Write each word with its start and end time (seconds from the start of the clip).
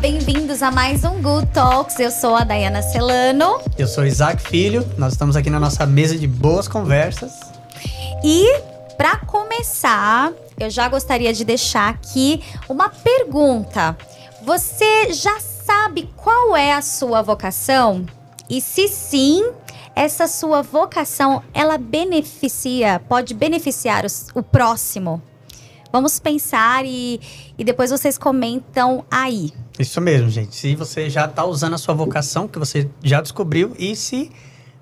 Bem-vindos 0.00 0.62
a 0.62 0.70
mais 0.70 1.04
um 1.04 1.22
Good 1.22 1.46
Talks. 1.48 1.98
Eu 1.98 2.10
sou 2.10 2.36
a 2.36 2.44
Dayana 2.44 2.82
Celano. 2.82 3.60
Eu 3.78 3.88
sou 3.88 4.04
Isaac 4.04 4.42
Filho. 4.42 4.86
Nós 4.98 5.14
estamos 5.14 5.36
aqui 5.36 5.48
na 5.48 5.58
nossa 5.58 5.86
mesa 5.86 6.16
de 6.16 6.26
boas 6.26 6.68
conversas. 6.68 7.32
E 8.22 8.60
para 8.96 9.16
começar, 9.20 10.32
eu 10.60 10.68
já 10.68 10.88
gostaria 10.88 11.32
de 11.32 11.44
deixar 11.44 11.88
aqui 11.88 12.42
uma 12.68 12.90
pergunta. 12.90 13.96
Você 14.42 15.12
já 15.12 15.40
sabe 15.40 16.08
qual 16.14 16.54
é 16.54 16.74
a 16.74 16.82
sua 16.82 17.22
vocação? 17.22 18.04
E 18.48 18.60
se 18.60 18.88
sim, 18.88 19.50
essa 19.94 20.28
sua 20.28 20.62
vocação, 20.62 21.42
ela 21.54 21.78
beneficia, 21.78 23.00
pode 23.08 23.32
beneficiar 23.32 24.04
os, 24.04 24.28
o 24.34 24.42
próximo? 24.42 25.22
Vamos 25.90 26.20
pensar 26.20 26.84
e, 26.84 27.18
e 27.56 27.64
depois 27.64 27.90
vocês 27.90 28.18
comentam 28.18 29.04
aí. 29.10 29.52
Isso 29.78 30.00
mesmo, 30.00 30.30
gente. 30.30 30.54
Se 30.56 30.74
você 30.74 31.10
já 31.10 31.26
está 31.26 31.44
usando 31.44 31.74
a 31.74 31.78
sua 31.78 31.94
vocação, 31.94 32.48
que 32.48 32.58
você 32.58 32.88
já 33.02 33.20
descobriu, 33.20 33.74
e 33.78 33.94
se 33.94 34.30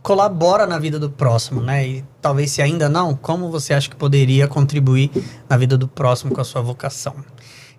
colabora 0.03 0.67
na 0.67 0.79
vida 0.79 0.99
do 0.99 1.09
próximo, 1.09 1.63
né? 1.63 1.87
E 1.87 2.05
talvez 2.21 2.51
se 2.51 2.61
ainda 2.61 2.89
não, 2.89 3.17
como 3.17 3.51
você 3.51 3.73
acha 3.73 3.89
que 3.89 3.97
poderia 3.97 4.47
contribuir 4.47 5.11
na 5.49 5.57
vida 5.57 5.79
do 5.79 5.89
próximo 5.89 6.33
com 6.33 6.41
a 6.41 6.45
sua 6.45 6.61
vocação? 6.61 7.15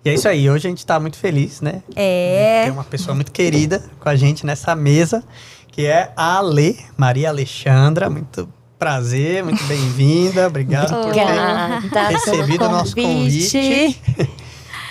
E 0.04 0.10
é 0.10 0.14
isso 0.14 0.28
aí, 0.28 0.48
hoje 0.50 0.66
a 0.66 0.70
gente 0.70 0.78
está 0.78 1.00
muito 1.00 1.16
feliz, 1.16 1.60
né? 1.60 1.82
É. 1.94 2.64
Tem 2.64 2.72
uma 2.72 2.84
pessoa 2.84 3.14
muito 3.14 3.32
querida 3.32 3.82
com 4.00 4.08
a 4.08 4.16
gente 4.16 4.44
nessa 4.44 4.74
mesa, 4.74 5.22
que 5.68 5.86
é 5.86 6.12
a 6.16 6.38
Ale, 6.38 6.78
Maria 6.96 7.28
Alexandra. 7.28 8.10
Muito 8.10 8.48
prazer, 8.78 9.42
muito 9.42 9.62
bem-vinda. 9.64 10.48
Obrigado 10.48 10.94
por 11.02 11.12
ter 11.12 12.06
recebido 12.08 12.64
o 12.64 12.68
nosso 12.68 12.94
convite. 12.94 14.00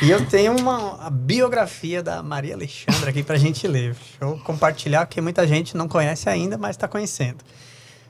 E 0.06 0.12
eu 0.12 0.24
tenho 0.24 0.56
uma 0.56 1.10
biografia 1.10 2.04
da 2.04 2.22
Maria 2.22 2.54
Alexandra 2.54 3.10
aqui 3.10 3.24
para 3.24 3.38
a 3.38 3.40
gente 3.40 3.68
ler. 3.68 3.96
Deixa 3.96 4.18
eu 4.22 4.38
compartilhar, 4.44 5.04
porque 5.08 5.20
muita 5.20 5.48
gente 5.48 5.76
não 5.76 5.88
conhece 5.88 6.30
ainda, 6.30 6.60
mas 6.60 6.76
está 6.76 6.88
conhecendo. 6.88 7.38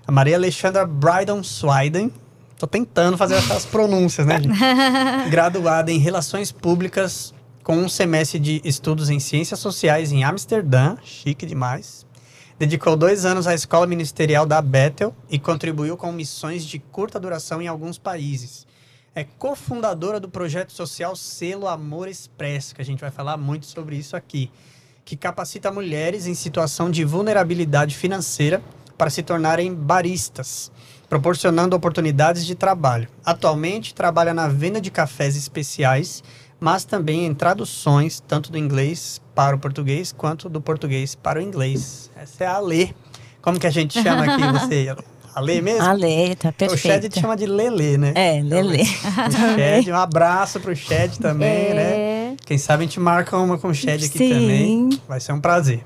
A 0.06 0.12
Maria 0.12 0.36
Alexandra 0.36 0.86
Brydon 0.86 1.42
Swiden. 1.42 2.12
Tô 2.60 2.68
tentando 2.68 3.18
fazer 3.18 3.36
essas 3.36 3.64
pronúncias, 3.72 4.28
né? 4.28 4.42
Graduada 5.32 5.90
em 5.90 5.98
Relações 5.98 6.52
Públicas 6.52 7.34
com 7.64 7.78
um 7.78 7.88
semestre 7.88 8.40
de 8.40 8.62
estudos 8.66 9.10
em 9.10 9.22
Ciências 9.22 9.62
Sociais 9.62 10.12
em 10.12 10.26
Amsterdã. 10.26 10.98
Chique 11.02 11.46
demais. 11.46 12.06
Dedicou 12.60 12.98
dois 12.98 13.24
anos 13.24 13.48
à 13.48 13.54
escola 13.54 13.88
ministerial 13.88 14.46
da 14.46 14.62
Bethel 14.62 15.16
e 15.30 15.40
contribuiu 15.40 15.96
com 15.96 16.12
missões 16.12 16.66
de 16.66 16.78
curta 16.78 17.18
duração 17.18 17.62
em 17.62 17.70
alguns 17.70 17.98
países. 17.98 18.68
É 19.18 19.24
cofundadora 19.24 20.20
do 20.20 20.28
projeto 20.28 20.74
social 20.74 21.16
Selo 21.16 21.70
Amor 21.70 22.10
Expresso, 22.10 22.76
que 22.76 22.82
a 22.82 22.86
gente 22.86 23.00
vai 23.00 23.10
falar 23.10 23.38
muito 23.38 23.66
sobre 23.66 23.96
isso 23.96 24.14
aqui, 24.14 24.52
que 25.06 25.16
capacita 25.16 25.72
mulheres 25.72 26.28
em 26.28 26.34
situação 26.34 26.92
de 26.92 27.06
vulnerabilidade 27.06 27.96
financeira 27.96 28.62
para 28.98 29.10
se 29.10 29.24
tornarem 29.24 29.74
baristas, 29.74 30.70
proporcionando 31.08 31.78
oportunidades 31.78 32.46
de 32.46 32.56
trabalho. 32.56 33.08
Atualmente 33.24 33.96
trabalha 33.96 34.34
na 34.34 34.50
venda 34.50 34.82
de 34.82 34.92
cafés 34.92 35.38
especiais, 35.38 36.22
mas 36.60 36.84
também 36.84 37.26
em 37.26 37.34
traduções, 37.34 38.20
tanto 38.20 38.52
do 38.52 38.58
inglês 38.58 39.22
para 39.34 39.56
o 39.56 39.60
português 39.60 40.12
quanto 40.12 40.50
do 40.50 40.60
português 40.60 41.16
para 41.16 41.40
o 41.40 41.42
inglês. 41.42 42.12
Essa 42.18 42.44
é 42.44 42.48
a 42.48 42.60
Lê. 42.60 42.90
Como 43.42 43.58
que 43.62 43.68
a 43.68 43.72
gente 43.72 43.94
chama 44.04 44.26
aqui 44.26 44.42
você? 44.52 44.94
A 45.36 45.42
Lê 45.42 45.60
mesmo? 45.62 45.84
A 45.84 45.92
Lê, 45.92 46.34
tá 46.36 46.50
perfeito. 46.52 46.74
O 46.74 46.78
Shed 46.78 47.10
te 47.10 47.20
chama 47.20 47.36
de 47.36 47.46
Lelê, 47.46 47.98
né? 47.98 48.14
É, 48.16 48.42
Lelê. 48.42 48.84
Então, 48.84 49.56
Shed, 49.56 49.92
um 49.92 49.96
abraço 49.98 50.62
pro 50.62 50.74
Shed 50.74 51.20
também, 51.20 51.68
É. 51.68 51.74
né? 51.74 52.36
Quem 52.46 52.58
sabe 52.58 52.84
a 52.84 52.88
gente 52.88 53.02
marca 53.02 53.38
uma 53.38 53.58
com 53.58 53.68
o 53.68 53.74
Shed 53.74 54.06
aqui 54.06 54.18
Sim. 54.18 54.30
também. 54.30 54.90
Vai 55.08 55.20
ser 55.20 55.34
um 55.34 55.42
prazer. 55.42 55.84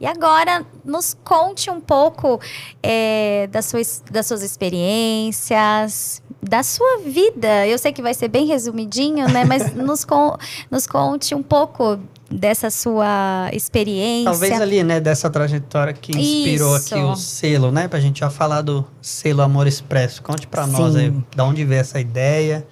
E 0.00 0.06
agora, 0.06 0.64
nos 0.84 1.16
conte 1.24 1.70
um 1.70 1.80
pouco 1.80 2.40
é, 2.82 3.48
das, 3.50 3.64
suas, 3.66 4.02
das 4.10 4.26
suas 4.26 4.42
experiências, 4.42 6.22
da 6.42 6.62
sua 6.62 6.98
vida. 6.98 7.66
Eu 7.66 7.78
sei 7.78 7.92
que 7.92 8.02
vai 8.02 8.12
ser 8.12 8.28
bem 8.28 8.46
resumidinho, 8.46 9.28
né? 9.28 9.44
Mas 9.44 9.72
nos, 9.74 10.04
con 10.04 10.36
nos 10.70 10.86
conte 10.86 11.34
um 11.34 11.42
pouco 11.42 11.98
dessa 12.34 12.68
sua 12.70 13.48
experiência. 13.52 14.30
Talvez 14.30 14.60
ali, 14.60 14.82
né, 14.82 15.00
dessa 15.00 15.30
trajetória 15.30 15.92
que 15.92 16.12
inspirou 16.12 16.76
Isso. 16.76 16.94
aqui 16.94 17.04
o 17.04 17.16
selo, 17.16 17.70
né? 17.70 17.86
Pra 17.86 18.00
gente 18.00 18.20
já 18.20 18.30
falar 18.30 18.62
do 18.62 18.84
selo 19.00 19.42
Amor 19.42 19.66
Expresso. 19.66 20.22
Conte 20.22 20.46
pra 20.46 20.66
nós 20.66 20.96
aí, 20.96 21.12
da 21.34 21.44
onde 21.44 21.64
veio 21.64 21.80
essa 21.80 22.00
ideia, 22.00 22.66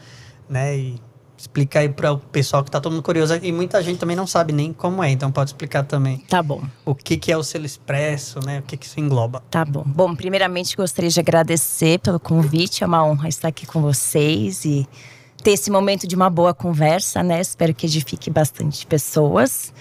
né? 0.49 0.77
E 0.77 1.01
explicar 1.37 1.81
aí 1.81 1.89
para 1.89 2.13
o 2.13 2.19
pessoal 2.19 2.63
que 2.63 2.71
tá 2.71 2.81
todo 2.81 2.93
mundo 2.93 3.03
curioso. 3.03 3.39
E 3.43 3.53
muita 3.53 3.83
gente 3.83 3.99
também 3.99 4.17
não 4.17 4.27
sabe 4.27 4.53
nem 4.53 4.73
como 4.73 5.03
é, 5.03 5.11
então 5.11 5.31
pode 5.33 5.51
explicar 5.51 5.83
também 5.83 6.19
Tá 6.29 6.41
bom, 6.43 6.63
o 6.85 6.95
que, 6.95 7.17
que 7.17 7.33
é 7.33 7.37
o 7.37 7.43
selo 7.43 7.67
expresso, 7.67 8.39
né? 8.45 8.61
O 8.61 8.63
que, 8.63 8.77
que 8.77 8.87
isso 8.87 9.01
engloba. 9.01 9.43
tá 9.51 9.65
bom. 9.65 9.83
Bom, 9.87 10.15
primeiramente 10.15 10.77
gostaria 10.77 11.11
de 11.11 11.19
agradecer 11.19 11.99
pelo 12.01 12.21
convite. 12.21 12.85
É 12.85 12.87
uma 12.87 13.05
honra 13.05 13.29
estar 13.29 13.49
aqui 13.49 13.67
com 13.67 13.81
vocês 13.81 14.65
e 14.65 14.89
ter 15.43 15.53
esse 15.53 15.71
momento 15.71 16.07
de 16.07 16.15
uma 16.15 16.31
boa 16.31 16.55
conversa, 16.55 17.23
né? 17.23 17.41
Espero 17.41 17.75
que 17.75 17.87
edifique 17.87 18.31
bastante 18.31 18.87
pessoas. 18.87 19.73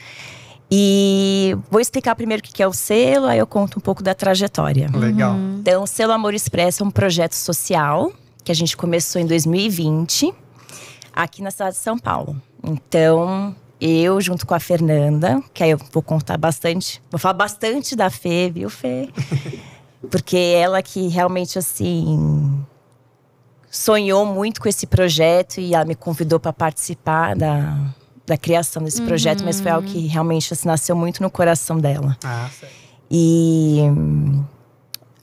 E 0.73 1.57
vou 1.69 1.81
explicar 1.81 2.15
primeiro 2.15 2.41
o 2.41 2.45
que 2.45 2.63
é 2.63 2.67
o 2.67 2.71
selo, 2.71 3.25
aí 3.25 3.39
eu 3.39 3.47
conto 3.47 3.77
um 3.77 3.81
pouco 3.81 4.01
da 4.01 4.13
trajetória. 4.13 4.89
Legal. 4.93 5.35
Então, 5.59 5.83
o 5.83 5.87
Selo 5.87 6.13
Amor 6.13 6.33
Expresso 6.33 6.81
é 6.81 6.85
um 6.85 6.91
projeto 6.91 7.33
social 7.33 8.11
que 8.43 8.51
a 8.51 8.55
gente 8.55 8.75
começou 8.77 9.21
em 9.21 9.25
2020, 9.25 10.33
aqui 11.13 11.41
na 11.41 11.51
cidade 11.51 11.75
de 11.75 11.81
São 11.81 11.99
Paulo. 11.99 12.41
Então, 12.63 13.55
eu, 13.81 14.21
junto 14.21 14.47
com 14.47 14.53
a 14.53 14.59
Fernanda, 14.59 15.43
que 15.53 15.61
aí 15.61 15.71
eu 15.71 15.79
vou 15.91 16.01
contar 16.01 16.37
bastante, 16.37 17.01
vou 17.11 17.19
falar 17.19 17.33
bastante 17.33 17.95
da 17.95 18.09
Fê, 18.09 18.49
viu, 18.49 18.69
Fê? 18.69 19.09
Porque 20.09 20.37
ela 20.37 20.81
que 20.81 21.07
realmente, 21.07 21.59
assim, 21.59 22.65
sonhou 23.71 24.25
muito 24.25 24.59
com 24.59 24.67
esse 24.67 24.85
projeto 24.85 25.61
e 25.61 25.73
ela 25.73 25.85
me 25.85 25.95
convidou 25.95 26.37
para 26.41 26.51
participar 26.51 27.37
da, 27.37 27.77
da 28.27 28.37
criação 28.37 28.83
desse 28.83 29.01
projeto, 29.01 29.45
mas 29.45 29.61
foi 29.61 29.71
algo 29.71 29.87
que 29.87 30.07
realmente 30.07 30.53
assim, 30.53 30.67
nasceu 30.67 30.93
muito 30.93 31.23
no 31.23 31.31
coração 31.31 31.79
dela. 31.79 32.17
Ah. 32.21 32.49
E 33.09 33.79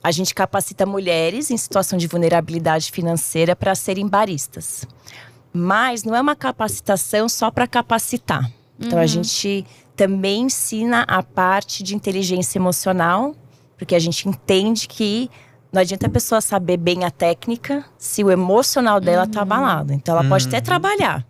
a 0.03 0.11
gente 0.11 0.33
capacita 0.33 0.83
mulheres 0.85 1.51
em 1.51 1.57
situação 1.57 1.97
de 1.97 2.07
vulnerabilidade 2.07 2.91
financeira 2.91 3.55
para 3.55 3.75
serem 3.75 4.07
baristas. 4.07 4.83
Mas 5.53 6.03
não 6.03 6.15
é 6.15 6.21
uma 6.21 6.35
capacitação 6.35 7.29
só 7.29 7.51
para 7.51 7.67
capacitar. 7.67 8.51
Então 8.79 8.97
a 8.97 9.05
gente 9.05 9.65
também 9.95 10.43
ensina 10.43 11.03
a 11.07 11.21
parte 11.21 11.83
de 11.83 11.95
inteligência 11.95 12.57
emocional, 12.57 13.35
porque 13.77 13.93
a 13.93 13.99
gente 13.99 14.27
entende 14.27 14.87
que 14.87 15.29
não 15.71 15.81
adianta 15.81 16.07
a 16.07 16.09
pessoa 16.09 16.41
saber 16.41 16.77
bem 16.77 17.03
a 17.03 17.11
técnica 17.11 17.85
se 17.97 18.23
o 18.23 18.31
emocional 18.31 18.99
dela 18.99 19.27
tá 19.27 19.41
abalado. 19.41 19.93
Então 19.93 20.17
ela 20.17 20.27
pode 20.27 20.47
até 20.47 20.57
Uhum. 20.57 20.63
trabalhar. 20.63 21.25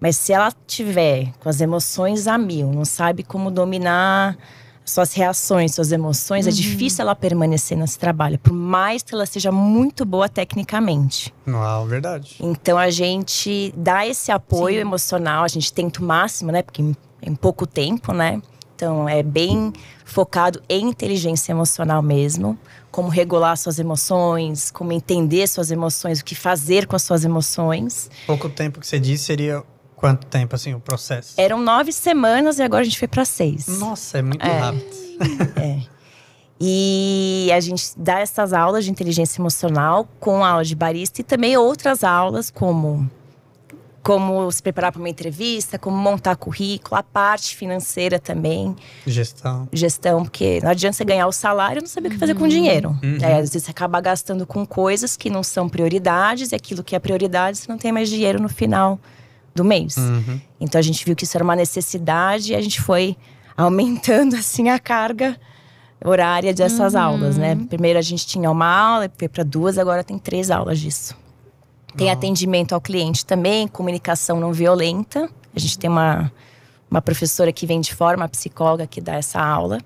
Mas 0.00 0.16
se 0.16 0.32
ela 0.32 0.52
tiver 0.66 1.32
com 1.40 1.48
as 1.48 1.60
emoções 1.60 2.26
a 2.26 2.36
mil, 2.36 2.70
não 2.72 2.84
sabe 2.84 3.22
como 3.22 3.50
dominar 3.50 4.36
suas 4.84 5.14
reações, 5.14 5.74
suas 5.74 5.92
emoções, 5.92 6.46
é 6.46 6.50
difícil 6.50 7.00
ela 7.00 7.14
permanecer 7.14 7.74
nesse 7.78 7.98
trabalho, 7.98 8.38
por 8.38 8.52
mais 8.52 9.02
que 9.02 9.14
ela 9.14 9.24
seja 9.24 9.50
muito 9.50 10.04
boa 10.04 10.28
tecnicamente. 10.28 11.32
Uau, 11.48 11.86
verdade. 11.86 12.36
Então 12.38 12.76
a 12.76 12.90
gente 12.90 13.72
dá 13.74 14.06
esse 14.06 14.30
apoio 14.30 14.78
emocional, 14.80 15.42
a 15.42 15.48
gente 15.48 15.72
tenta 15.72 16.02
o 16.02 16.04
máximo, 16.04 16.52
né? 16.52 16.60
Porque 16.60 16.82
em 17.22 17.34
pouco 17.34 17.66
tempo, 17.66 18.12
né? 18.12 18.42
Então 18.74 19.08
é 19.08 19.22
bem 19.22 19.72
focado 20.04 20.60
em 20.68 20.88
inteligência 20.88 21.52
emocional 21.52 22.02
mesmo, 22.02 22.58
como 22.90 23.08
regular 23.08 23.56
suas 23.56 23.78
emoções, 23.78 24.70
como 24.70 24.92
entender 24.92 25.46
suas 25.46 25.70
emoções, 25.70 26.20
o 26.20 26.24
que 26.24 26.34
fazer 26.34 26.86
com 26.86 26.96
as 26.96 27.02
suas 27.02 27.24
emoções. 27.24 28.10
Pouco 28.26 28.48
tempo 28.48 28.80
que 28.80 28.86
você 28.86 28.98
disse 28.98 29.24
seria 29.24 29.62
quanto 29.96 30.26
tempo, 30.26 30.54
assim, 30.54 30.74
o 30.74 30.80
processo? 30.80 31.34
Eram 31.36 31.60
nove 31.60 31.92
semanas 31.92 32.58
e 32.58 32.62
agora 32.62 32.82
a 32.82 32.84
gente 32.84 32.98
foi 32.98 33.08
para 33.08 33.24
seis. 33.24 33.66
Nossa, 33.66 34.18
é 34.18 34.22
muito 34.22 34.44
É. 34.44 34.58
rápido. 34.58 34.84
É. 35.60 35.94
E 36.60 37.50
a 37.52 37.60
gente 37.60 37.84
dá 37.96 38.20
essas 38.20 38.52
aulas 38.52 38.84
de 38.84 38.90
inteligência 38.90 39.40
emocional 39.40 40.08
com 40.20 40.44
aula 40.44 40.64
de 40.64 40.74
barista 40.74 41.20
e 41.20 41.24
também 41.24 41.56
outras 41.56 42.04
aulas 42.04 42.48
como 42.50 43.10
como 44.04 44.52
se 44.52 44.62
preparar 44.62 44.92
para 44.92 44.98
uma 44.98 45.08
entrevista, 45.08 45.78
como 45.78 45.96
montar 45.96 46.36
currículo, 46.36 46.94
a 46.94 47.02
parte 47.02 47.56
financeira 47.56 48.18
também, 48.18 48.76
Gestão. 49.06 49.66
gestão, 49.72 50.22
porque 50.24 50.60
não 50.62 50.70
adianta 50.70 50.98
você 50.98 51.04
ganhar 51.06 51.26
o 51.26 51.32
salário 51.32 51.80
e 51.80 51.80
não 51.80 51.88
saber 51.88 52.08
o 52.08 52.10
que 52.10 52.18
fazer 52.18 52.34
com 52.34 52.44
o 52.44 52.48
dinheiro. 52.48 52.90
Uhum. 53.02 53.16
É, 53.22 53.36
às 53.36 53.50
vezes 53.50 53.64
você 53.64 53.70
acaba 53.70 53.98
gastando 54.02 54.46
com 54.46 54.66
coisas 54.66 55.16
que 55.16 55.30
não 55.30 55.42
são 55.42 55.70
prioridades 55.70 56.52
e 56.52 56.54
aquilo 56.54 56.84
que 56.84 56.94
é 56.94 56.98
prioridade 56.98 57.56
você 57.56 57.66
não 57.66 57.78
tem 57.78 57.90
mais 57.92 58.10
dinheiro 58.10 58.40
no 58.42 58.48
final 58.48 59.00
do 59.54 59.64
mês. 59.64 59.96
Uhum. 59.96 60.38
Então 60.60 60.78
a 60.78 60.82
gente 60.82 61.02
viu 61.02 61.16
que 61.16 61.24
isso 61.24 61.34
era 61.34 61.42
uma 61.42 61.56
necessidade 61.56 62.52
e 62.52 62.54
a 62.54 62.60
gente 62.60 62.82
foi 62.82 63.16
aumentando 63.56 64.36
assim 64.36 64.68
a 64.68 64.78
carga 64.78 65.34
horária 66.04 66.52
dessas 66.52 66.94
aulas, 66.94 67.38
né? 67.38 67.56
Primeiro 67.70 67.98
a 67.98 68.02
gente 68.02 68.26
tinha 68.26 68.50
uma 68.50 68.66
aula, 68.66 69.10
foi 69.16 69.28
para 69.28 69.42
duas, 69.42 69.78
agora 69.78 70.04
tem 70.04 70.18
três 70.18 70.50
aulas 70.50 70.78
disso. 70.78 71.23
Tem 71.96 72.10
atendimento 72.10 72.74
ao 72.74 72.80
cliente 72.80 73.24
também, 73.24 73.68
comunicação 73.68 74.40
não 74.40 74.52
violenta. 74.52 75.30
A 75.54 75.58
gente 75.58 75.78
tem 75.78 75.88
uma, 75.88 76.32
uma 76.90 77.00
professora 77.00 77.52
que 77.52 77.66
vem 77.66 77.80
de 77.80 77.94
fora, 77.94 78.16
uma 78.16 78.28
psicóloga 78.28 78.86
que 78.86 79.00
dá 79.00 79.14
essa 79.14 79.40
aula. 79.40 79.78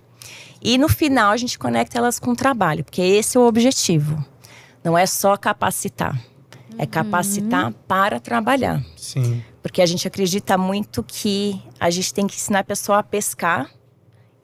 E 0.63 0.77
no 0.79 0.89
final 0.89 1.33
a 1.33 1.37
gente 1.37 1.59
conecta 1.59 1.99
elas 1.99 2.19
com 2.19 2.33
o 2.33 2.37
trabalho, 2.37 2.83
porque 2.83 3.03
esse 3.03 3.37
é 3.37 3.41
o 3.41 3.47
objetivo. 3.47 4.25
Não 4.83 4.97
é 4.97 5.07
só 5.07 5.37
capacitar, 5.37 6.21
é 6.79 6.87
capacitar 6.87 7.67
uhum. 7.67 7.73
para 7.87 8.19
trabalhar. 8.19 8.83
Sim. 8.97 9.43
Porque 9.63 9.83
a 9.83 9.87
gente 9.87 10.09
acredita 10.09 10.57
muito 10.57 11.03
que 11.03 11.61
a 11.79 11.91
gente 11.91 12.13
tem 12.15 12.27
que 12.27 12.37
ensinar 12.37 12.61
a 12.61 12.65
pessoa 12.65 12.99
a 12.99 13.03
pescar 13.03 13.71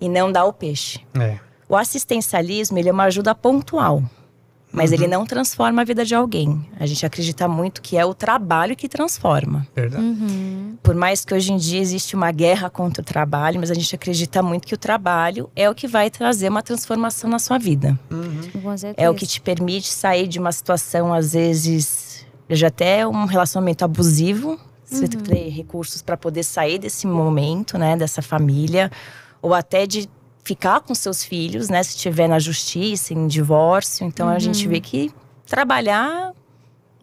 e 0.01 0.09
não 0.09 0.31
dar 0.31 0.45
o 0.45 0.53
peixe. 0.53 1.01
É. 1.19 1.39
O 1.69 1.77
assistencialismo, 1.77 2.79
ele 2.79 2.89
é 2.89 2.93
uma 2.93 3.05
ajuda 3.05 3.35
pontual. 3.35 4.03
Mas 4.75 4.91
uhum. 4.91 4.97
ele 4.97 5.07
não 5.07 5.25
transforma 5.25 5.83
a 5.83 5.85
vida 5.85 6.05
de 6.05 6.17
alguém. 6.17 6.67
A 6.81 6.85
gente 6.85 7.07
acredita 7.07 7.47
muito 7.47 7.81
que 7.81 7.97
é 7.97 8.05
o 8.05 8.13
trabalho 8.13 8.75
que 8.75 8.89
transforma. 8.89 9.65
Verdade. 9.75 10.03
Uhum. 10.03 10.77
Por 10.83 10.97
mais 10.97 11.25
que 11.25 11.33
hoje 11.33 11.53
em 11.53 11.57
dia 11.57 11.81
existe 11.81 12.17
uma 12.17 12.33
guerra 12.33 12.69
contra 12.69 13.01
o 13.01 13.05
trabalho, 13.05 13.61
mas 13.61 13.71
a 13.71 13.75
gente 13.75 13.95
acredita 13.95 14.43
muito 14.43 14.67
que 14.67 14.75
o 14.75 14.77
trabalho 14.77 15.49
é 15.55 15.71
o 15.71 15.75
que 15.75 15.87
vai 15.87 16.11
trazer 16.11 16.49
uma 16.49 16.61
transformação 16.61 17.31
na 17.31 17.39
sua 17.39 17.57
vida. 17.57 17.99
Uhum. 18.11 18.75
É 18.97 19.09
o 19.09 19.15
que 19.15 19.27
te 19.27 19.41
permite 19.41 19.87
sair 19.87 20.27
de 20.27 20.41
uma 20.41 20.51
situação, 20.51 21.15
às 21.15 21.35
vezes, 21.35 22.27
já 22.51 22.67
até 22.67 23.07
um 23.07 23.27
relacionamento 23.27 23.85
abusivo. 23.85 24.59
Você 24.85 25.05
uhum. 25.05 25.23
ter 25.23 25.49
recursos 25.51 26.03
para 26.03 26.17
poder 26.17 26.43
sair 26.43 26.79
desse 26.79 27.07
momento, 27.07 27.79
né, 27.79 27.97
dessa 27.97 28.21
família, 28.21 28.91
ou 29.41 29.55
até 29.55 29.87
de 29.87 30.09
ficar 30.45 30.81
com 30.81 30.95
seus 30.95 31.25
filhos, 31.25 31.69
né? 31.69 31.83
Se 31.83 31.97
estiver 31.97 32.29
na 32.29 32.39
justiça, 32.39 33.15
em 33.15 33.27
divórcio. 33.27 34.07
Então 34.07 34.29
uhum. 34.29 34.35
a 34.35 34.39
gente 34.39 34.69
vê 34.69 34.81
que 34.81 35.11
trabalhar 35.47 36.33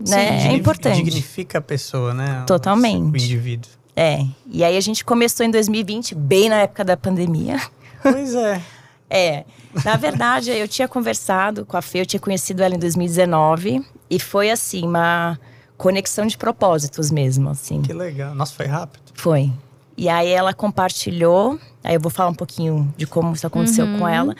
Sim, 0.04 0.12
né, 0.16 0.48
é 0.48 0.54
importante. 0.54 1.04
Dignifica 1.04 1.58
a 1.58 1.62
pessoa, 1.62 2.14
né? 2.14 2.44
Totalmente. 2.48 3.14
O 3.14 3.18
indivíduo. 3.18 3.72
É. 3.96 4.26
E 4.48 4.64
aí 4.64 4.78
a 4.78 4.82
gente 4.82 5.04
começou 5.04 5.46
em 5.46 5.52
2020, 5.52 6.16
bem 6.16 6.50
na 6.50 6.62
época 6.62 6.84
da 6.84 6.96
pandemia. 6.96 7.60
Pois 8.02 8.34
é. 8.34 8.62
é. 9.10 9.46
Na 9.86 9.96
verdade, 9.96 10.52
eu 10.52 10.68
tinha 10.68 10.88
conversado 10.88 11.66
com 11.66 11.78
a 11.78 11.82
Fê, 11.82 12.02
eu 12.02 12.06
tinha 12.06 12.20
conhecido 12.20 12.62
ela 12.62 12.76
em 12.76 12.80
2019. 12.80 13.86
E 14.10 14.20
foi 14.20 14.50
assim, 14.50 14.86
uma 14.86 15.40
conexão 15.78 16.26
de 16.26 16.38
propósitos 16.38 17.10
mesmo, 17.10 17.50
assim. 17.50 17.82
Que 17.82 17.94
legal. 17.94 18.36
Nossa, 18.36 18.54
foi 18.54 18.66
rápido. 18.66 19.04
Foi. 19.14 19.52
E 19.98 20.10
aí 20.10 20.30
ela 20.30 20.54
compartilhou, 20.54 21.60
aí 21.84 21.96
eu 21.96 22.00
vou 22.00 22.10
falar 22.12 22.30
um 22.30 22.36
pouquinho 22.36 22.94
de 22.98 23.06
como 23.06 23.34
isso 23.34 23.46
aconteceu 23.46 23.86
uhum. 23.86 24.00
com 24.00 24.08
ela. 24.08 24.36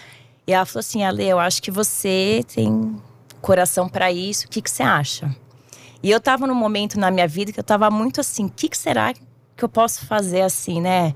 E 0.48 0.54
ela 0.54 0.66
falou 0.66 0.80
assim: 0.80 1.04
Ale, 1.04 1.28
eu 1.28 1.40
acho 1.40 1.62
que 1.62 1.72
você 1.72 2.44
tem 2.54 2.96
coração 3.42 3.90
para 3.90 4.12
isso, 4.12 4.46
o 4.46 4.50
que, 4.50 4.62
que 4.62 4.70
você 4.70 4.84
acha? 4.84 5.36
E 6.04 6.10
eu 6.10 6.20
tava 6.20 6.48
num 6.48 6.56
momento 6.56 7.00
na 7.00 7.12
minha 7.12 7.28
vida 7.28 7.52
que 7.52 7.60
eu 7.60 7.64
tava 7.64 7.90
muito 7.90 8.22
assim: 8.22 8.46
o 8.46 8.50
que, 8.50 8.70
que 8.70 8.78
será 8.78 9.14
que 9.14 9.64
eu 9.64 9.70
posso 9.70 10.06
fazer 10.06 10.42
assim, 10.42 10.82
né? 10.82 11.14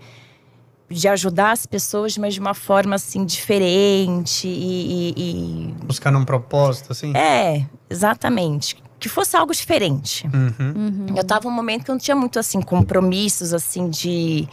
De 0.88 1.08
ajudar 1.08 1.52
as 1.52 1.66
pessoas, 1.66 2.16
mas 2.16 2.36
de 2.36 2.40
uma 2.40 2.54
forma 2.54 2.96
assim 2.96 3.26
diferente 3.26 4.48
e. 4.48 5.14
e, 5.18 5.70
e... 5.70 5.74
Buscando 5.84 6.20
um 6.20 6.26
propósito, 6.26 6.92
assim? 6.92 7.16
É, 7.18 7.66
exatamente 7.90 8.85
que 9.06 9.10
fosse 9.10 9.38
algo 9.38 9.54
diferente. 9.54 10.28
Uhum. 10.34 10.54
Uhum. 10.60 11.06
Eu 11.16 11.24
tava 11.24 11.48
num 11.48 11.54
momento 11.56 11.86
que 11.86 11.92
eu 11.92 11.94
não 11.94 12.00
tinha 12.00 12.16
muito 12.16 12.40
assim 12.40 12.60
compromissos 12.60 13.54
assim 13.54 13.88
de 13.88 14.50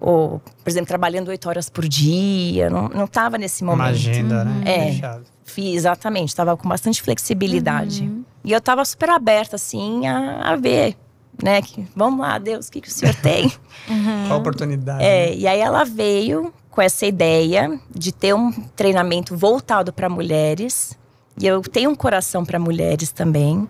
ou, 0.00 0.40
por 0.40 0.68
exemplo, 0.68 0.88
trabalhando 0.88 1.28
oito 1.28 1.48
horas 1.48 1.70
por 1.70 1.86
dia, 1.86 2.68
não, 2.68 2.88
não 2.88 3.06
tava 3.06 3.38
nesse 3.38 3.62
momento. 3.62 3.82
Uma 3.82 3.90
agenda, 3.90 4.38
uhum. 4.38 4.58
né? 4.58 4.64
É, 4.68 5.20
fiz, 5.44 5.76
exatamente, 5.76 6.30
estava 6.30 6.56
com 6.56 6.68
bastante 6.68 7.00
flexibilidade. 7.00 8.02
Uhum. 8.02 8.24
E 8.42 8.50
eu 8.50 8.60
tava 8.60 8.84
super 8.84 9.10
aberta, 9.10 9.54
assim, 9.54 10.08
a, 10.08 10.54
a 10.54 10.56
ver, 10.56 10.96
né? 11.40 11.62
Que, 11.62 11.86
vamos 11.94 12.18
lá, 12.18 12.38
Deus, 12.38 12.66
o 12.66 12.72
que, 12.72 12.80
que 12.80 12.88
o 12.88 12.92
senhor 12.92 13.14
tem? 13.14 13.52
Uhum. 13.88 14.28
Qual 14.28 14.38
oportunidade? 14.38 15.02
É, 15.02 15.26
né? 15.26 15.34
e 15.34 15.46
aí 15.46 15.58
ela 15.58 15.84
veio 15.84 16.54
com 16.70 16.80
essa 16.80 17.04
ideia 17.04 17.80
de 17.92 18.12
ter 18.12 18.32
um 18.32 18.52
treinamento 18.76 19.36
voltado 19.36 19.92
para 19.92 20.08
mulheres, 20.08 20.96
e 21.40 21.46
eu 21.46 21.62
tenho 21.62 21.90
um 21.90 21.94
coração 21.94 22.44
para 22.44 22.58
mulheres 22.58 23.10
também, 23.10 23.68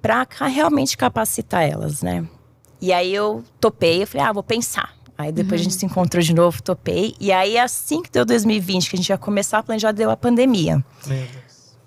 para 0.00 0.26
realmente 0.46 0.96
capacitar 0.96 1.62
elas, 1.62 2.02
né? 2.02 2.26
E 2.80 2.92
aí 2.92 3.14
eu 3.14 3.44
topei, 3.60 4.02
eu 4.02 4.06
falei, 4.06 4.26
ah, 4.26 4.32
vou 4.32 4.42
pensar. 4.42 4.94
Aí 5.18 5.30
depois 5.30 5.60
uhum. 5.60 5.66
a 5.66 5.70
gente 5.70 5.74
uhum. 5.74 5.78
se 5.80 5.86
encontrou 5.86 6.22
de 6.22 6.34
novo, 6.34 6.62
topei. 6.62 7.14
E 7.20 7.30
aí 7.30 7.58
assim 7.58 8.02
que 8.02 8.10
deu 8.10 8.24
2020, 8.24 8.88
que 8.88 8.96
a 8.96 8.98
gente 8.98 9.10
ia 9.10 9.18
começar 9.18 9.58
a 9.58 9.62
planejar, 9.62 9.92
deu 9.92 10.10
a 10.10 10.16
pandemia. 10.16 10.82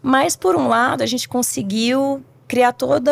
Mas 0.02 0.36
por 0.36 0.56
um 0.56 0.68
lado, 0.68 1.02
a 1.02 1.06
gente 1.08 1.28
conseguiu 1.28 2.24
criar 2.48 2.74
todo 2.74 3.10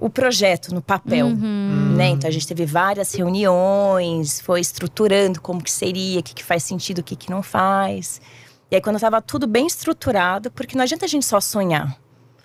o 0.00 0.08
projeto 0.08 0.74
no 0.74 0.80
papel, 0.80 1.26
uhum. 1.26 1.94
né? 1.94 2.08
Então 2.08 2.28
a 2.28 2.32
gente 2.32 2.46
teve 2.46 2.64
várias 2.64 3.12
reuniões, 3.12 4.40
foi 4.40 4.60
estruturando 4.60 5.40
como 5.40 5.62
que 5.62 5.70
seria, 5.70 6.20
o 6.20 6.22
que, 6.22 6.34
que 6.34 6.44
faz 6.44 6.62
sentido, 6.62 7.00
o 7.00 7.02
que, 7.02 7.14
que 7.14 7.30
não 7.30 7.42
faz. 7.42 8.20
E 8.72 8.74
aí, 8.74 8.80
quando 8.80 8.96
estava 8.96 9.20
tudo 9.20 9.46
bem 9.46 9.66
estruturado, 9.66 10.50
porque 10.50 10.74
não 10.74 10.82
adianta 10.82 11.04
a 11.04 11.08
gente 11.08 11.26
só 11.26 11.38
sonhar. 11.42 11.94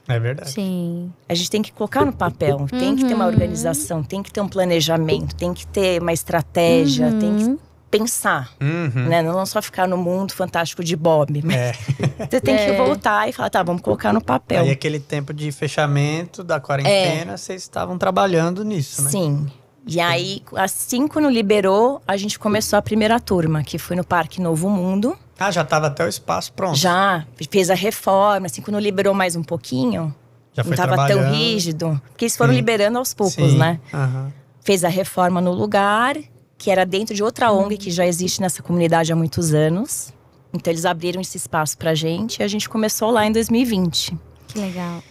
É 0.05 0.19
verdade. 0.19 0.51
Sim. 0.51 1.09
A 1.27 1.33
gente 1.33 1.49
tem 1.49 1.61
que 1.61 1.71
colocar 1.71 2.03
no 2.03 2.11
papel, 2.11 2.57
uhum. 2.57 2.67
tem 2.67 2.97
que 2.97 3.05
ter 3.05 3.13
uma 3.13 3.23
uhum. 3.23 3.31
organização, 3.31 4.03
tem 4.03 4.21
que 4.21 4.29
ter 4.29 4.41
um 4.41 4.47
planejamento, 4.49 5.33
tem 5.35 5.53
que 5.53 5.65
ter 5.65 6.01
uma 6.01 6.11
estratégia, 6.11 7.07
uhum. 7.07 7.19
tem 7.19 7.37
que 7.37 7.59
pensar, 7.89 8.51
uhum. 8.59 9.07
né? 9.07 9.21
Não 9.21 9.45
só 9.45 9.61
ficar 9.61 9.87
no 9.87 9.95
mundo 9.95 10.33
fantástico 10.33 10.83
de 10.83 10.97
Bob. 10.97 11.41
É. 11.49 11.71
Você 12.29 12.41
tem 12.41 12.55
é. 12.55 12.65
que 12.65 12.73
voltar 12.73 13.29
e 13.29 13.31
falar, 13.31 13.49
tá, 13.49 13.63
vamos 13.63 13.81
colocar 13.81 14.11
no 14.11 14.21
papel. 14.21 14.63
Aí 14.63 14.69
aquele 14.69 14.99
tempo 14.99 15.33
de 15.33 15.49
fechamento 15.53 16.43
da 16.43 16.59
quarentena, 16.59 17.35
é. 17.35 17.37
vocês 17.37 17.61
estavam 17.61 17.97
trabalhando 17.97 18.65
nisso, 18.65 19.01
né? 19.01 19.09
Sim. 19.09 19.47
E 19.87 20.01
aí, 20.01 20.43
assim 20.57 21.07
quando 21.07 21.29
liberou, 21.29 22.01
a 22.05 22.17
gente 22.17 22.37
começou 22.37 22.77
a 22.77 22.81
primeira 22.81 23.17
turma, 23.17 23.63
que 23.63 23.77
foi 23.77 23.95
no 23.95 24.03
Parque 24.03 24.41
Novo 24.41 24.69
Mundo. 24.69 25.17
Ah, 25.39 25.51
já 25.51 25.61
estava 25.61 25.87
até 25.87 26.05
o 26.05 26.07
espaço 26.07 26.51
pronto. 26.53 26.75
Já, 26.77 27.25
fez 27.49 27.69
a 27.69 27.75
reforma, 27.75 28.47
assim, 28.47 28.61
quando 28.61 28.79
liberou 28.79 29.13
mais 29.13 29.35
um 29.35 29.43
pouquinho. 29.43 30.13
Já 30.53 30.63
foi 30.63 30.75
não 30.75 30.83
estava 30.83 31.07
tão 31.07 31.31
rígido. 31.31 32.01
Porque 32.09 32.25
eles 32.25 32.35
foram 32.35 32.51
Sim. 32.51 32.57
liberando 32.57 32.97
aos 32.97 33.13
poucos, 33.13 33.35
Sim. 33.35 33.57
né? 33.57 33.79
Uhum. 33.93 34.31
Fez 34.61 34.83
a 34.83 34.89
reforma 34.89 35.39
no 35.39 35.53
lugar, 35.53 36.17
que 36.57 36.71
era 36.71 36.85
dentro 36.85 37.13
de 37.13 37.21
outra 37.23 37.51
ONG 37.51 37.77
que 37.77 37.91
já 37.91 38.05
existe 38.07 38.41
nessa 38.41 38.63
comunidade 38.63 39.13
há 39.13 39.15
muitos 39.15 39.53
anos. 39.53 40.11
Então 40.51 40.73
eles 40.73 40.85
abriram 40.85 41.21
esse 41.21 41.37
espaço 41.37 41.77
pra 41.77 41.93
gente 41.93 42.39
e 42.39 42.43
a 42.43 42.47
gente 42.47 42.67
começou 42.67 43.11
lá 43.11 43.25
em 43.25 43.31
2020. 43.31 44.17
Que 44.47 44.59
legal. 44.59 45.03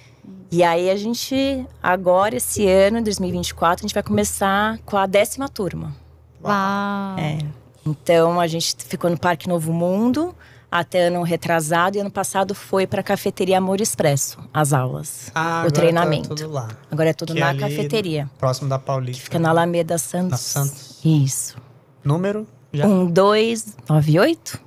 E 0.50 0.62
aí 0.62 0.90
a 0.90 0.96
gente, 0.96 1.64
agora, 1.82 2.36
esse 2.36 2.66
ano, 2.66 3.02
2024, 3.02 3.84
a 3.84 3.86
gente 3.86 3.94
vai 3.94 4.02
começar 4.02 4.78
com 4.84 4.96
a 4.96 5.06
décima 5.06 5.48
turma. 5.48 5.94
Uau! 6.42 7.18
É. 7.18 7.38
Então 7.86 8.40
a 8.40 8.46
gente 8.46 8.76
ficou 8.84 9.08
no 9.08 9.18
Parque 9.18 9.48
Novo 9.48 9.72
Mundo 9.72 10.34
até 10.70 11.06
ano 11.06 11.22
retrasado 11.22 11.96
e 11.96 12.00
ano 12.00 12.10
passado 12.10 12.54
foi 12.54 12.86
para 12.86 13.00
a 13.00 13.04
cafeteria 13.04 13.58
Amor 13.58 13.80
Expresso, 13.80 14.38
as 14.52 14.72
aulas, 14.72 15.30
ah, 15.34 15.62
o 15.66 15.72
tá 15.72 15.80
treinamento. 15.80 16.28
Tá 16.28 16.34
tudo 16.34 16.50
lá. 16.52 16.68
Agora 16.90 17.10
é 17.10 17.12
tudo 17.12 17.32
que 17.32 17.40
na 17.40 17.52
é 17.52 17.56
cafeteria. 17.56 18.28
Próximo 18.38 18.68
da 18.68 18.78
Paulista. 18.78 19.22
fica 19.22 19.38
na 19.38 19.50
Alameda 19.50 19.96
Santos. 19.96 20.30
Na 20.30 20.36
Santos. 20.36 21.00
Isso. 21.04 21.56
Número? 22.04 22.46
Já. 22.72 22.86
Um, 22.86 23.06
dois, 23.06 23.76
nove, 23.88 24.18
oito? 24.18 24.60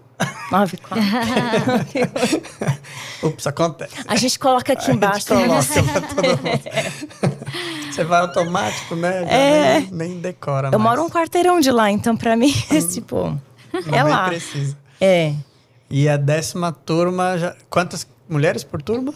Nove, 0.51 0.77
quatro. 0.83 1.03
Ups, 3.23 3.47
acontece. 3.47 3.93
A 4.07 4.15
gente 4.15 4.39
coloca 4.39 4.73
aqui 4.73 4.91
a 4.91 4.93
embaixo. 4.93 5.27
Gente 5.27 5.47
coloca 5.47 6.01
todo 6.01 6.27
mundo. 6.27 6.59
Você 7.91 8.03
vai 8.03 8.21
automático, 8.21 8.95
né? 8.95 9.25
Já 9.25 9.31
é. 9.31 9.79
nem, 9.81 9.91
nem 9.91 10.19
decora 10.19 10.69
Eu 10.71 10.79
mais. 10.79 10.97
moro 10.97 11.07
um 11.07 11.09
quarteirão 11.09 11.59
de 11.59 11.71
lá, 11.71 11.91
então 11.91 12.15
pra 12.15 12.35
mim, 12.35 12.53
hum. 12.71 12.87
tipo, 12.87 13.37
é 13.91 14.03
lá. 14.03 14.27
precisa. 14.27 14.77
É. 15.01 15.33
E 15.89 16.07
a 16.07 16.17
décima 16.17 16.71
turma, 16.71 17.37
já... 17.37 17.55
quantas 17.69 18.07
mulheres 18.27 18.63
por 18.63 18.81
turma? 18.81 19.13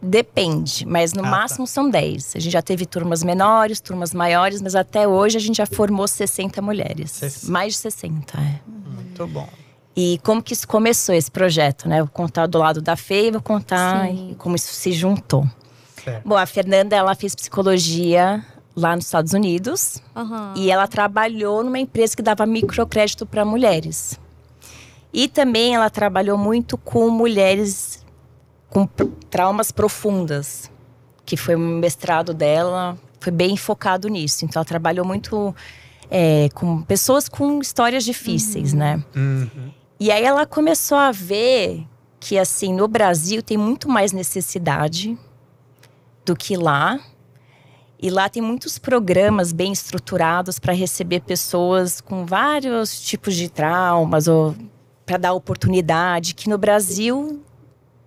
Depende, 0.00 0.84
mas 0.86 1.12
no 1.12 1.20
ah, 1.20 1.24
tá. 1.24 1.30
máximo 1.30 1.66
tá. 1.66 1.72
são 1.72 1.90
10. 1.90 2.36
A 2.36 2.38
gente 2.38 2.52
já 2.52 2.62
teve 2.62 2.86
turmas 2.86 3.22
menores, 3.22 3.80
turmas 3.80 4.12
maiores, 4.12 4.60
mas 4.60 4.74
até 4.74 5.06
hoje 5.06 5.36
a 5.36 5.40
gente 5.40 5.56
já 5.56 5.66
formou 5.66 6.06
60 6.06 6.60
mulheres. 6.60 7.12
60. 7.12 7.52
Mais 7.52 7.74
de 7.74 7.78
60, 7.80 8.38
é. 8.38 8.60
Muito 8.66 9.26
bom. 9.26 9.48
E 9.96 10.20
como 10.22 10.42
que 10.42 10.52
isso 10.52 10.68
começou, 10.68 11.14
esse 11.14 11.30
projeto, 11.30 11.88
né? 11.88 12.00
vou 12.00 12.10
contar 12.10 12.46
do 12.46 12.58
lado 12.58 12.82
da 12.82 12.96
Fê 12.96 13.28
e 13.28 13.30
vou 13.30 13.40
contar 13.40 14.08
como 14.36 14.54
isso 14.54 14.74
se 14.74 14.92
juntou. 14.92 15.46
Certo. 16.04 16.28
Bom, 16.28 16.36
a 16.36 16.44
Fernanda, 16.44 16.94
ela 16.94 17.14
fez 17.14 17.34
psicologia 17.34 18.44
lá 18.76 18.94
nos 18.94 19.06
Estados 19.06 19.32
Unidos. 19.32 20.02
Uhum. 20.14 20.52
E 20.54 20.70
ela 20.70 20.86
trabalhou 20.86 21.64
numa 21.64 21.78
empresa 21.78 22.14
que 22.14 22.22
dava 22.22 22.44
microcrédito 22.44 23.24
para 23.24 23.44
mulheres. 23.44 24.20
E 25.12 25.28
também 25.28 25.74
ela 25.74 25.88
trabalhou 25.88 26.36
muito 26.36 26.76
com 26.76 27.08
mulheres 27.08 28.04
com 28.68 28.86
traumas 29.30 29.72
profundas, 29.72 30.70
que 31.24 31.36
foi 31.36 31.56
um 31.56 31.78
mestrado 31.78 32.34
dela, 32.34 32.98
foi 33.18 33.32
bem 33.32 33.56
focado 33.56 34.08
nisso. 34.08 34.44
Então 34.44 34.60
ela 34.60 34.66
trabalhou 34.66 35.06
muito 35.06 35.54
é, 36.10 36.50
com 36.54 36.82
pessoas 36.82 37.28
com 37.28 37.60
histórias 37.60 38.04
difíceis, 38.04 38.72
uhum. 38.72 38.78
né? 38.78 39.04
Uhum. 39.16 39.70
E 39.98 40.10
aí 40.10 40.24
ela 40.24 40.46
começou 40.46 40.98
a 40.98 41.10
ver 41.10 41.86
que 42.20 42.38
assim 42.38 42.74
no 42.74 42.88
Brasil 42.88 43.42
tem 43.42 43.56
muito 43.56 43.88
mais 43.88 44.12
necessidade 44.12 45.16
do 46.24 46.36
que 46.36 46.56
lá. 46.56 46.98
E 47.98 48.10
lá 48.10 48.28
tem 48.28 48.42
muitos 48.42 48.78
programas 48.78 49.52
bem 49.52 49.72
estruturados 49.72 50.58
para 50.58 50.72
receber 50.74 51.20
pessoas 51.20 52.00
com 52.00 52.26
vários 52.26 53.00
tipos 53.00 53.34
de 53.34 53.48
traumas 53.48 54.28
ou 54.28 54.54
para 55.06 55.16
dar 55.16 55.32
oportunidade, 55.32 56.34
que 56.34 56.48
no 56.50 56.58
Brasil 56.58 57.40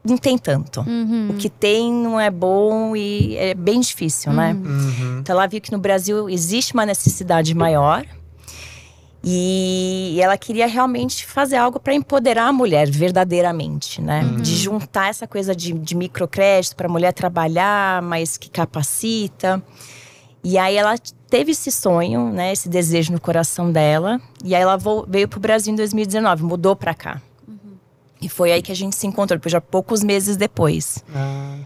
não 0.03 0.17
tem 0.17 0.37
tanto. 0.37 0.81
Uhum. 0.81 1.29
O 1.31 1.33
que 1.35 1.49
tem 1.49 1.91
não 1.91 2.19
é 2.19 2.29
bom 2.29 2.95
e 2.95 3.35
é 3.37 3.53
bem 3.53 3.79
difícil, 3.79 4.31
né? 4.31 4.53
uhum. 4.53 4.59
né? 4.59 4.69
Uhum. 4.69 5.19
Então 5.19 5.33
ela 5.33 5.47
viu 5.47 5.61
que 5.61 5.71
no 5.71 5.79
Brasil 5.79 6.29
existe 6.29 6.73
uma 6.73 6.85
necessidade 6.85 7.55
maior. 7.55 8.05
E 9.23 10.17
ela 10.21 10.37
queria 10.37 10.65
realmente 10.65 11.25
fazer 11.25 11.57
algo 11.57 11.79
para 11.79 11.93
empoderar 11.93 12.47
a 12.47 12.53
mulher 12.53 12.89
verdadeiramente, 12.89 14.01
né? 14.01 14.23
Uhum. 14.23 14.37
De 14.37 14.55
juntar 14.55 15.09
essa 15.09 15.27
coisa 15.27 15.53
de, 15.53 15.73
de 15.73 15.95
microcrédito 15.95 16.75
para 16.75 16.87
a 16.87 16.91
mulher 16.91 17.11
trabalhar, 17.11 18.01
mas 18.01 18.37
que 18.37 18.49
capacita. 18.49 19.61
E 20.41 20.57
aí 20.57 20.77
ela 20.77 20.95
teve 21.29 21.51
esse 21.51 21.69
sonho, 21.69 22.31
né? 22.31 22.53
Esse 22.53 22.69
desejo 22.69 23.11
no 23.11 23.19
coração 23.19 23.71
dela. 23.71 24.21
E 24.43 24.55
aí 24.55 24.61
ela 24.61 24.77
veio 25.07 25.27
para 25.27 25.37
o 25.37 25.41
Brasil 25.41 25.73
em 25.73 25.75
2019, 25.75 26.43
mudou 26.43 26.75
para 26.75 26.93
cá. 26.93 27.21
Uhum. 27.45 27.75
E 28.21 28.29
foi 28.29 28.53
aí 28.53 28.61
que 28.61 28.71
a 28.71 28.75
gente 28.75 28.95
se 28.95 29.05
encontrou, 29.05 29.37
depois 29.37 29.51
já 29.51 29.59
poucos 29.59 30.01
meses 30.01 30.37
depois. 30.37 31.03
Ah. 31.13 31.57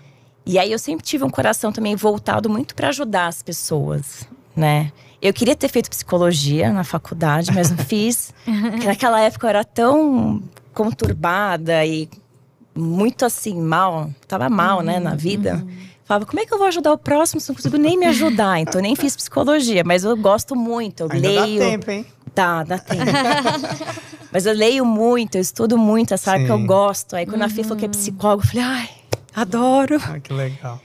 E 0.45 0.57
aí 0.57 0.71
eu 0.71 0.79
sempre 0.79 1.05
tive 1.05 1.23
um 1.23 1.29
coração 1.29 1.71
também 1.71 1.95
voltado 1.95 2.49
muito 2.49 2.73
para 2.73 2.89
ajudar 2.89 3.27
as 3.27 3.43
pessoas, 3.43 4.27
né? 4.55 4.91
Eu 5.23 5.33
queria 5.33 5.55
ter 5.55 5.69
feito 5.69 5.89
psicologia 5.89 6.73
na 6.73 6.83
faculdade, 6.83 7.49
mas 7.53 7.71
não 7.71 7.77
fiz. 7.87 8.33
porque 8.43 8.85
naquela 8.85 9.21
época 9.21 9.45
eu 9.45 9.49
era 9.49 9.63
tão 9.63 10.43
conturbada 10.73 11.85
e 11.85 12.09
muito 12.75 13.23
assim, 13.23 13.55
mal. 13.61 14.09
Tava 14.27 14.49
mal, 14.49 14.79
uhum, 14.79 14.83
né, 14.83 14.99
na 14.99 15.15
vida. 15.15 15.55
Uhum. 15.55 15.83
Falava, 16.03 16.25
como 16.25 16.41
é 16.41 16.45
que 16.45 16.53
eu 16.53 16.57
vou 16.57 16.67
ajudar 16.67 16.91
o 16.91 16.97
próximo 16.97 17.39
se 17.39 17.47
não 17.47 17.55
consigo 17.55 17.77
nem 17.77 17.97
me 17.97 18.05
ajudar? 18.07 18.59
Então, 18.59 18.81
nem 18.81 18.97
fiz 18.97 19.15
psicologia, 19.15 19.81
mas 19.85 20.03
eu 20.03 20.17
gosto 20.17 20.57
muito. 20.57 21.03
Eu 21.03 21.07
Ainda 21.09 21.29
leio. 21.29 21.59
Dá 21.59 21.65
tempo, 21.65 21.91
hein? 21.91 22.05
Tá, 22.35 22.63
dá 22.63 22.77
tempo. 22.77 23.05
mas 24.29 24.45
eu 24.45 24.53
leio 24.53 24.83
muito, 24.83 25.35
eu 25.35 25.41
estudo 25.41 25.77
muito, 25.77 26.13
essa 26.13 26.31
área 26.31 26.45
que 26.45 26.51
eu 26.51 26.65
gosto. 26.65 27.15
Aí, 27.15 27.25
quando 27.25 27.39
uhum. 27.39 27.47
a 27.47 27.49
Fê 27.49 27.63
falou 27.63 27.77
que 27.77 27.85
é 27.85 27.89
psicóloga, 27.89 28.43
eu 28.43 28.47
falei, 28.47 28.65
ai, 28.65 28.89
adoro. 29.33 29.97
Ah, 30.03 30.19
que 30.19 30.33
legal. 30.33 30.81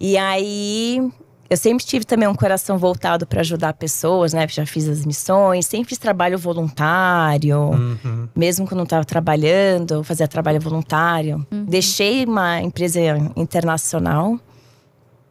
E 0.00 0.18
aí, 0.18 1.00
eu 1.48 1.56
sempre 1.56 1.84
tive 1.84 2.04
também 2.04 2.28
um 2.28 2.34
coração 2.34 2.78
voltado 2.78 3.26
para 3.26 3.40
ajudar 3.40 3.72
pessoas, 3.74 4.32
né? 4.32 4.46
Já 4.48 4.66
fiz 4.66 4.88
as 4.88 5.04
missões, 5.04 5.66
sempre 5.66 5.88
fiz 5.88 5.98
trabalho 5.98 6.38
voluntário, 6.38 7.58
uhum. 7.58 8.28
mesmo 8.34 8.66
quando 8.66 8.78
não 8.78 8.84
estava 8.84 9.04
trabalhando, 9.04 10.02
fazia 10.02 10.26
trabalho 10.26 10.60
voluntário. 10.60 11.46
Uhum. 11.50 11.64
Deixei 11.64 12.24
uma 12.24 12.60
empresa 12.60 13.00
internacional 13.36 14.38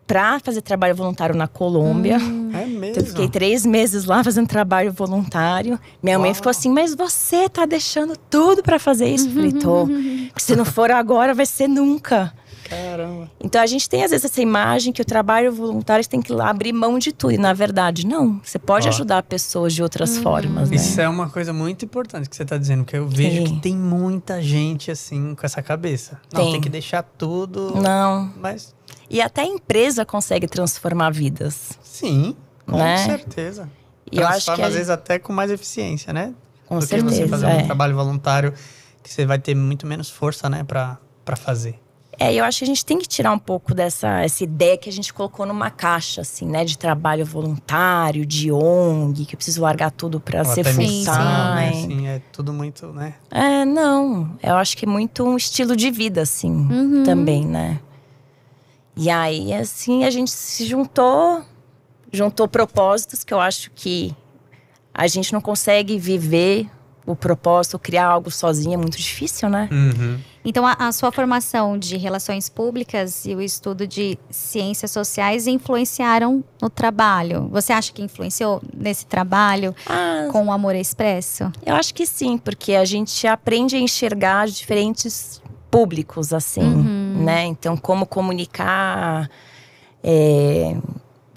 para 0.08 0.40
fazer 0.40 0.62
trabalho 0.62 0.96
voluntário 0.96 1.36
na 1.36 1.48
Colômbia. 1.48 2.18
Hum. 2.18 2.52
É 2.54 2.66
mesmo? 2.66 2.86
Então, 2.86 3.04
eu 3.04 3.08
fiquei 3.08 3.28
três 3.28 3.66
meses 3.66 4.06
lá 4.06 4.24
fazendo 4.24 4.48
trabalho 4.48 4.92
voluntário. 4.94 5.80
Minha 6.02 6.18
Uau. 6.18 6.26
mãe 6.26 6.34
ficou 6.34 6.50
assim: 6.50 6.70
Mas 6.70 6.96
você 6.96 7.50
tá 7.50 7.66
deixando 7.66 8.16
tudo 8.30 8.62
para 8.62 8.80
fazer 8.80 9.08
isso? 9.08 9.28
Eu 9.28 9.34
falei: 9.34 9.52
Tô. 9.52 9.88
Se 10.38 10.56
não 10.56 10.66
for 10.66 10.92
agora, 10.92 11.34
vai 11.34 11.46
ser 11.46 11.68
nunca. 11.68 12.34
Caramba. 12.70 13.30
Então 13.40 13.62
a 13.62 13.66
gente 13.66 13.88
tem 13.88 14.04
às 14.04 14.12
vezes 14.12 14.26
essa 14.26 14.42
imagem 14.42 14.92
que 14.92 15.02
o 15.02 15.06
trabalho 15.06 15.52
voluntário 15.52 16.08
tem 16.08 16.22
que 16.22 16.34
abrir 16.42 16.74
mão 16.74 16.98
de 16.98 17.12
tudo. 17.12 17.34
E 17.34 17.38
na 17.38 17.54
verdade, 17.54 18.06
não. 18.06 18.42
Você 18.44 18.58
pode 18.58 18.88
Ó. 18.88 18.90
ajudar 18.90 19.22
pessoas 19.24 19.74
de 19.74 19.84
outras 19.84 20.18
uhum. 20.18 20.24
formas. 20.24 20.70
Né? 20.70 20.76
Isso 20.76 21.00
é 21.00 21.08
uma 21.08 21.30
coisa 21.30 21.54
muito 21.54 21.86
importante 21.86 22.28
que 22.28 22.36
você 22.36 22.44
está 22.44 22.58
dizendo, 22.58 22.84
porque 22.84 22.98
eu 22.98 23.08
vejo 23.08 23.46
Sim. 23.46 23.56
que 23.56 23.62
tem 23.62 23.76
muita 23.76 24.42
gente 24.42 24.90
assim 24.90 25.36
com 25.36 25.46
essa 25.46 25.62
cabeça. 25.62 26.20
Não, 26.34 26.42
tem, 26.42 26.52
tem 26.54 26.62
que 26.62 26.70
deixar 26.70 27.04
tudo. 27.04 27.76
Não. 27.76 28.34
Mas. 28.38 28.74
E 29.10 29.22
até 29.22 29.42
a 29.42 29.46
empresa 29.46 30.04
consegue 30.04 30.48
transformar 30.48 31.12
vidas. 31.12 31.78
Sim, 31.84 32.36
com 32.66 32.78
né? 32.78 32.98
certeza. 32.98 33.70
E 34.12 34.18
eu 34.18 34.28
acho 34.28 34.54
que 34.56 34.62
às 34.62 34.74
vezes 34.74 34.90
até 34.90 35.20
com 35.20 35.32
mais 35.32 35.52
eficiência, 35.52 36.12
né? 36.12 36.34
Com 36.66 36.80
Do 36.80 36.86
certeza. 36.86 37.10
Que 37.10 37.16
você 37.16 37.28
fazer 37.28 37.46
é. 37.46 37.56
um 37.58 37.66
trabalho 37.66 37.96
voluntário 37.96 38.54
que 39.04 39.14
você 39.14 39.24
vai 39.24 39.38
ter 39.38 39.54
muito 39.54 39.86
menos 39.86 40.10
força, 40.10 40.50
né, 40.50 40.64
para 40.64 40.98
fazer. 41.36 41.80
É, 42.20 42.34
eu 42.34 42.44
acho 42.46 42.60
que 42.60 42.64
a 42.64 42.68
gente 42.68 42.86
tem 42.86 42.98
que 42.98 43.08
tirar 43.08 43.32
um 43.32 43.40
pouco 43.40 43.74
dessa 43.74 44.22
essa 44.22 44.44
ideia 44.44 44.78
que 44.78 44.90
a 44.90 44.92
gente 44.92 45.14
colocou 45.14 45.46
numa 45.46 45.70
caixa, 45.70 46.22
assim, 46.22 46.46
né? 46.46 46.64
De 46.64 46.78
trabalho 46.78 47.26
voluntário, 47.26 48.26
de 48.26 48.52
ONG, 48.52 49.26
que 49.26 49.36
eu 49.36 49.38
preciso 49.38 49.62
largar 49.62 49.92
tudo 49.92 50.20
para 50.20 50.44
ser 50.46 50.64
full 50.64 50.84
time. 50.84 51.06
Né? 51.06 51.70
Assim, 51.70 52.08
é 52.08 52.22
tudo 52.32 52.54
muito, 52.54 52.88
né? 52.88 53.16
É, 53.30 53.66
não. 53.66 54.38
Eu 54.42 54.56
acho 54.56 54.78
que 54.78 54.86
é 54.86 54.88
muito 54.88 55.24
um 55.24 55.36
estilo 55.36 55.76
de 55.76 55.92
vida, 55.92 56.22
assim, 56.22 56.52
uhum. 56.52 57.04
também, 57.04 57.46
né? 57.46 57.80
E 58.96 59.10
aí, 59.10 59.54
assim, 59.54 60.06
a 60.06 60.10
gente 60.10 60.32
se 60.32 60.66
juntou, 60.66 61.44
juntou 62.12 62.48
propósitos 62.48 63.24
que 63.24 63.34
eu 63.34 63.42
acho 63.42 63.70
que 63.72 64.16
a 64.94 65.08
gente 65.08 65.34
não 65.34 65.42
consegue 65.42 66.00
viver 66.00 66.70
o 67.06 67.16
propósito, 67.16 67.78
criar 67.78 68.08
algo 68.08 68.32
sozinho 68.32 68.74
é 68.74 68.78
muito 68.78 68.98
difícil, 68.98 69.50
né? 69.50 69.70
Uhum. 69.72 70.20
Então, 70.46 70.66
a, 70.66 70.74
a, 70.74 70.92
sua 70.92 71.12
formação 71.12 71.78
de 71.78 71.98
relações 71.98 72.48
públicas 72.48 73.26
e 73.26 73.34
o 73.34 73.42
estudo 73.42 73.88
de 73.88 74.18
ciências 74.30 74.92
sociais 74.92 75.48
influenciaram 75.48 76.44
no 76.62 76.70
trabalho. 76.70 77.50
Você 77.52 77.74
acha 77.74 77.92
que 77.92 78.04
influenciou 78.04 78.62
nesse 78.72 79.08
trabalho 79.08 79.76
ah, 79.88 80.28
com 80.32 80.46
o 80.46 80.52
Amor 80.52 80.76
Expresso? 80.76 81.52
Eu 81.66 81.74
acho 81.74 81.94
que 81.96 82.06
sim, 82.06 82.38
porque 82.38 82.76
a 82.76 82.86
gente 82.86 83.26
aprende 83.26 83.76
a 83.76 83.80
enxergar 83.80 84.48
diferentes 84.48 85.42
públicos, 85.72 86.32
assim, 86.32 86.62
uhum. 86.62 87.24
né? 87.26 87.46
Então, 87.46 87.76
como 87.76 88.06
comunicar. 88.06 89.30
É, 90.08 90.78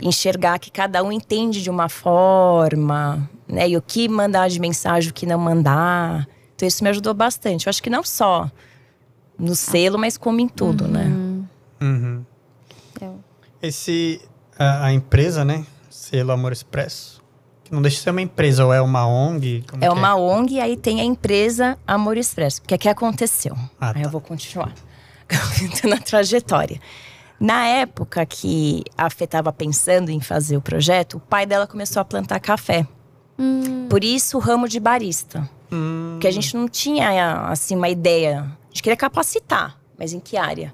enxergar 0.02 0.58
que 0.58 0.70
cada 0.70 1.02
um 1.02 1.10
entende 1.10 1.62
de 1.62 1.70
uma 1.70 1.88
forma, 1.88 3.28
né? 3.48 3.68
E 3.68 3.76
o 3.76 3.82
que 3.82 4.08
mandar 4.08 4.48
de 4.48 4.60
mensagem, 4.60 5.10
o 5.10 5.14
que 5.14 5.26
não 5.26 5.38
mandar. 5.38 6.28
Então 6.54 6.68
isso 6.68 6.82
me 6.84 6.90
ajudou 6.90 7.14
bastante. 7.14 7.66
Eu 7.66 7.70
acho 7.70 7.82
que 7.82 7.90
não 7.90 8.02
só 8.02 8.50
no 9.38 9.54
selo, 9.54 9.98
mas 9.98 10.16
como 10.18 10.40
em 10.40 10.48
tudo, 10.48 10.88
né? 10.88 11.04
uhum. 11.04 11.46
né? 11.80 11.88
Uhum. 11.88 12.24
Esse 13.62 14.20
a, 14.58 14.86
a, 14.86 14.92
empresa, 14.92 15.44
né? 15.44 15.64
Selo 15.88 16.32
Amor 16.32 16.52
Expresso, 16.52 17.22
que 17.64 17.72
não 17.72 17.82
deixa 17.82 17.98
de 17.98 18.02
ser 18.02 18.10
uma 18.10 18.22
empresa 18.22 18.64
ou 18.64 18.72
é 18.72 18.80
uma 18.80 19.06
ONG? 19.06 19.64
Como 19.68 19.84
é 19.84 19.90
uma 19.90 20.10
é? 20.10 20.14
ONG 20.14 20.54
e 20.54 20.60
aí 20.60 20.76
tem 20.76 21.00
a 21.00 21.04
empresa 21.04 21.78
Amor 21.86 22.16
Expresso. 22.16 22.62
Porque 22.62 22.74
aqui 22.74 22.88
aconteceu. 22.88 23.56
Ah, 23.80 23.88
aí 23.88 23.94
tá. 23.94 24.08
eu 24.08 24.10
vou 24.10 24.20
continuar 24.20 24.72
na 25.84 25.98
trajetória. 25.98 26.80
Na 27.40 27.66
época 27.66 28.24
que 28.26 28.82
a 28.96 29.08
Fê 29.08 29.24
estava 29.24 29.52
pensando 29.52 30.10
em 30.10 30.20
fazer 30.20 30.56
o 30.56 30.60
projeto, 30.60 31.18
o 31.18 31.20
pai 31.20 31.46
dela 31.46 31.66
começou 31.66 32.00
a 32.00 32.04
plantar 32.04 32.40
café. 32.40 32.86
Hum. 33.38 33.86
Por 33.88 34.02
isso 34.02 34.36
o 34.36 34.40
ramo 34.40 34.68
de 34.68 34.80
barista. 34.80 35.48
Hum. 35.70 36.10
Porque 36.12 36.26
a 36.26 36.32
gente 36.32 36.56
não 36.56 36.68
tinha 36.68 37.48
assim 37.48 37.76
uma 37.76 37.88
ideia. 37.88 38.50
Gente 38.78 38.84
queria 38.84 38.96
capacitar, 38.96 39.76
mas 39.98 40.12
em 40.12 40.20
que 40.20 40.36
área? 40.36 40.72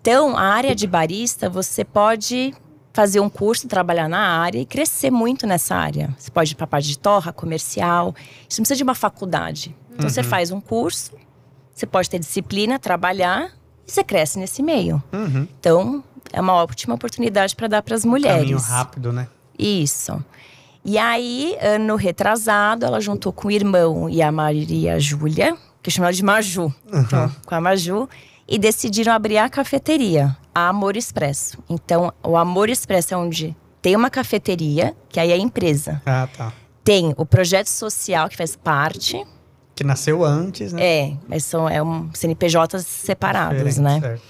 Então, 0.00 0.36
a 0.36 0.42
área 0.42 0.74
de 0.74 0.84
barista, 0.84 1.48
você 1.48 1.84
pode 1.84 2.52
fazer 2.92 3.20
um 3.20 3.28
curso, 3.28 3.68
trabalhar 3.68 4.08
na 4.08 4.40
área 4.40 4.58
e 4.58 4.66
crescer 4.66 5.12
muito 5.12 5.46
nessa 5.46 5.76
área. 5.76 6.12
Você 6.18 6.28
pode 6.28 6.50
ir 6.50 6.54
para 6.56 6.64
a 6.64 6.66
parte 6.66 6.88
de 6.88 6.98
torra, 6.98 7.32
comercial. 7.32 8.12
Isso 8.48 8.60
não 8.60 8.64
precisa 8.64 8.78
de 8.78 8.82
uma 8.82 8.96
faculdade. 8.96 9.76
Então, 9.92 10.06
uhum. 10.06 10.10
você 10.10 10.24
faz 10.24 10.50
um 10.50 10.60
curso, 10.60 11.12
você 11.72 11.86
pode 11.86 12.10
ter 12.10 12.18
disciplina, 12.18 12.80
trabalhar 12.80 13.52
e 13.86 13.92
você 13.92 14.02
cresce 14.02 14.40
nesse 14.40 14.60
meio. 14.60 15.00
Uhum. 15.12 15.46
Então, 15.60 16.02
é 16.32 16.40
uma 16.40 16.54
ótima 16.54 16.96
oportunidade 16.96 17.54
para 17.54 17.68
dar 17.68 17.82
para 17.82 17.94
as 17.94 18.04
mulheres. 18.04 18.40
Caminho 18.40 18.58
rápido, 18.58 19.12
né? 19.12 19.28
Isso. 19.56 20.20
E 20.84 20.98
aí, 20.98 21.56
ano 21.60 21.94
retrasado, 21.94 22.84
ela 22.84 23.00
juntou 23.00 23.32
com 23.32 23.46
o 23.46 23.50
irmão 23.52 24.10
e 24.10 24.20
a 24.20 24.32
Maria 24.32 24.98
Júlia, 24.98 25.56
que 25.86 25.90
chamava 25.92 26.12
de 26.12 26.24
Maju, 26.24 26.62
uhum. 26.62 27.00
então, 27.00 27.30
com 27.46 27.54
a 27.54 27.60
Maju, 27.60 28.08
e 28.48 28.58
decidiram 28.58 29.12
abrir 29.12 29.38
a 29.38 29.48
cafeteria, 29.48 30.36
a 30.52 30.68
Amor 30.68 30.96
Expresso. 30.96 31.58
Então, 31.70 32.12
o 32.24 32.36
Amor 32.36 32.68
Expresso 32.68 33.14
é 33.14 33.16
onde 33.16 33.56
tem 33.80 33.94
uma 33.94 34.10
cafeteria, 34.10 34.96
que 35.08 35.20
aí 35.20 35.30
é 35.30 35.34
a 35.34 35.38
empresa. 35.38 36.02
Ah, 36.04 36.28
tá. 36.36 36.52
Tem 36.82 37.14
o 37.16 37.24
projeto 37.24 37.68
social, 37.68 38.28
que 38.28 38.36
faz 38.36 38.56
parte, 38.56 39.24
que 39.76 39.84
nasceu 39.84 40.24
antes, 40.24 40.72
né? 40.72 40.84
É, 40.84 41.16
mas 41.28 41.44
são 41.44 41.68
é 41.68 41.80
um 41.80 42.10
CNPJs 42.12 42.84
separados, 42.84 43.78
né? 43.78 44.00
Certo. 44.00 44.22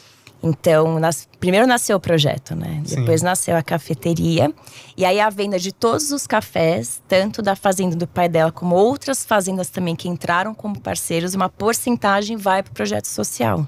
Então, 0.46 1.00
nas, 1.00 1.28
primeiro 1.40 1.66
nasceu 1.66 1.96
o 1.96 2.00
projeto, 2.00 2.54
né? 2.54 2.82
Sim. 2.84 2.96
Depois 2.96 3.20
nasceu 3.20 3.56
a 3.56 3.62
cafeteria. 3.62 4.52
E 4.96 5.04
aí 5.04 5.18
a 5.18 5.28
venda 5.28 5.58
de 5.58 5.72
todos 5.72 6.12
os 6.12 6.26
cafés, 6.26 7.02
tanto 7.08 7.42
da 7.42 7.56
fazenda 7.56 7.96
do 7.96 8.06
pai 8.06 8.28
dela 8.28 8.52
como 8.52 8.76
outras 8.76 9.24
fazendas 9.24 9.68
também 9.68 9.96
que 9.96 10.08
entraram 10.08 10.54
como 10.54 10.80
parceiros, 10.80 11.34
uma 11.34 11.48
porcentagem 11.48 12.36
vai 12.36 12.62
para 12.62 12.70
o 12.70 12.74
projeto 12.74 13.06
social. 13.06 13.66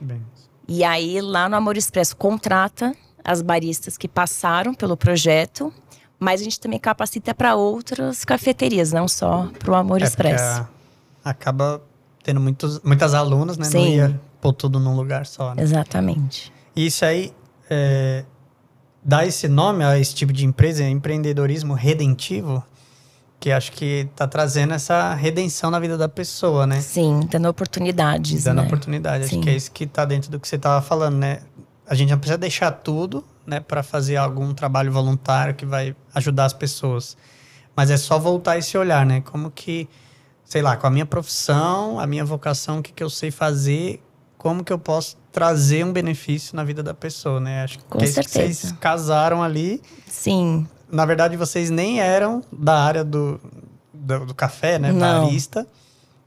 Bem. 0.00 0.22
E 0.68 0.84
aí 0.84 1.20
lá 1.20 1.48
no 1.48 1.56
Amor 1.56 1.76
Expresso 1.76 2.16
contrata 2.16 2.94
as 3.24 3.40
baristas 3.40 3.96
que 3.96 4.08
passaram 4.08 4.74
pelo 4.74 4.96
projeto 4.96 5.72
mas 6.18 6.40
a 6.40 6.44
gente 6.44 6.60
também 6.60 6.78
capacita 6.78 7.34
para 7.34 7.56
outras 7.56 8.24
cafeterias, 8.24 8.92
não 8.92 9.08
só 9.08 9.48
para 9.58 9.72
o 9.72 9.74
Amor 9.74 10.02
é 10.02 10.04
Expresso. 10.04 10.64
Acaba 11.24 11.82
tendo 12.22 12.38
muitos, 12.38 12.80
muitas 12.84 13.12
alunas, 13.12 13.58
né? 13.58 13.64
Sim. 13.64 13.78
Não 13.78 13.88
ia 13.88 14.20
pôr 14.42 14.52
tudo 14.52 14.80
num 14.80 14.96
lugar 14.96 15.24
só. 15.24 15.54
Né? 15.54 15.62
Exatamente. 15.62 16.52
E 16.74 16.86
isso 16.86 17.04
aí, 17.04 17.32
é, 17.70 18.24
dá 19.02 19.24
esse 19.24 19.46
nome 19.46 19.84
a 19.84 19.96
esse 19.96 20.14
tipo 20.14 20.32
de 20.32 20.44
empresa, 20.44 20.82
empreendedorismo 20.82 21.74
redentivo, 21.74 22.62
que 23.38 23.52
acho 23.52 23.70
que 23.72 24.08
está 24.10 24.26
trazendo 24.26 24.74
essa 24.74 25.14
redenção 25.14 25.70
na 25.70 25.78
vida 25.78 25.96
da 25.96 26.08
pessoa, 26.08 26.66
né? 26.66 26.80
Sim, 26.80 27.20
dando 27.30 27.48
oportunidades. 27.48 28.44
Dando 28.44 28.62
né? 28.62 28.66
oportunidade. 28.66 29.28
Sim. 29.28 29.36
Acho 29.36 29.44
que 29.44 29.50
é 29.50 29.54
isso 29.54 29.70
que 29.70 29.84
está 29.84 30.04
dentro 30.04 30.30
do 30.30 30.40
que 30.40 30.48
você 30.48 30.56
estava 30.56 30.84
falando, 30.84 31.16
né? 31.16 31.40
A 31.86 31.94
gente 31.94 32.10
não 32.10 32.18
precisa 32.18 32.38
deixar 32.38 32.70
tudo, 32.72 33.24
né, 33.46 33.60
para 33.60 33.82
fazer 33.82 34.16
algum 34.16 34.54
trabalho 34.54 34.92
voluntário 34.92 35.54
que 35.54 35.66
vai 35.66 35.94
ajudar 36.14 36.46
as 36.46 36.52
pessoas. 36.52 37.16
Mas 37.76 37.90
é 37.90 37.96
só 37.96 38.18
voltar 38.18 38.58
esse 38.58 38.76
olhar, 38.76 39.06
né? 39.06 39.20
Como 39.20 39.50
que, 39.50 39.88
sei 40.44 40.62
lá, 40.62 40.76
com 40.76 40.86
a 40.86 40.90
minha 40.90 41.06
profissão, 41.06 41.98
a 41.98 42.06
minha 42.06 42.24
vocação, 42.24 42.78
o 42.78 42.82
que, 42.82 42.92
que 42.92 43.02
eu 43.02 43.10
sei 43.10 43.30
fazer, 43.30 44.00
como 44.42 44.64
que 44.64 44.72
eu 44.72 44.78
posso 44.78 45.16
trazer 45.30 45.84
um 45.84 45.92
benefício 45.92 46.56
na 46.56 46.64
vida 46.64 46.82
da 46.82 46.92
pessoa, 46.92 47.38
né? 47.38 47.62
Acho 47.62 47.78
Com 47.88 48.00
que, 48.00 48.08
certeza. 48.08 48.52
vocês 48.52 48.72
casaram 48.80 49.40
ali. 49.40 49.80
Sim. 50.08 50.66
Na 50.90 51.06
verdade, 51.06 51.36
vocês 51.36 51.70
nem 51.70 52.00
eram 52.00 52.42
da 52.52 52.74
área 52.74 53.04
do, 53.04 53.40
do, 53.94 54.26
do 54.26 54.34
café, 54.34 54.80
né? 54.80 54.90
Não. 54.90 55.26
Barista. 55.26 55.64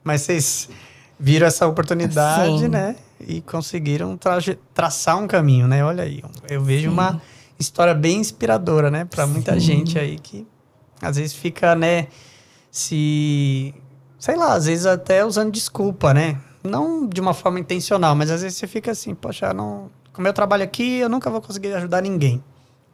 Mas 0.01 0.21
vocês 0.21 0.69
viram 1.19 1.45
essa 1.45 1.67
oportunidade, 1.67 2.59
Sim. 2.59 2.67
né? 2.69 2.95
E 3.19 3.41
conseguiram 3.41 4.15
tra 4.15 4.37
traçar 4.73 5.17
um 5.17 5.27
caminho, 5.27 5.67
né? 5.67 5.83
Olha 5.83 6.05
aí, 6.05 6.23
eu 6.49 6.63
vejo 6.63 6.87
Sim. 6.87 6.93
uma 6.93 7.21
história 7.59 7.93
bem 7.93 8.19
inspiradora, 8.19 8.89
né? 8.89 9.03
Para 9.03 9.27
muita 9.27 9.59
gente 9.59 9.99
aí 9.99 10.17
que 10.17 10.47
às 11.01 11.17
vezes 11.17 11.33
fica, 11.33 11.75
né? 11.75 12.07
Se... 12.71 13.75
Sei 14.17 14.37
lá, 14.37 14.53
às 14.53 14.67
vezes 14.67 14.85
até 14.85 15.25
usando 15.25 15.51
desculpa, 15.51 16.13
né? 16.13 16.37
Não 16.65 17.07
de 17.07 17.21
uma 17.21 17.33
forma 17.33 17.59
intencional, 17.59 18.15
mas 18.15 18.31
às 18.31 18.41
vezes 18.41 18.57
você 18.57 18.67
fica 18.67 18.91
assim, 18.91 19.13
poxa, 19.13 19.53
não, 19.53 19.89
com 20.13 20.21
o 20.21 20.23
meu 20.23 20.33
trabalho 20.33 20.63
aqui, 20.63 20.97
eu 20.99 21.09
nunca 21.09 21.29
vou 21.29 21.41
conseguir 21.41 21.73
ajudar 21.73 22.01
ninguém. 22.01 22.43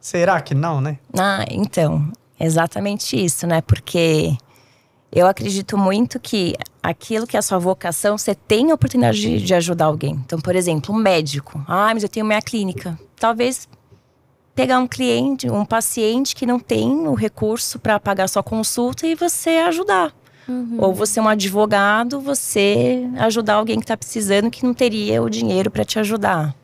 Será 0.00 0.40
que 0.40 0.54
não, 0.54 0.80
né? 0.80 0.98
Ah, 1.16 1.44
então, 1.48 2.10
exatamente 2.38 3.16
isso, 3.16 3.46
né? 3.46 3.60
Porque 3.60 4.36
eu 5.12 5.26
acredito 5.26 5.78
muito 5.78 6.18
que 6.18 6.56
aquilo 6.82 7.26
que 7.26 7.36
é 7.36 7.38
a 7.38 7.42
sua 7.42 7.58
vocação, 7.58 8.18
você 8.18 8.34
tem 8.34 8.70
a 8.70 8.74
oportunidade 8.74 9.20
de, 9.20 9.40
de, 9.42 9.54
ajudar 9.54 9.84
alguém. 9.84 10.14
Então, 10.24 10.40
por 10.40 10.56
exemplo, 10.56 10.94
um 10.94 10.98
médico. 10.98 11.62
Ah, 11.68 11.92
mas 11.94 12.02
eu 12.02 12.08
tenho 12.08 12.26
minha 12.26 12.42
clínica. 12.42 12.98
Talvez 13.16 13.68
pegar 14.54 14.78
um 14.78 14.86
cliente, 14.86 15.48
um 15.48 15.64
paciente 15.64 16.34
que 16.34 16.46
não 16.46 16.58
tem 16.58 17.06
o 17.06 17.14
recurso 17.14 17.78
para 17.78 18.00
pagar 18.00 18.28
sua 18.28 18.42
consulta 18.42 19.06
e 19.06 19.14
você 19.14 19.50
ajudar. 19.68 20.12
Uhum. 20.48 20.76
Ou 20.78 20.94
você 20.94 21.20
é 21.20 21.22
um 21.22 21.28
advogado, 21.28 22.20
você 22.20 23.08
ajudar 23.18 23.54
alguém 23.54 23.78
que 23.78 23.84
está 23.84 23.96
precisando 23.96 24.50
que 24.50 24.64
não 24.64 24.74
teria 24.74 25.22
o 25.22 25.30
dinheiro 25.30 25.70
para 25.70 25.84
te 25.84 25.98
ajudar. 25.98 26.54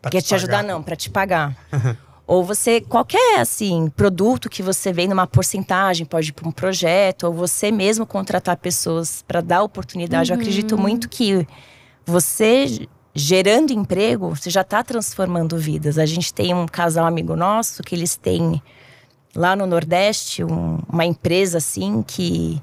Pra 0.00 0.10
te, 0.10 0.22
te 0.22 0.34
ajudar 0.34 0.62
não, 0.62 0.82
para 0.82 0.96
te 0.96 1.10
pagar. 1.10 1.56
ou 2.26 2.42
você 2.42 2.80
qualquer 2.80 3.40
assim 3.40 3.88
produto 3.94 4.50
que 4.50 4.62
você 4.62 4.92
vê 4.92 5.06
numa 5.06 5.26
porcentagem 5.26 6.04
pode 6.04 6.30
ir 6.30 6.32
para 6.32 6.48
um 6.48 6.52
projeto 6.52 7.24
ou 7.24 7.32
você 7.32 7.70
mesmo 7.70 8.04
contratar 8.04 8.56
pessoas 8.56 9.22
para 9.26 9.40
dar 9.40 9.62
oportunidade. 9.62 10.32
Uhum. 10.32 10.36
Eu 10.36 10.40
acredito 10.40 10.76
muito 10.76 11.08
que 11.08 11.46
você 12.04 12.88
gerando 13.14 13.72
emprego, 13.72 14.28
você 14.28 14.50
já 14.50 14.60
está 14.60 14.82
transformando 14.82 15.56
vidas. 15.56 15.98
A 15.98 16.04
gente 16.04 16.34
tem 16.34 16.52
um 16.52 16.66
casal 16.66 17.06
amigo 17.06 17.34
nosso 17.34 17.82
que 17.82 17.94
eles 17.94 18.16
têm 18.16 18.60
lá 19.34 19.54
no 19.56 19.66
Nordeste 19.66 20.44
um, 20.44 20.78
uma 20.88 21.04
empresa 21.04 21.58
assim 21.58 22.02
que 22.02 22.60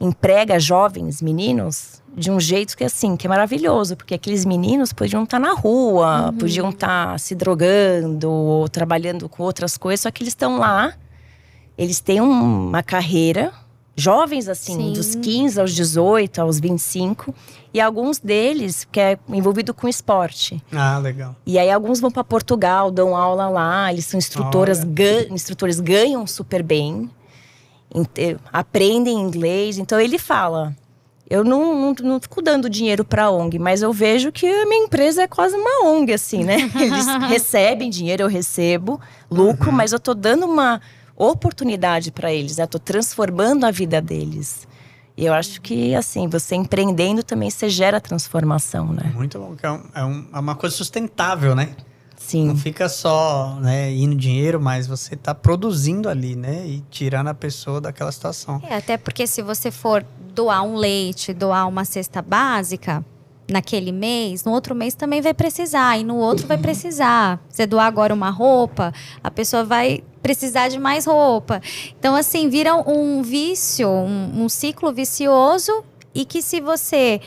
emprega 0.00 0.58
jovens 0.58 1.22
meninos 1.22 2.02
de 2.16 2.30
um 2.30 2.38
jeito 2.38 2.76
que 2.76 2.84
assim, 2.84 3.16
que 3.16 3.26
é 3.26 3.30
maravilhoso, 3.30 3.96
porque 3.96 4.14
aqueles 4.14 4.44
meninos 4.44 4.92
podiam 4.92 5.24
estar 5.24 5.40
tá 5.40 5.46
na 5.46 5.52
rua, 5.52 6.26
uhum. 6.26 6.38
podiam 6.38 6.70
estar 6.70 7.12
tá 7.12 7.18
se 7.18 7.34
drogando 7.34 8.30
ou 8.30 8.68
trabalhando 8.68 9.28
com 9.28 9.42
outras 9.42 9.76
coisas, 9.76 10.00
só 10.00 10.10
que 10.10 10.22
eles 10.22 10.32
estão 10.32 10.58
lá, 10.58 10.94
eles 11.76 12.00
têm 12.00 12.20
uma 12.20 12.82
carreira, 12.82 13.52
jovens 13.96 14.48
assim, 14.48 14.76
Sim. 14.76 14.92
dos 14.92 15.14
15 15.16 15.60
aos 15.60 15.74
18, 15.74 16.40
aos 16.40 16.60
25, 16.60 17.34
e 17.72 17.80
alguns 17.80 18.20
deles 18.20 18.86
que 18.90 19.00
é 19.00 19.18
envolvido 19.28 19.74
com 19.74 19.88
esporte. 19.88 20.62
Ah, 20.72 20.98
legal. 20.98 21.34
E 21.44 21.58
aí 21.58 21.70
alguns 21.70 21.98
vão 21.98 22.12
para 22.12 22.22
Portugal, 22.22 22.92
dão 22.92 23.16
aula 23.16 23.48
lá, 23.48 23.92
eles 23.92 24.06
são 24.06 24.18
instrutoras, 24.18 24.84
gan 24.84 25.26
instrutores 25.30 25.80
ganham 25.80 26.24
super 26.28 26.62
bem 26.62 27.10
aprendem 28.52 29.20
inglês. 29.20 29.78
Então 29.78 30.00
ele 30.00 30.18
fala: 30.18 30.74
eu 31.28 31.42
não, 31.42 31.74
não, 31.74 31.94
não 32.02 32.20
fico 32.20 32.42
dando 32.42 32.68
dinheiro 32.68 33.04
para 33.04 33.30
ONG, 33.30 33.58
mas 33.58 33.82
eu 33.82 33.92
vejo 33.92 34.30
que 34.30 34.46
a 34.46 34.66
minha 34.66 34.84
empresa 34.84 35.22
é 35.22 35.26
quase 35.26 35.56
uma 35.56 35.88
ONG, 35.88 36.12
assim, 36.12 36.44
né? 36.44 36.70
Eles 36.76 37.06
recebem 37.28 37.88
dinheiro, 37.88 38.22
eu 38.22 38.28
recebo 38.28 39.00
lucro, 39.30 39.70
uhum. 39.70 39.76
mas 39.76 39.92
eu 39.92 39.98
tô 39.98 40.12
dando 40.14 40.44
uma 40.44 40.80
oportunidade 41.16 42.10
para 42.10 42.32
eles, 42.32 42.56
né? 42.56 42.66
Tô 42.66 42.78
transformando 42.78 43.64
a 43.64 43.70
vida 43.70 44.00
deles. 44.02 44.66
E 45.16 45.24
eu 45.24 45.32
acho 45.32 45.60
que, 45.60 45.94
assim, 45.94 46.28
você 46.28 46.56
empreendendo 46.56 47.22
também, 47.22 47.48
você 47.48 47.68
gera 47.68 48.00
transformação, 48.00 48.92
né? 48.92 49.12
Muito 49.14 49.38
bom, 49.38 49.54
é, 49.62 50.00
é, 50.00 50.04
um, 50.04 50.26
é 50.32 50.38
uma 50.38 50.56
coisa 50.56 50.74
sustentável, 50.74 51.54
né? 51.54 51.70
Sim. 52.26 52.46
Não 52.46 52.56
fica 52.56 52.88
só 52.88 53.58
né, 53.60 53.92
indo 53.92 54.16
dinheiro, 54.16 54.58
mas 54.58 54.86
você 54.86 55.14
está 55.14 55.34
produzindo 55.34 56.08
ali, 56.08 56.34
né? 56.34 56.66
E 56.66 56.82
tirando 56.90 57.28
a 57.28 57.34
pessoa 57.34 57.82
daquela 57.82 58.10
situação. 58.10 58.62
É, 58.66 58.76
até 58.76 58.96
porque 58.96 59.26
se 59.26 59.42
você 59.42 59.70
for 59.70 60.04
doar 60.34 60.62
um 60.62 60.74
leite, 60.74 61.34
doar 61.34 61.68
uma 61.68 61.84
cesta 61.84 62.22
básica 62.22 63.04
naquele 63.46 63.92
mês, 63.92 64.42
no 64.42 64.52
outro 64.52 64.74
mês 64.74 64.94
também 64.94 65.20
vai 65.20 65.34
precisar, 65.34 65.98
e 65.98 66.02
no 66.02 66.16
outro 66.16 66.46
vai 66.46 66.56
precisar. 66.56 67.38
Você 67.46 67.66
doar 67.66 67.86
agora 67.86 68.14
uma 68.14 68.30
roupa, 68.30 68.90
a 69.22 69.30
pessoa 69.30 69.62
vai 69.62 70.02
precisar 70.22 70.68
de 70.68 70.78
mais 70.78 71.04
roupa. 71.04 71.60
Então, 71.98 72.16
assim, 72.16 72.48
vira 72.48 72.74
um 72.74 73.22
vício, 73.22 73.86
um, 73.86 74.44
um 74.44 74.48
ciclo 74.48 74.90
vicioso, 74.94 75.84
e 76.14 76.24
que 76.24 76.40
se 76.40 76.58
você 76.58 77.20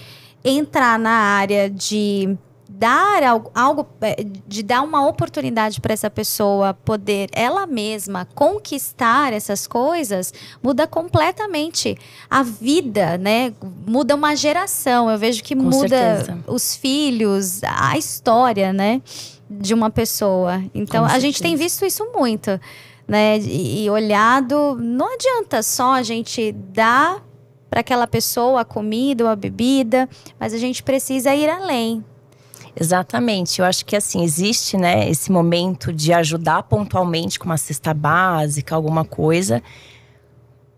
entrar 0.44 0.98
na 0.98 1.12
área 1.12 1.70
de 1.70 2.36
dar 2.70 3.24
algo, 3.24 3.52
algo 3.54 3.88
é, 4.02 4.24
de 4.48 4.64
dar 4.64 4.82
uma 4.82 5.08
oportunidade 5.08 5.80
para 5.80 5.94
essa 5.94 6.10
pessoa 6.10 6.74
poder 6.74 7.30
ela 7.32 7.66
mesma 7.66 8.28
conquistar 8.36 9.34
essas 9.34 9.66
coisas, 9.68 10.34
muda 10.62 10.88
completamente 10.88 11.98
a 12.30 12.44
vida, 12.44 13.18
né? 13.18 13.54
Muda 13.86 14.16
uma 14.16 14.36
geração. 14.36 15.10
Eu 15.10 15.18
vejo 15.18 15.44
que 15.44 15.56
Com 15.56 15.64
muda 15.64 15.88
certeza. 15.88 16.40
os 16.48 16.76
filhos, 16.76 17.62
a 17.64 17.98
história, 17.98 18.74
né? 18.74 19.02
De 19.50 19.74
uma 19.74 19.90
pessoa. 19.90 20.62
Então, 20.74 21.06
a 21.06 21.20
gente 21.20 21.42
tem 21.42 21.56
visto 21.56 21.86
isso 21.86 22.06
muito, 22.14 22.60
né? 23.08 23.40
E 23.40 23.90
olhado, 23.90 24.78
não 24.80 25.14
adianta 25.14 25.64
só 25.64 25.94
a 25.94 26.04
gente 26.04 26.52
dar 26.52 27.24
para 27.70 27.82
aquela 27.82 28.08
pessoa 28.08 28.62
a 28.62 28.66
comida 28.66 29.24
ou 29.24 29.30
a 29.30 29.36
bebida, 29.36 30.10
mas 30.40 30.54
a 30.54 30.58
gente 30.58 30.84
precisa 30.84 31.34
ir 31.34 31.50
além. 31.50 32.04
Exatamente. 32.80 33.60
Eu 33.60 33.66
acho 33.66 33.86
que 33.86 33.96
assim, 33.96 34.24
existe, 34.24 34.78
né, 34.78 35.10
esse 35.10 35.32
momento 35.32 35.92
de 35.92 36.14
ajudar 36.14 36.64
pontualmente 36.64 37.40
com 37.40 37.46
uma 37.46 37.58
cesta 37.58 37.94
básica, 37.94 38.76
alguma 38.76 39.04
coisa. 39.04 39.64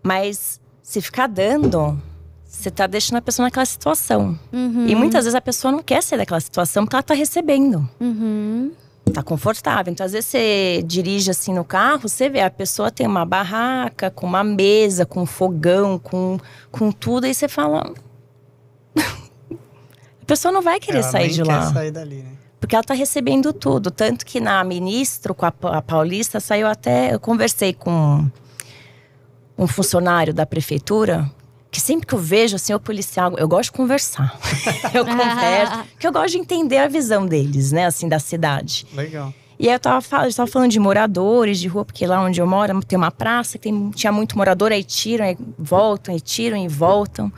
Mas 0.02 0.60
se 0.82 1.00
ficar 1.00 1.26
dando, 1.26 2.00
você 2.44 2.70
tá 2.70 2.86
deixando 2.86 3.18
a 3.18 3.22
pessoa 3.22 3.46
naquela 3.46 3.66
situação. 3.66 4.38
Uhum. 4.52 4.86
E 4.86 4.94
muitas 4.94 5.24
vezes 5.24 5.34
a 5.34 5.40
pessoa 5.40 5.70
não 5.70 5.82
quer 5.82 6.02
sair 6.02 6.18
daquela 6.18 6.40
situação 6.40 6.84
porque 6.84 6.96
ela 6.96 7.02
tá 7.02 7.14
recebendo. 7.14 7.88
Uhum. 8.00 8.72
Tá 9.12 9.22
confortável. 9.22 9.92
Então, 9.92 10.06
às 10.06 10.12
vezes 10.12 10.30
você 10.30 10.82
dirige 10.86 11.30
assim 11.30 11.52
no 11.52 11.64
carro, 11.64 12.08
você 12.08 12.28
vê 12.28 12.40
a 12.40 12.50
pessoa 12.50 12.90
tem 12.90 13.06
uma 13.06 13.24
barraca, 13.24 14.10
com 14.10 14.26
uma 14.26 14.44
mesa, 14.44 15.04
com 15.04 15.22
um 15.22 15.26
fogão, 15.26 15.98
com, 15.98 16.38
com 16.70 16.92
tudo, 16.92 17.24
aí 17.24 17.34
você 17.34 17.48
fala 17.48 17.92
pessoa 20.30 20.52
não 20.52 20.62
vai 20.62 20.78
querer 20.78 21.00
ela 21.00 21.10
sair 21.10 21.30
de 21.30 21.42
lá. 21.42 21.72
sair 21.72 21.90
dali, 21.90 22.16
né? 22.16 22.30
Porque 22.60 22.74
ela 22.74 22.82
está 22.82 22.94
recebendo 22.94 23.52
tudo. 23.52 23.90
Tanto 23.90 24.24
que 24.24 24.38
na 24.38 24.62
ministro, 24.62 25.34
com 25.34 25.44
a, 25.44 25.52
a 25.62 25.82
Paulista, 25.82 26.38
saiu 26.38 26.66
até. 26.66 27.12
Eu 27.12 27.18
conversei 27.18 27.72
com 27.72 28.30
um 29.58 29.66
funcionário 29.66 30.32
da 30.32 30.46
prefeitura 30.46 31.28
que 31.70 31.80
sempre 31.80 32.06
que 32.06 32.14
eu 32.14 32.18
vejo 32.18 32.56
assim 32.56 32.74
o 32.74 32.80
policial, 32.80 33.32
eu 33.38 33.46
gosto 33.46 33.70
de 33.70 33.76
conversar. 33.76 34.36
eu 34.92 35.04
converso, 35.04 35.84
que 35.98 36.06
eu 36.06 36.12
gosto 36.12 36.30
de 36.32 36.38
entender 36.38 36.78
a 36.78 36.88
visão 36.88 37.26
deles, 37.26 37.70
né, 37.70 37.86
assim 37.86 38.08
da 38.08 38.18
cidade. 38.18 38.86
Legal. 38.92 39.32
E 39.56 39.68
aí 39.68 39.74
eu 39.74 39.78
tava, 39.78 40.04
eu 40.26 40.34
tava 40.34 40.50
falando 40.50 40.70
de 40.70 40.80
moradores 40.80 41.60
de 41.60 41.68
rua, 41.68 41.84
porque 41.84 42.06
lá 42.06 42.20
onde 42.22 42.40
eu 42.40 42.46
moro 42.46 42.80
tem 42.82 42.96
uma 42.96 43.10
praça 43.10 43.56
que 43.56 43.70
tem, 43.70 43.90
tinha 43.90 44.10
muito 44.10 44.36
morador, 44.36 44.72
aí 44.72 44.82
tiram, 44.82 45.24
aí 45.24 45.36
voltam, 45.56 46.12
aí 46.12 46.20
tiram 46.20 46.56
e 46.56 46.66
voltam. 46.66 47.32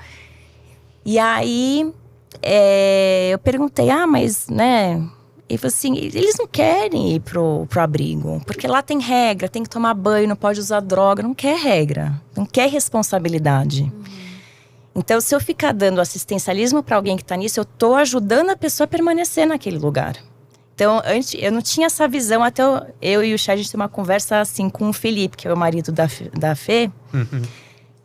E 1.05 1.19
aí 1.19 1.93
é, 2.41 3.31
eu 3.31 3.39
perguntei, 3.39 3.91
ah, 3.91 4.07
mas, 4.07 4.49
né? 4.49 5.03
E 5.49 5.59
falou 5.59 5.69
assim, 5.69 5.97
eles 5.97 6.37
não 6.39 6.47
querem 6.47 7.15
ir 7.15 7.21
pro, 7.21 7.67
pro 7.69 7.81
abrigo, 7.83 8.41
porque 8.47 8.67
lá 8.67 8.81
tem 8.81 9.01
regra, 9.01 9.49
tem 9.49 9.63
que 9.63 9.69
tomar 9.69 9.93
banho, 9.93 10.29
não 10.29 10.37
pode 10.37 10.59
usar 10.59 10.81
droga, 10.81 11.23
não 11.23 11.35
quer 11.35 11.59
regra, 11.59 12.19
não 12.35 12.47
quer 12.47 12.71
responsabilidade. 12.71 13.83
Uhum. 13.83 14.03
Então, 14.95 15.21
se 15.21 15.35
eu 15.35 15.41
ficar 15.41 15.73
dando 15.73 16.01
assistencialismo 16.01 16.83
para 16.83 16.97
alguém 16.97 17.17
que 17.17 17.23
está 17.23 17.37
nisso, 17.37 17.61
eu 17.61 17.65
estou 17.65 17.97
ajudando 17.97 18.51
a 18.51 18.57
pessoa 18.57 18.85
a 18.85 18.89
permanecer 18.89 19.47
naquele 19.47 19.79
lugar. 19.79 20.17
Então, 20.75 21.03
antes, 21.05 21.35
eu 21.39 21.53
não 21.53 21.63
tinha 21.63 21.87
essa 21.87 22.09
visão 22.09 22.43
até 22.43 22.63
eu, 22.63 22.87
eu 23.01 23.25
e 23.25 23.35
o 23.35 23.39
Chá, 23.39 23.53
a 23.53 23.57
gente 23.57 23.71
ter 23.71 23.77
uma 23.77 23.89
conversa 23.89 24.41
assim 24.41 24.69
com 24.69 24.89
o 24.89 24.93
Felipe, 24.93 25.37
que 25.37 25.47
é 25.47 25.53
o 25.53 25.57
marido 25.57 25.93
da, 25.93 26.09
da 26.39 26.55
Fê. 26.55 26.91
Uhum. 27.13 27.43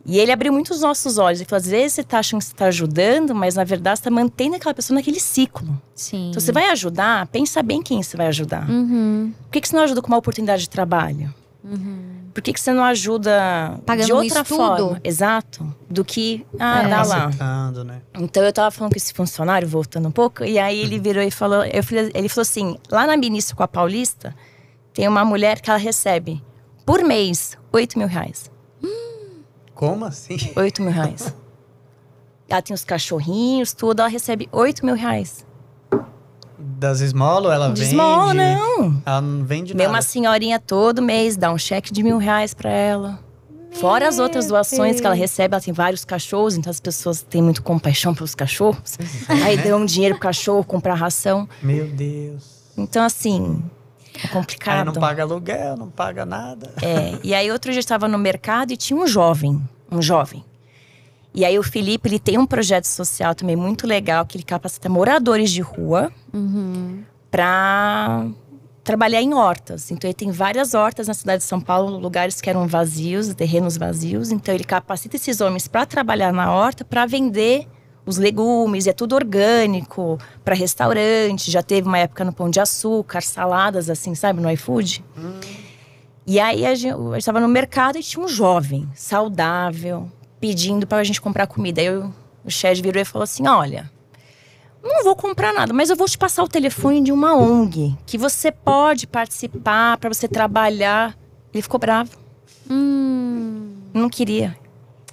E 0.08 0.18
ele 0.18 0.32
abriu 0.32 0.50
muito 0.50 0.70
os 0.70 0.80
nossos 0.80 1.18
olhos. 1.18 1.38
Ele 1.38 1.48
falou: 1.48 1.60
às 1.60 1.68
vezes 1.68 1.92
você 1.92 2.00
está 2.00 2.18
achando 2.18 2.40
que 2.40 2.46
você 2.46 2.52
está 2.52 2.64
ajudando, 2.64 3.34
mas 3.34 3.56
na 3.56 3.62
verdade 3.62 3.98
você 3.98 4.00
está 4.00 4.10
mantendo 4.10 4.56
aquela 4.56 4.72
pessoa 4.72 4.94
naquele 4.94 5.20
ciclo. 5.20 5.78
Sim. 5.94 6.30
Então 6.30 6.40
você 6.40 6.50
vai 6.50 6.70
ajudar, 6.70 7.26
pensa 7.26 7.62
bem 7.62 7.82
quem 7.82 8.02
você 8.02 8.16
vai 8.16 8.28
ajudar. 8.28 8.68
Uhum. 8.70 9.34
Por 9.44 9.52
que, 9.52 9.60
que 9.60 9.68
você 9.68 9.76
não 9.76 9.82
ajuda 9.82 10.00
com 10.00 10.08
uma 10.08 10.16
oportunidade 10.16 10.62
de 10.62 10.70
trabalho? 10.70 11.32
Uhum. 11.62 12.18
Por 12.32 12.40
que, 12.40 12.54
que 12.54 12.60
você 12.60 12.72
não 12.72 12.84
ajuda 12.84 13.78
Pagando 13.84 14.06
de 14.06 14.12
outra 14.12 14.40
um 14.40 14.44
forma? 14.44 15.00
Exato. 15.04 15.74
Do 15.90 16.02
que, 16.02 16.46
ah, 16.58 16.82
é. 16.82 16.88
dá 16.88 17.02
lá. 17.02 17.30
Né? 17.84 18.00
Então 18.14 18.42
eu 18.42 18.52
tava 18.52 18.70
falando 18.70 18.92
com 18.92 18.96
esse 18.96 19.12
funcionário, 19.12 19.68
voltando 19.68 20.08
um 20.08 20.12
pouco, 20.12 20.42
e 20.42 20.58
aí 20.58 20.78
ele 20.80 20.96
uhum. 20.96 21.02
virou 21.02 21.22
e 21.22 21.30
falou, 21.30 21.64
eu, 21.64 21.82
ele 22.14 22.28
falou 22.30 22.42
assim: 22.42 22.78
lá 22.90 23.06
na 23.06 23.16
ministra 23.16 23.54
com 23.54 23.62
a 23.62 23.68
Paulista, 23.68 24.34
tem 24.94 25.06
uma 25.06 25.24
mulher 25.24 25.60
que 25.60 25.68
ela 25.68 25.78
recebe 25.78 26.42
por 26.86 27.04
mês 27.04 27.58
8 27.70 27.98
mil 27.98 28.08
reais. 28.08 28.50
Como 29.78 30.04
assim? 30.04 30.36
8 30.56 30.82
mil 30.82 30.90
reais. 30.90 31.32
ela 32.48 32.60
tem 32.60 32.74
os 32.74 32.84
cachorrinhos, 32.84 33.72
tudo, 33.72 34.00
ela 34.00 34.08
recebe 34.08 34.48
8 34.50 34.84
mil 34.84 34.96
reais. 34.96 35.46
Das 36.58 37.00
esmolas 37.00 37.52
ela 37.52 37.68
de 37.68 37.80
vende? 37.82 37.94
esmola, 37.94 38.34
não. 38.34 39.00
Ela 39.06 39.20
não 39.20 39.44
vende 39.44 39.74
nada. 39.74 39.84
Vem 39.84 39.86
uma 39.86 40.02
senhorinha 40.02 40.58
todo 40.58 41.00
mês, 41.00 41.36
dá 41.36 41.52
um 41.52 41.58
cheque 41.58 41.92
de 41.92 42.02
mil 42.02 42.18
reais 42.18 42.52
pra 42.52 42.68
ela. 42.68 43.20
Fora 43.70 44.08
as 44.08 44.18
outras 44.18 44.48
doações 44.48 45.00
que 45.00 45.06
ela 45.06 45.14
recebe, 45.14 45.54
ela 45.54 45.62
tem 45.62 45.72
vários 45.72 46.04
cachorros, 46.04 46.56
então 46.56 46.70
as 46.72 46.80
pessoas 46.80 47.22
têm 47.22 47.40
muito 47.40 47.62
compaixão 47.62 48.12
pelos 48.12 48.34
cachorros. 48.34 48.98
Aí 49.28 49.56
né? 49.58 49.62
dão 49.62 49.84
dinheiro 49.84 50.16
pro 50.16 50.22
cachorro 50.22 50.64
comprar 50.64 50.94
ração. 50.94 51.48
Meu 51.62 51.86
Deus. 51.86 52.72
Então, 52.76 53.04
assim, 53.04 53.62
é 54.24 54.28
complicado. 54.28 54.78
Aí 54.78 54.84
não 54.84 54.92
paga 54.92 55.22
aluguel, 55.22 55.76
não 55.76 55.90
paga 55.90 56.24
nada. 56.24 56.72
É. 56.82 57.18
E 57.22 57.34
aí 57.34 57.50
outro 57.50 57.70
dia 57.70 57.80
estava 57.80 58.08
no 58.08 58.18
mercado 58.18 58.72
e 58.72 58.76
tinha 58.76 58.98
um 58.98 59.06
jovem, 59.06 59.60
um 59.90 60.00
jovem. 60.02 60.44
E 61.34 61.44
aí 61.44 61.58
o 61.58 61.62
Felipe, 61.62 62.08
ele 62.08 62.18
tem 62.18 62.38
um 62.38 62.46
projeto 62.46 62.86
social 62.86 63.34
também 63.34 63.54
muito 63.54 63.86
legal 63.86 64.26
que 64.26 64.36
ele 64.36 64.44
capacita 64.44 64.88
moradores 64.88 65.50
de 65.50 65.60
rua 65.60 66.10
uhum. 66.32 67.02
para 67.30 68.26
trabalhar 68.82 69.20
em 69.20 69.34
hortas. 69.34 69.90
Então 69.90 70.08
ele 70.08 70.14
tem 70.14 70.30
várias 70.30 70.72
hortas 70.72 71.08
na 71.08 71.14
cidade 71.14 71.42
de 71.42 71.48
São 71.48 71.60
Paulo, 71.60 71.98
lugares 71.98 72.40
que 72.40 72.48
eram 72.48 72.66
vazios, 72.66 73.32
terrenos 73.34 73.76
vazios. 73.76 74.32
Então 74.32 74.54
ele 74.54 74.64
capacita 74.64 75.16
esses 75.16 75.40
homens 75.40 75.68
para 75.68 75.84
trabalhar 75.84 76.32
na 76.32 76.52
horta, 76.52 76.84
para 76.84 77.04
vender 77.04 77.68
os 78.08 78.16
legumes, 78.16 78.86
é 78.86 78.92
tudo 78.92 79.14
orgânico, 79.14 80.18
para 80.42 80.54
restaurante. 80.54 81.50
Já 81.50 81.62
teve 81.62 81.86
uma 81.86 81.98
época 81.98 82.24
no 82.24 82.32
Pão 82.32 82.48
de 82.48 82.58
Açúcar, 82.58 83.20
saladas 83.20 83.90
assim, 83.90 84.14
sabe, 84.14 84.40
no 84.40 84.50
iFood. 84.50 85.04
Hum. 85.16 85.38
E 86.26 86.40
aí 86.40 86.64
a 86.64 86.74
gente 86.74 86.96
estava 87.18 87.38
no 87.38 87.48
mercado 87.48 87.98
e 87.98 88.02
tinha 88.02 88.24
um 88.24 88.28
jovem, 88.28 88.88
saudável, 88.94 90.10
pedindo 90.40 90.86
para 90.86 90.98
a 90.98 91.04
gente 91.04 91.20
comprar 91.20 91.46
comida. 91.46 91.82
Aí 91.82 91.86
eu, 91.86 92.12
o 92.44 92.50
Chad 92.50 92.80
virou 92.80 93.00
e 93.00 93.04
falou 93.04 93.24
assim: 93.24 93.46
Olha, 93.46 93.90
não 94.82 95.04
vou 95.04 95.14
comprar 95.14 95.52
nada, 95.52 95.74
mas 95.74 95.90
eu 95.90 95.96
vou 95.96 96.08
te 96.08 96.16
passar 96.16 96.42
o 96.42 96.48
telefone 96.48 97.02
de 97.02 97.12
uma 97.12 97.36
ONG 97.36 97.94
que 98.06 98.16
você 98.16 98.50
pode 98.50 99.06
participar 99.06 99.98
para 99.98 100.12
você 100.12 100.26
trabalhar. 100.26 101.14
Ele 101.52 101.62
ficou 101.62 101.78
bravo. 101.78 102.10
Hum. 102.70 103.74
Não 103.92 104.08
queria. 104.08 104.56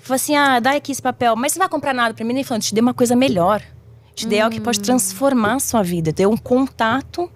Falou 0.05 0.17
assim: 0.17 0.35
ah, 0.35 0.59
dá 0.59 0.73
aqui 0.73 0.91
esse 0.91 1.01
papel, 1.01 1.35
mas 1.35 1.51
você 1.51 1.59
não 1.59 1.63
vai 1.63 1.71
comprar 1.71 1.91
nada 1.91 2.13
para 2.13 2.23
mim? 2.23 2.35
Ele 2.35 2.43
falou: 2.43 2.61
te 2.61 2.75
dei 2.75 2.81
uma 2.81 2.93
coisa 2.93 3.15
melhor. 3.15 3.59
Te 4.13 4.27
dei 4.27 4.39
hum. 4.39 4.43
algo 4.43 4.55
que 4.55 4.61
pode 4.61 4.79
hum. 4.79 4.83
transformar 4.83 5.55
a 5.55 5.59
sua 5.59 5.81
vida. 5.81 6.13
Deu 6.13 6.29
um 6.29 6.37
contato 6.37 7.29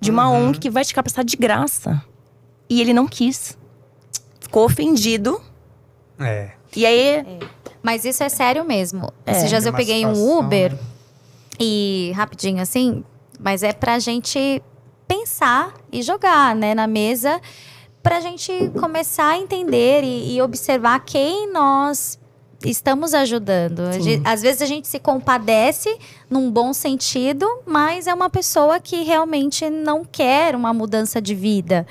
de 0.00 0.10
uma 0.10 0.28
uhum. 0.28 0.48
ONG 0.48 0.58
que 0.58 0.68
vai 0.68 0.84
te 0.84 0.92
capacitar 0.92 1.24
de 1.24 1.36
graça. 1.36 2.02
E 2.68 2.80
ele 2.80 2.92
não 2.92 3.06
quis. 3.06 3.56
Ficou 4.40 4.64
ofendido. 4.64 5.40
É. 6.18 6.50
E 6.74 6.84
aí. 6.84 7.08
É. 7.18 7.38
Mas 7.84 8.04
isso 8.04 8.20
é 8.24 8.28
sério 8.28 8.64
mesmo. 8.64 9.12
É. 9.24 9.30
Esses 9.30 9.48
dias 9.48 9.64
eu 9.64 9.72
peguei 9.72 10.04
um 10.04 10.38
Uber 10.38 10.72
né? 10.72 10.78
e 11.60 12.12
rapidinho 12.16 12.60
assim, 12.60 13.04
mas 13.38 13.62
é 13.62 13.72
pra 13.72 14.00
gente 14.00 14.60
pensar 15.06 15.72
e 15.92 16.02
jogar, 16.02 16.54
né, 16.56 16.74
na 16.74 16.88
mesa 16.88 17.40
para 18.08 18.16
a 18.16 18.20
gente 18.22 18.70
começar 18.80 19.32
a 19.32 19.38
entender 19.38 20.02
e, 20.02 20.34
e, 20.34 20.40
observar 20.40 20.98
quem 21.00 21.52
nós 21.52 22.18
estamos 22.64 23.12
ajudando. 23.12 23.92
Gente, 24.00 24.26
às 24.26 24.40
vezes 24.40 24.62
a 24.62 24.64
gente 24.64 24.88
se 24.88 24.98
compadece 24.98 25.94
num 26.30 26.50
bom 26.50 26.72
sentido, 26.72 27.46
mas 27.66 28.06
é 28.06 28.14
uma 28.14 28.30
pessoa 28.30 28.80
que 28.80 29.02
realmente 29.02 29.68
não 29.68 30.06
quer 30.06 30.56
uma 30.56 30.72
mudança 30.72 31.20
de 31.20 31.34
vida. 31.34 31.86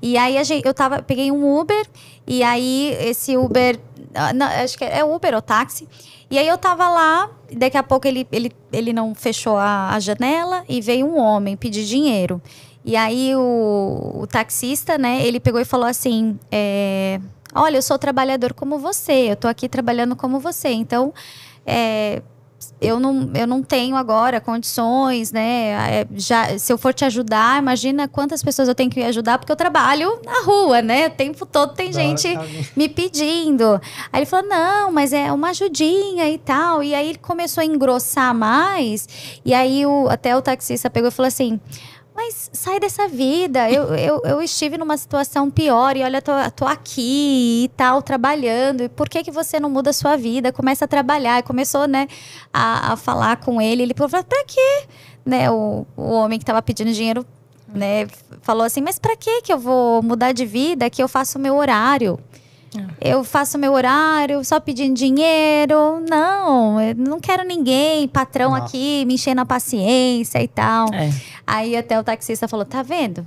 E 0.00 0.16
aí 0.16 0.42
gente, 0.44 0.66
eu 0.66 0.72
tava, 0.72 1.02
peguei 1.02 1.30
um 1.30 1.60
Uber 1.60 1.86
e 2.26 2.42
aí 2.42 2.96
esse 2.98 3.36
Uber, 3.36 3.78
ah, 4.14 4.32
não, 4.32 4.46
acho 4.46 4.78
que 4.78 4.84
é 4.84 5.04
Uber 5.04 5.34
ou 5.34 5.42
táxi. 5.42 5.86
E 6.30 6.38
aí 6.38 6.48
eu 6.48 6.56
tava 6.56 6.88
lá, 6.88 7.28
daqui 7.52 7.76
a 7.76 7.82
pouco 7.82 8.08
ele, 8.08 8.26
ele, 8.32 8.50
ele 8.72 8.94
não 8.94 9.14
fechou 9.14 9.58
a, 9.58 9.90
a 9.90 10.00
janela 10.00 10.64
e 10.66 10.80
veio 10.80 11.04
um 11.04 11.18
homem 11.18 11.54
pedir 11.54 11.84
dinheiro. 11.84 12.40
E 12.84 12.96
aí 12.96 13.34
o, 13.36 14.20
o 14.22 14.26
taxista, 14.26 14.96
né, 14.96 15.24
ele 15.26 15.38
pegou 15.38 15.60
e 15.60 15.64
falou 15.64 15.86
assim: 15.86 16.38
é, 16.50 17.20
Olha, 17.54 17.78
eu 17.78 17.82
sou 17.82 17.98
trabalhador 17.98 18.54
como 18.54 18.78
você, 18.78 19.30
eu 19.30 19.36
tô 19.36 19.48
aqui 19.48 19.68
trabalhando 19.68 20.14
como 20.14 20.38
você, 20.38 20.68
então. 20.68 21.12
É, 21.66 22.22
eu 22.80 23.00
não, 23.00 23.30
eu 23.34 23.46
não 23.46 23.62
tenho 23.62 23.96
agora 23.96 24.40
condições, 24.40 25.32
né? 25.32 26.00
É, 26.00 26.06
já, 26.14 26.58
se 26.58 26.72
eu 26.72 26.78
for 26.78 26.92
te 26.92 27.04
ajudar, 27.04 27.58
imagina 27.58 28.06
quantas 28.08 28.42
pessoas 28.42 28.68
eu 28.68 28.74
tenho 28.74 28.90
que 28.90 29.02
ajudar, 29.02 29.38
porque 29.38 29.52
eu 29.52 29.56
trabalho 29.56 30.20
na 30.24 30.42
rua, 30.42 30.82
né? 30.82 31.06
O 31.06 31.10
tempo 31.10 31.44
todo 31.46 31.74
tem 31.74 31.92
gente 31.92 32.28
me 32.76 32.88
pedindo. 32.88 33.80
Aí 34.12 34.20
ele 34.20 34.26
falou: 34.26 34.48
não, 34.48 34.92
mas 34.92 35.12
é 35.12 35.32
uma 35.32 35.50
ajudinha 35.50 36.28
e 36.28 36.38
tal. 36.38 36.82
E 36.82 36.94
aí 36.94 37.10
ele 37.10 37.18
começou 37.18 37.62
a 37.62 37.64
engrossar 37.64 38.34
mais. 38.34 39.08
E 39.44 39.52
aí 39.52 39.84
o, 39.84 40.08
até 40.08 40.36
o 40.36 40.42
taxista 40.42 40.88
pegou 40.90 41.08
e 41.08 41.12
falou 41.12 41.28
assim: 41.28 41.60
mas 42.14 42.50
sai 42.52 42.80
dessa 42.80 43.08
vida. 43.08 43.70
Eu, 43.70 43.94
eu, 43.94 44.22
eu 44.24 44.42
estive 44.42 44.76
numa 44.76 44.96
situação 44.96 45.50
pior 45.50 45.96
e 45.96 46.02
olha, 46.02 46.20
tô, 46.20 46.32
tô 46.54 46.66
aqui 46.66 47.64
e 47.64 47.68
tal, 47.76 48.02
trabalhando. 48.02 48.82
E 48.82 48.88
por 48.88 49.08
que, 49.08 49.22
que 49.22 49.30
você 49.30 49.58
não 49.58 49.70
muda 49.70 49.90
a 49.90 49.92
sua 49.92 50.16
vida? 50.16 50.52
Começa 50.52 50.84
a 50.84 50.88
trabalhar. 50.88 51.38
E 51.38 51.42
começou, 51.42 51.86
né, 51.86 52.08
a, 52.52 52.92
a 52.92 52.96
falar 52.96 53.36
com 53.38 53.60
ele. 53.60 53.82
Ele 53.82 53.94
falou, 53.94 54.24
pra 54.24 54.44
quê? 54.44 54.84
Né, 55.24 55.50
o, 55.50 55.86
o 55.96 56.10
homem 56.10 56.38
que 56.38 56.42
estava 56.42 56.60
pedindo 56.60 56.92
dinheiro, 56.92 57.24
né, 57.68 58.06
falou 58.42 58.64
assim, 58.64 58.80
mas 58.80 58.98
pra 58.98 59.16
que 59.16 59.42
que 59.42 59.52
eu 59.52 59.58
vou 59.58 60.02
mudar 60.02 60.32
de 60.32 60.44
vida? 60.44 60.90
Que 60.90 61.02
eu 61.02 61.08
faço 61.08 61.38
o 61.38 61.40
meu 61.40 61.56
horário. 61.56 62.18
Eu 63.00 63.24
faço 63.24 63.58
meu 63.58 63.72
horário 63.72 64.44
só 64.44 64.60
pedindo 64.60 64.94
dinheiro. 64.94 66.04
Não, 66.08 66.80
eu 66.80 66.94
não 66.94 67.18
quero 67.18 67.44
ninguém, 67.44 68.06
patrão 68.06 68.50
Nossa. 68.50 68.64
aqui, 68.64 69.04
me 69.06 69.14
enchendo 69.14 69.40
a 69.40 69.46
paciência 69.46 70.42
e 70.42 70.48
tal. 70.48 70.92
É. 70.94 71.12
Aí 71.46 71.76
até 71.76 71.98
o 71.98 72.04
taxista 72.04 72.46
falou: 72.46 72.64
tá 72.64 72.82
vendo? 72.82 73.26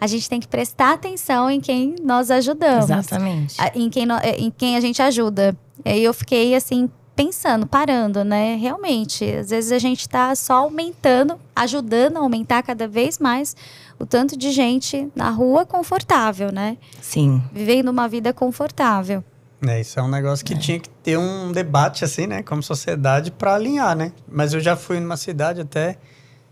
A 0.00 0.06
gente 0.06 0.28
tem 0.28 0.38
que 0.38 0.46
prestar 0.46 0.92
atenção 0.92 1.50
em 1.50 1.60
quem 1.60 1.96
nós 2.02 2.30
ajudamos. 2.30 2.84
Exatamente. 2.84 3.56
Em 3.74 3.88
quem, 3.88 4.06
em 4.38 4.50
quem 4.50 4.76
a 4.76 4.80
gente 4.80 5.00
ajuda. 5.00 5.56
E 5.84 5.90
aí 5.90 6.04
eu 6.04 6.12
fiquei 6.12 6.54
assim, 6.54 6.90
pensando, 7.16 7.66
parando, 7.66 8.22
né? 8.22 8.54
Realmente, 8.56 9.24
às 9.24 9.48
vezes 9.50 9.72
a 9.72 9.78
gente 9.78 10.02
está 10.02 10.34
só 10.34 10.58
aumentando, 10.58 11.40
ajudando 11.54 12.18
a 12.18 12.20
aumentar 12.20 12.62
cada 12.62 12.86
vez 12.86 13.18
mais 13.18 13.56
o 13.98 14.04
tanto 14.04 14.36
de 14.36 14.52
gente 14.52 15.10
na 15.16 15.30
rua 15.30 15.64
confortável, 15.64 16.52
né? 16.52 16.76
Sim. 17.00 17.42
Vivendo 17.50 17.88
uma 17.88 18.06
vida 18.06 18.34
confortável. 18.34 19.24
É, 19.66 19.80
isso 19.80 19.98
é 19.98 20.02
um 20.02 20.08
negócio 20.08 20.44
que 20.44 20.52
é. 20.52 20.58
tinha 20.58 20.78
que 20.78 20.90
ter 20.90 21.18
um 21.18 21.50
debate, 21.50 22.04
assim, 22.04 22.26
né? 22.26 22.42
Como 22.42 22.62
sociedade, 22.62 23.30
para 23.30 23.54
alinhar, 23.54 23.96
né? 23.96 24.12
Mas 24.30 24.52
eu 24.52 24.60
já 24.60 24.76
fui 24.76 25.00
numa 25.00 25.16
cidade 25.16 25.62
até 25.62 25.96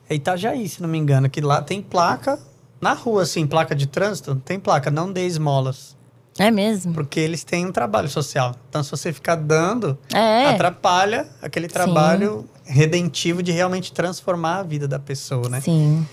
é 0.08 0.14
Itajaí, 0.14 0.68
se 0.68 0.82
não 0.82 0.88
me 0.88 0.98
engano, 0.98 1.30
que 1.30 1.40
lá 1.40 1.62
tem 1.62 1.80
placa 1.80 2.38
na 2.80 2.92
rua, 2.92 3.22
assim, 3.22 3.46
placa 3.46 3.74
de 3.74 3.86
trânsito, 3.86 4.36
tem 4.36 4.60
placa, 4.60 4.90
não 4.90 5.10
dê 5.10 5.26
esmolas. 5.26 5.96
É 6.38 6.50
mesmo? 6.50 6.92
Porque 6.92 7.20
eles 7.20 7.44
têm 7.44 7.66
um 7.66 7.72
trabalho 7.72 8.08
social. 8.08 8.54
Então, 8.68 8.82
se 8.82 8.90
você 8.90 9.12
ficar 9.12 9.36
dando, 9.36 9.96
é. 10.12 10.46
atrapalha 10.46 11.28
aquele 11.40 11.68
trabalho 11.68 12.48
Sim. 12.64 12.72
redentivo 12.72 13.42
de 13.42 13.52
realmente 13.52 13.92
transformar 13.92 14.58
a 14.58 14.62
vida 14.62 14.88
da 14.88 14.98
pessoa, 14.98 15.48
né? 15.48 15.60
Sim. 15.60 16.06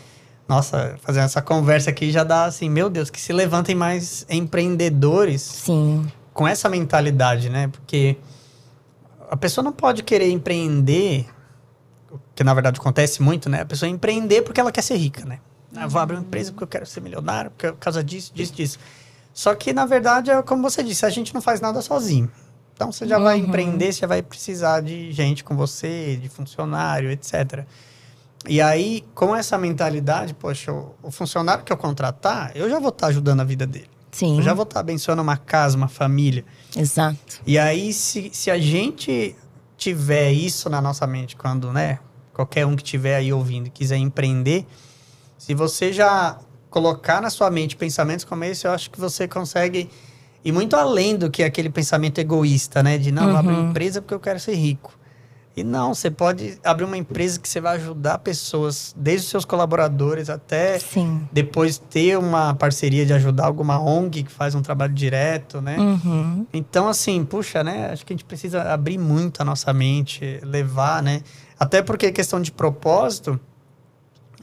Nossa, 0.47 0.95
fazendo 1.01 1.23
essa 1.23 1.41
conversa 1.41 1.89
aqui 1.89 2.11
já 2.11 2.23
dá 2.23 2.45
assim, 2.45 2.69
meu 2.69 2.89
Deus, 2.89 3.09
que 3.09 3.19
se 3.19 3.33
levantem 3.33 3.73
mais 3.73 4.25
empreendedores 4.29 5.41
Sim. 5.41 6.05
com 6.33 6.47
essa 6.47 6.69
mentalidade, 6.69 7.49
né? 7.49 7.69
Porque 7.69 8.17
a 9.29 9.37
pessoa 9.37 9.63
não 9.63 9.71
pode 9.71 10.03
querer 10.03 10.29
empreender, 10.29 11.25
que 12.35 12.43
na 12.43 12.53
verdade 12.53 12.79
acontece 12.79 13.23
muito, 13.23 13.49
né? 13.49 13.61
A 13.61 13.65
pessoa 13.65 13.89
empreender 13.89 14.41
porque 14.41 14.59
ela 14.59 14.71
quer 14.71 14.81
ser 14.81 14.97
rica, 14.97 15.25
né? 15.25 15.39
Ah, 15.75 15.87
vou 15.87 16.01
abrir 16.01 16.17
uma 16.17 16.23
empresa 16.23 16.51
porque 16.51 16.65
eu 16.65 16.67
quero 16.67 16.85
ser 16.85 16.99
milionário, 16.99 17.49
por 17.51 17.73
causa 17.77 18.03
disso, 18.03 18.33
disso, 18.35 18.53
disso. 18.53 18.77
Só 19.33 19.55
que, 19.55 19.73
na 19.73 19.85
verdade, 19.85 20.29
é 20.31 20.41
como 20.41 20.61
você 20.61 20.83
disse, 20.83 21.05
a 21.05 21.09
gente 21.09 21.33
não 21.33 21.41
faz 21.41 21.61
nada 21.61 21.81
sozinho. 21.81 22.29
Então, 22.73 22.91
você 22.91 23.07
já 23.07 23.17
uhum. 23.17 23.23
vai 23.23 23.37
empreender, 23.37 23.93
você 23.93 24.01
já 24.01 24.07
vai 24.07 24.21
precisar 24.21 24.81
de 24.81 25.11
gente 25.11 25.43
com 25.43 25.55
você, 25.55 26.17
de 26.17 26.27
funcionário, 26.29 27.11
etc. 27.11 27.65
E 28.47 28.59
aí, 28.59 29.03
com 29.13 29.35
essa 29.35 29.57
mentalidade, 29.57 30.33
poxa, 30.33 30.71
o, 30.71 31.11
funcionário 31.11 31.63
que 31.63 31.71
eu 31.71 31.77
contratar, 31.77 32.51
eu 32.55 32.69
já 32.69 32.79
vou 32.79 32.89
estar 32.89 33.05
tá 33.05 33.07
ajudando 33.07 33.41
a 33.41 33.43
vida 33.43 33.67
dele. 33.67 33.89
Sim. 34.11 34.37
Eu 34.37 34.41
já 34.41 34.53
vou 34.53 34.63
estar 34.63 34.75
tá 34.75 34.79
abençoando 34.79 35.21
uma 35.21 35.37
casa, 35.37 35.77
uma 35.77 35.87
família. 35.87 36.43
Exato. 36.75 37.39
E 37.45 37.57
aí, 37.57 37.93
se, 37.93 38.31
se 38.33 38.49
a 38.49 38.57
gente 38.57 39.35
tiver 39.77 40.31
isso 40.31 40.69
na 40.69 40.81
nossa 40.81 41.05
mente, 41.05 41.35
quando, 41.35 41.71
né, 41.71 41.99
qualquer 42.33 42.65
um 42.65 42.75
que 42.75 42.83
estiver 42.83 43.15
aí 43.15 43.31
ouvindo 43.31 43.67
e 43.67 43.69
quiser 43.69 43.97
empreender, 43.97 44.65
se 45.37 45.53
você 45.53 45.93
já 45.93 46.39
colocar 46.71 47.21
na 47.21 47.29
sua 47.29 47.51
mente 47.51 47.75
pensamentos 47.75 48.25
como 48.25 48.43
esse, 48.45 48.65
eu 48.65 48.71
acho 48.71 48.89
que 48.89 48.99
você 48.99 49.27
consegue 49.27 49.89
ir 50.43 50.51
muito 50.51 50.75
além 50.75 51.15
do 51.15 51.29
que 51.29 51.43
aquele 51.43 51.69
pensamento 51.69 52.17
egoísta, 52.17 52.81
né? 52.81 52.97
De 52.97 53.11
não, 53.11 53.29
uhum. 53.29 53.37
abrir 53.37 53.59
empresa 53.59 54.01
porque 54.01 54.15
eu 54.15 54.19
quero 54.19 54.39
ser 54.39 54.55
rico. 54.55 54.99
E 55.55 55.65
não, 55.65 55.93
você 55.93 56.09
pode 56.09 56.57
abrir 56.63 56.85
uma 56.85 56.95
empresa 56.95 57.37
que 57.37 57.47
você 57.47 57.59
vai 57.59 57.75
ajudar 57.75 58.19
pessoas, 58.19 58.95
desde 58.97 59.25
os 59.25 59.31
seus 59.31 59.43
colaboradores 59.43 60.29
até 60.29 60.79
Sim. 60.79 61.27
depois 61.29 61.77
ter 61.77 62.17
uma 62.17 62.53
parceria 62.53 63.05
de 63.05 63.11
ajudar 63.11 63.47
alguma 63.47 63.77
ONG 63.77 64.23
que 64.23 64.31
faz 64.31 64.55
um 64.55 64.61
trabalho 64.61 64.93
direto, 64.93 65.61
né? 65.61 65.77
Uhum. 65.77 66.47
Então, 66.53 66.87
assim, 66.87 67.25
puxa, 67.25 67.65
né? 67.65 67.89
Acho 67.91 68.05
que 68.05 68.13
a 68.13 68.15
gente 68.15 68.23
precisa 68.23 68.61
abrir 68.61 68.97
muito 68.97 69.41
a 69.41 69.45
nossa 69.45 69.73
mente, 69.73 70.39
levar, 70.41 71.03
né? 71.03 71.21
Até 71.59 71.81
porque 71.81 72.13
questão 72.13 72.41
de 72.41 72.49
propósito 72.49 73.37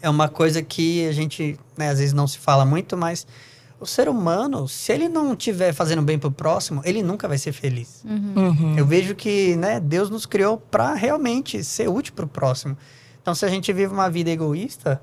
é 0.01 0.09
uma 0.09 0.29
coisa 0.29 0.63
que 0.63 1.07
a 1.07 1.13
gente, 1.13 1.59
né, 1.77 1.91
às 1.91 1.99
vezes 1.99 2.13
não 2.13 2.27
se 2.27 2.39
fala 2.39 2.65
muito, 2.65 2.97
mas 2.97 3.27
o 3.81 3.87
ser 3.87 4.09
humano, 4.09 4.67
se 4.67 4.93
ele 4.93 5.09
não 5.09 5.33
estiver 5.33 5.73
fazendo 5.73 6.03
bem 6.03 6.19
pro 6.19 6.31
próximo, 6.31 6.83
ele 6.85 7.03
nunca 7.03 7.29
vai 7.29 7.39
ser 7.39 7.53
feliz. 7.53 8.03
Uhum. 8.05 8.33
Uhum. 8.37 8.79
Eu 8.79 8.85
vejo 8.85 9.15
que, 9.15 9.55
né, 9.57 9.79
Deus 9.79 10.11
nos 10.11 10.27
criou 10.27 10.59
para 10.59 10.95
realmente 10.95 11.63
ser 11.63 11.89
útil 11.89 12.13
pro 12.15 12.27
próximo. 12.27 12.77
Então, 13.23 13.35
se 13.35 13.45
a 13.45 13.49
gente 13.49 13.73
vive 13.73 13.93
uma 13.93 14.11
vida 14.11 14.31
egoísta, 14.31 15.01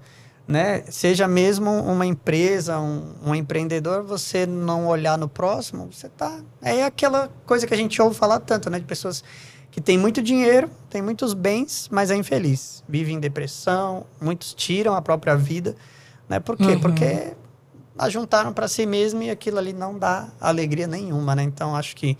né, 0.48 0.84
seja 0.90 1.28
mesmo 1.28 1.72
uma 1.72 2.06
empresa, 2.06 2.80
um, 2.80 3.14
um 3.26 3.36
empreendedor, 3.36 4.04
você 4.04 4.46
não 4.46 4.88
olhar 4.88 5.18
no 5.18 5.30
próximo, 5.30 5.90
você 5.92 6.10
tá. 6.10 6.40
É 6.62 6.84
aquela 6.84 7.30
coisa 7.46 7.66
que 7.66 7.74
a 7.74 7.78
gente 7.78 8.02
ouve 8.02 8.16
falar 8.16 8.40
tanto, 8.40 8.70
né, 8.70 8.80
de 8.80 8.86
pessoas 8.86 9.24
que 9.76 9.82
têm 9.82 9.98
muito 9.98 10.22
dinheiro, 10.22 10.70
têm 10.90 11.02
muitos 11.02 11.34
bens, 11.34 11.90
mas 11.92 12.10
é 12.10 12.16
infeliz. 12.16 12.82
Vive 12.88 13.12
em 13.12 13.20
depressão, 13.20 14.06
muitos 14.22 14.54
tiram 14.54 14.96
a 14.96 15.02
própria 15.02 15.36
vida. 15.36 15.76
Né? 16.30 16.40
Por 16.40 16.56
quê? 16.56 16.64
Uhum. 16.64 16.80
Porque 16.80 17.34
ajuntaram 17.98 18.54
para 18.54 18.70
si 18.70 18.86
mesmo 18.86 19.22
e 19.22 19.30
aquilo 19.30 19.58
ali 19.58 19.74
não 19.74 20.00
dá 20.00 20.30
alegria 20.40 20.88
nenhuma, 20.88 21.36
né? 21.36 21.44
Então 21.44 21.76
acho 21.76 21.94
que 21.94 22.18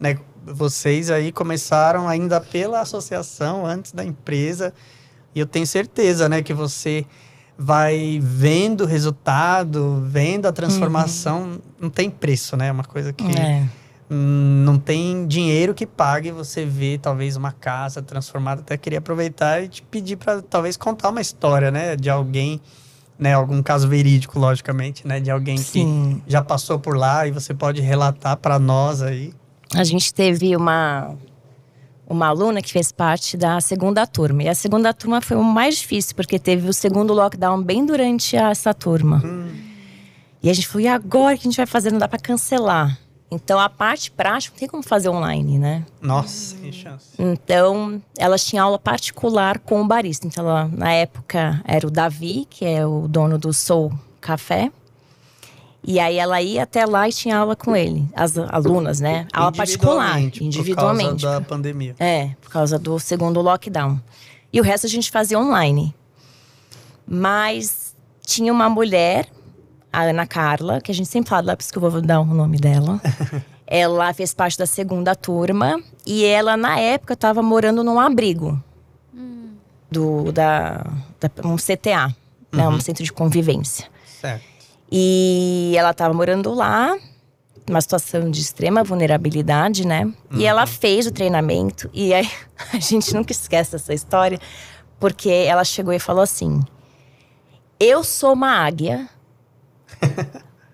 né, 0.00 0.18
vocês 0.42 1.10
aí 1.10 1.30
começaram 1.30 2.08
ainda 2.08 2.40
pela 2.40 2.80
associação 2.80 3.66
antes 3.66 3.92
da 3.92 4.02
empresa 4.02 4.72
e 5.34 5.40
eu 5.40 5.46
tenho 5.46 5.66
certeza, 5.66 6.26
né, 6.26 6.42
que 6.42 6.54
você 6.54 7.04
vai 7.58 8.18
vendo 8.22 8.84
o 8.84 8.86
resultado, 8.86 10.02
vendo 10.06 10.46
a 10.46 10.52
transformação, 10.52 11.42
uhum. 11.42 11.60
não 11.78 11.90
tem 11.90 12.08
preço, 12.08 12.56
né? 12.56 12.68
É 12.68 12.72
uma 12.72 12.84
coisa 12.84 13.12
que 13.12 13.26
é. 13.38 13.68
Não 14.10 14.78
tem 14.78 15.26
dinheiro 15.26 15.74
que 15.74 15.86
pague 15.86 16.30
você 16.30 16.64
ver 16.64 16.98
talvez 16.98 17.36
uma 17.36 17.52
casa 17.52 18.00
transformada. 18.00 18.62
Até 18.62 18.76
queria 18.76 18.98
aproveitar 18.98 19.62
e 19.62 19.68
te 19.68 19.82
pedir 19.82 20.16
para 20.16 20.40
talvez 20.40 20.76
contar 20.76 21.10
uma 21.10 21.20
história, 21.20 21.70
né, 21.70 21.96
de 21.96 22.08
alguém 22.08 22.60
né, 23.18 23.34
algum 23.34 23.60
caso 23.62 23.88
verídico, 23.88 24.38
logicamente, 24.38 25.06
né, 25.06 25.18
de 25.18 25.30
alguém 25.30 25.56
Sim. 25.56 26.22
que 26.24 26.30
já 26.30 26.40
passou 26.40 26.78
por 26.78 26.96
lá 26.96 27.26
e 27.26 27.32
você 27.32 27.52
pode 27.52 27.80
relatar 27.80 28.36
para 28.36 28.58
nós 28.58 29.02
aí. 29.02 29.34
A 29.74 29.82
gente 29.82 30.14
teve 30.14 30.54
uma 30.56 31.16
uma 32.08 32.28
aluna 32.28 32.62
que 32.62 32.72
fez 32.72 32.90
parte 32.90 33.36
da 33.36 33.60
segunda 33.60 34.06
turma. 34.06 34.44
E 34.44 34.48
a 34.48 34.54
segunda 34.54 34.94
turma 34.94 35.20
foi 35.20 35.36
o 35.36 35.44
mais 35.44 35.76
difícil, 35.76 36.16
porque 36.16 36.38
teve 36.38 36.66
o 36.66 36.72
segundo 36.72 37.12
lockdown 37.12 37.62
bem 37.62 37.84
durante 37.84 38.34
essa 38.34 38.72
turma. 38.72 39.20
Hum. 39.22 39.48
E 40.42 40.48
a 40.48 40.54
gente 40.54 40.66
falou, 40.66 40.82
e 40.82 40.88
agora 40.88 41.36
que 41.36 41.42
a 41.42 41.50
gente 41.50 41.56
vai 41.58 41.66
fazer? 41.66 41.92
Não 41.92 41.98
dá 41.98 42.08
para 42.08 42.18
cancelar. 42.18 42.98
Então, 43.30 43.58
a 43.58 43.68
parte 43.68 44.10
prática 44.10 44.54
não 44.54 44.58
tem 44.58 44.68
como 44.68 44.82
fazer 44.82 45.10
online, 45.10 45.58
né? 45.58 45.84
Nossa, 46.00 46.56
que 46.56 46.72
chance. 46.72 47.10
Então, 47.18 48.00
elas 48.16 48.44
tinham 48.44 48.64
aula 48.64 48.78
particular 48.78 49.58
com 49.58 49.82
o 49.82 49.86
barista. 49.86 50.26
Então, 50.26 50.48
ela, 50.48 50.70
na 50.72 50.92
época, 50.92 51.60
era 51.64 51.86
o 51.86 51.90
Davi, 51.90 52.46
que 52.48 52.64
é 52.64 52.86
o 52.86 53.06
dono 53.06 53.38
do 53.38 53.52
Soul 53.52 53.92
Café. 54.18 54.72
E 55.84 56.00
aí, 56.00 56.16
ela 56.16 56.40
ia 56.40 56.62
até 56.62 56.86
lá 56.86 57.06
e 57.06 57.12
tinha 57.12 57.36
aula 57.36 57.54
com 57.54 57.76
ele. 57.76 58.08
As 58.14 58.36
alunas, 58.38 58.98
né? 58.98 59.26
Aula 59.30 59.52
particular, 59.52 60.18
individualmente. 60.20 61.10
Por 61.10 61.20
causa 61.20 61.40
da 61.40 61.46
pandemia. 61.46 61.96
É, 61.98 62.30
por 62.40 62.50
causa 62.50 62.78
do 62.78 62.98
segundo 62.98 63.42
lockdown. 63.42 64.00
E 64.50 64.58
o 64.58 64.64
resto 64.64 64.86
a 64.86 64.90
gente 64.90 65.10
fazia 65.10 65.38
online. 65.38 65.94
Mas 67.06 67.94
tinha 68.24 68.52
uma 68.52 68.68
mulher 68.70 69.28
a 69.92 70.02
Ana 70.02 70.26
Carla, 70.26 70.80
que 70.80 70.90
a 70.90 70.94
gente 70.94 71.08
sempre 71.08 71.30
fala, 71.30 71.48
lá, 71.48 71.56
por 71.56 71.62
isso 71.62 71.72
que 71.72 71.78
eu 71.78 71.90
vou 71.90 72.00
dar 72.00 72.20
o 72.20 72.24
nome 72.24 72.58
dela. 72.58 73.00
ela 73.66 74.12
fez 74.14 74.32
parte 74.32 74.56
da 74.58 74.66
segunda 74.66 75.14
turma 75.14 75.82
e 76.06 76.24
ela, 76.24 76.56
na 76.56 76.78
época, 76.78 77.14
estava 77.14 77.42
morando 77.42 77.84
num 77.84 78.00
abrigo. 78.00 78.62
Hum. 79.14 79.50
Do, 79.90 80.32
da, 80.32 80.86
da, 81.20 81.30
um 81.44 81.56
CTA, 81.56 82.08
né, 82.08 82.14
uhum. 82.52 82.58
né, 82.58 82.68
um 82.68 82.80
centro 82.80 83.04
de 83.04 83.12
convivência. 83.12 83.86
Certo. 84.20 84.44
E 84.90 85.74
ela 85.76 85.90
estava 85.90 86.14
morando 86.14 86.52
lá, 86.54 86.96
uma 87.68 87.80
situação 87.80 88.30
de 88.30 88.40
extrema 88.40 88.82
vulnerabilidade, 88.82 89.86
né? 89.86 90.04
Uhum. 90.04 90.14
E 90.38 90.46
ela 90.46 90.66
fez 90.66 91.06
o 91.06 91.12
treinamento. 91.12 91.90
E 91.92 92.14
aí, 92.14 92.30
a 92.72 92.78
gente 92.78 93.14
nunca 93.14 93.32
esquece 93.32 93.76
essa 93.76 93.92
história, 93.92 94.38
porque 94.98 95.28
ela 95.28 95.64
chegou 95.64 95.92
e 95.92 95.98
falou 95.98 96.22
assim: 96.22 96.62
Eu 97.78 98.02
sou 98.02 98.32
uma 98.32 98.50
águia 98.50 99.08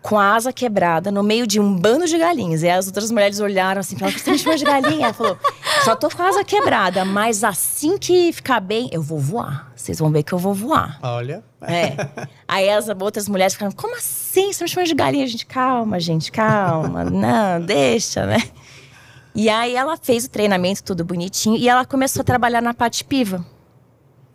com 0.05 0.19
a 0.19 0.35
asa 0.35 0.53
quebrada 0.53 1.11
no 1.11 1.23
meio 1.23 1.47
de 1.47 1.59
um 1.59 1.75
bando 1.75 2.07
de 2.07 2.19
galinhas. 2.19 2.63
E 2.63 2.69
as 2.69 2.87
outras 2.87 3.11
mulheres 3.11 3.41
olharam 3.41 3.81
assim, 3.81 3.97
falaram: 3.97 4.19
Você 4.19 4.31
me 4.31 4.57
de 4.57 4.65
galinha? 4.65 5.07
Ela 5.07 5.15
falou: 5.15 5.39
Só 5.83 5.97
tô 5.97 6.11
com 6.11 6.23
a 6.23 6.29
asa 6.29 6.45
quebrada, 6.45 7.07
mas 7.07 7.43
assim 7.43 7.97
que 7.97 8.31
ficar 8.31 8.61
bem, 8.61 8.91
eu 8.93 9.01
vou 9.01 9.19
voar. 9.19 9.73
Vocês 9.75 9.99
vão 9.99 10.11
ver 10.11 10.23
que 10.23 10.35
eu 10.35 10.39
vou 10.39 10.53
voar. 10.53 10.99
Olha. 11.03 11.43
É. 11.63 11.97
Aí 12.47 12.69
as 12.69 12.87
outras 12.89 13.27
mulheres 13.31 13.55
ficaram: 13.55 13.73
Como 13.73 13.97
assim? 13.97 14.53
Você 14.53 14.65
me 14.65 14.69
chamou 14.69 14.87
de 14.87 14.95
galinha? 14.95 15.25
A 15.25 15.29
gente, 15.29 15.47
calma, 15.47 15.99
gente, 15.99 16.31
calma. 16.31 17.05
Não, 17.05 17.61
deixa, 17.65 18.27
né? 18.27 18.43
E 19.35 19.49
aí 19.49 19.75
ela 19.75 19.97
fez 19.97 20.27
o 20.27 20.31
treinamento 20.31 20.85
tudo 20.85 21.05
bonitinho 21.05 21.57
e 21.57 21.69
ela 21.69 21.85
começou 21.85 22.21
a 22.21 22.25
trabalhar 22.25 22.61
na 22.61 22.73
parte 22.73 23.03
piva. 23.03 23.45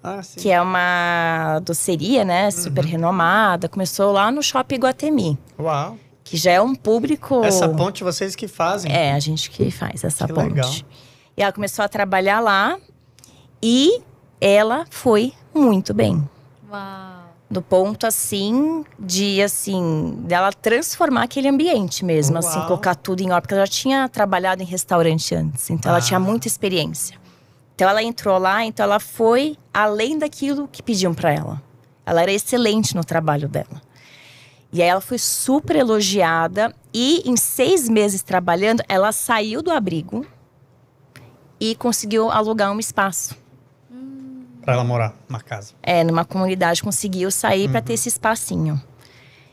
Ah, 0.04 0.22
que 0.38 0.50
é 0.50 0.62
uma 0.62 1.60
doceria, 1.60 2.24
né? 2.24 2.50
Super 2.52 2.86
uhum. 2.86 2.92
renomada. 2.92 3.68
Começou 3.68 4.12
lá 4.14 4.32
no 4.32 4.42
Shopping 4.42 4.78
Guatemi. 4.78 5.38
Uau! 5.60 5.98
Que 6.24 6.38
já 6.38 6.52
é 6.52 6.62
um 6.62 6.74
público. 6.74 7.44
Essa 7.44 7.68
ponte 7.68 8.04
vocês 8.04 8.36
que 8.36 8.48
fazem? 8.48 8.92
É, 8.92 9.14
a 9.14 9.20
gente 9.20 9.50
que 9.50 9.70
faz 9.72 10.04
essa 10.04 10.26
que 10.26 10.34
ponte. 10.34 10.50
Legal. 10.50 10.72
E 11.36 11.42
ela 11.42 11.52
começou 11.52 11.84
a 11.84 11.90
trabalhar 11.90 12.40
lá 12.40 12.78
e 13.62 14.02
ela 14.40 14.86
foi 14.90 15.34
muito 15.54 15.94
bem. 15.94 16.28
Uau! 16.72 17.20
Do 17.50 17.62
ponto 17.64 18.06
assim 18.06 18.86
de 18.98 19.42
assim 19.42 20.20
dela 20.20 20.54
transformar 20.54 21.24
aquele 21.24 21.48
ambiente 21.48 22.06
mesmo, 22.06 22.38
assim, 22.38 22.48
Uau. 22.48 22.58
assim, 22.58 22.68
colocar 22.68 22.94
tudo 22.94 23.22
em 23.22 23.32
ordem, 23.32 23.42
porque 23.42 23.54
ela 23.56 23.66
já 23.66 23.72
tinha 23.72 24.08
trabalhado 24.08 24.62
em 24.62 24.66
restaurante 24.66 25.34
antes, 25.34 25.70
então 25.72 25.92
ah. 25.92 25.96
ela 25.96 26.02
tinha 26.02 26.20
muita 26.20 26.48
experiência. 26.48 27.18
Então 27.80 27.88
ela 27.88 28.04
entrou 28.04 28.38
lá, 28.38 28.66
então 28.66 28.84
ela 28.84 29.00
foi 29.00 29.56
além 29.74 30.20
daquilo 30.20 30.68
que 30.68 30.84
pediam 30.84 31.14
para 31.14 31.32
ela. 31.32 31.64
Ela 32.06 32.24
era 32.24 32.32
excelente 32.34 32.94
no 32.94 33.06
trabalho 33.06 33.48
dela. 33.48 33.82
E 34.70 34.82
aí 34.82 34.90
ela 34.90 35.00
foi 35.00 35.18
super 35.18 35.78
elogiada 35.78 36.76
e 36.94 37.24
em 37.26 37.38
seis 37.38 37.88
meses 37.88 38.22
trabalhando, 38.22 38.84
ela 38.90 39.14
saiu 39.14 39.62
do 39.62 39.72
abrigo 39.72 40.26
e 41.58 41.74
conseguiu 41.74 42.30
alugar 42.30 42.70
um 42.70 42.82
espaço. 42.82 43.34
Para 44.62 44.74
ela 44.74 44.84
morar 44.84 45.16
numa 45.30 45.40
casa. 45.40 45.74
É, 45.82 46.04
numa 46.04 46.26
comunidade 46.26 46.84
conseguiu 46.84 47.32
sair 47.32 47.68
uhum. 47.68 47.72
para 47.72 47.82
ter 47.82 47.94
esse 47.94 48.10
espacinho. 48.10 48.78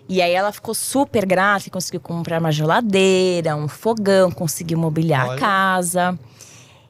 E 0.09 0.21
aí 0.21 0.33
ela 0.33 0.51
ficou 0.51 0.75
super 0.75 1.25
grata 1.25 1.71
conseguiu 1.71 2.01
comprar 2.01 2.41
uma 2.41 2.51
geladeira, 2.51 3.55
um 3.55 3.69
fogão, 3.69 4.33
conseguiu 4.33 4.79
mobiliar 4.79 5.29
Olha. 5.29 5.37
a 5.37 5.39
casa. 5.39 6.19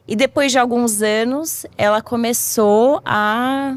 E 0.07 0.15
depois 0.15 0.51
de 0.51 0.57
alguns 0.57 1.01
anos, 1.01 1.65
ela 1.77 2.01
começou 2.01 3.01
a 3.03 3.75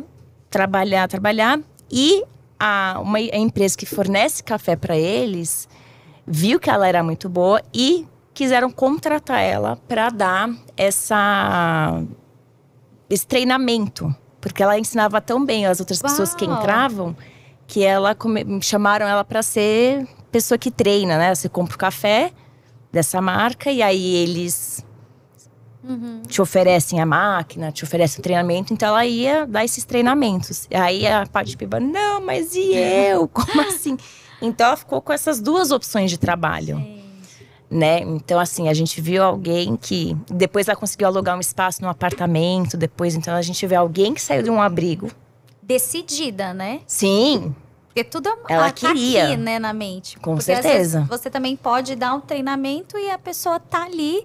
trabalhar, 0.48 1.08
trabalhar 1.08 1.58
e 1.90 2.24
a, 2.58 2.98
uma 3.02 3.18
a 3.18 3.36
empresa 3.36 3.76
que 3.76 3.86
fornece 3.86 4.42
café 4.42 4.76
para 4.76 4.96
eles 4.96 5.68
viu 6.26 6.60
que 6.60 6.70
ela 6.70 6.86
era 6.86 7.02
muito 7.02 7.28
boa 7.28 7.60
e 7.74 8.06
quiseram 8.32 8.70
contratar 8.70 9.40
ela 9.40 9.76
para 9.88 10.10
dar 10.10 10.50
essa 10.76 12.02
esse 13.08 13.26
treinamento, 13.26 14.14
porque 14.40 14.62
ela 14.62 14.78
ensinava 14.78 15.20
tão 15.20 15.44
bem 15.44 15.66
as 15.66 15.80
outras 15.80 16.00
Uau. 16.00 16.08
pessoas 16.08 16.32
que 16.32 16.44
entravam 16.44 17.16
que 17.66 17.84
ela 17.84 18.16
chamaram 18.62 19.06
ela 19.06 19.24
para 19.24 19.42
ser 19.42 20.06
pessoa 20.30 20.56
que 20.58 20.70
treina, 20.70 21.18
né? 21.18 21.34
Você 21.34 21.48
compra 21.48 21.74
o 21.74 21.78
café 21.78 22.32
dessa 22.92 23.20
marca 23.20 23.70
e 23.70 23.82
aí 23.82 24.14
eles 24.16 24.84
Uhum. 25.82 26.22
Te 26.28 26.42
oferecem 26.42 27.00
a 27.00 27.06
máquina, 27.06 27.72
te 27.72 27.84
oferecem 27.84 28.20
o 28.20 28.22
treinamento, 28.22 28.72
então 28.72 28.88
ela 28.88 29.06
ia 29.06 29.46
dar 29.46 29.64
esses 29.64 29.84
treinamentos. 29.84 30.66
E 30.70 30.76
aí 30.76 31.06
a 31.06 31.26
parte 31.26 31.50
de 31.50 31.56
piba, 31.56 31.80
não, 31.80 32.20
mas 32.20 32.54
e 32.54 32.74
eu? 32.74 33.26
Como 33.32 33.60
assim? 33.62 33.96
Então 34.42 34.68
ela 34.68 34.76
ficou 34.76 35.00
com 35.00 35.12
essas 35.12 35.40
duas 35.40 35.70
opções 35.70 36.10
de 36.10 36.18
trabalho. 36.18 36.76
Sim. 36.76 37.00
Né? 37.70 38.00
Então, 38.00 38.40
assim, 38.40 38.68
a 38.68 38.74
gente 38.74 39.00
viu 39.00 39.22
alguém 39.22 39.76
que. 39.76 40.16
Depois 40.28 40.66
ela 40.66 40.76
conseguiu 40.76 41.06
alugar 41.06 41.36
um 41.36 41.40
espaço 41.40 41.80
num 41.80 41.88
apartamento. 41.88 42.76
Depois, 42.76 43.14
então, 43.14 43.32
a 43.32 43.42
gente 43.42 43.64
vê 43.64 43.76
alguém 43.76 44.12
que 44.12 44.20
saiu 44.20 44.42
de 44.42 44.50
um 44.50 44.60
abrigo. 44.60 45.08
Decidida, 45.62 46.52
né? 46.52 46.80
Sim. 46.84 47.54
Porque 47.86 48.04
tudo 48.04 48.28
ela 48.48 48.66
tá 48.66 48.72
queria. 48.72 49.26
aqui, 49.26 49.36
né, 49.36 49.58
na 49.58 49.72
mente. 49.72 50.16
Com 50.18 50.34
Porque 50.34 50.44
certeza. 50.44 51.06
Você 51.08 51.28
também 51.28 51.56
pode 51.56 51.94
dar 51.94 52.14
um 52.14 52.20
treinamento 52.20 52.96
e 52.96 53.10
a 53.10 53.18
pessoa 53.18 53.58
tá 53.60 53.84
ali 53.84 54.24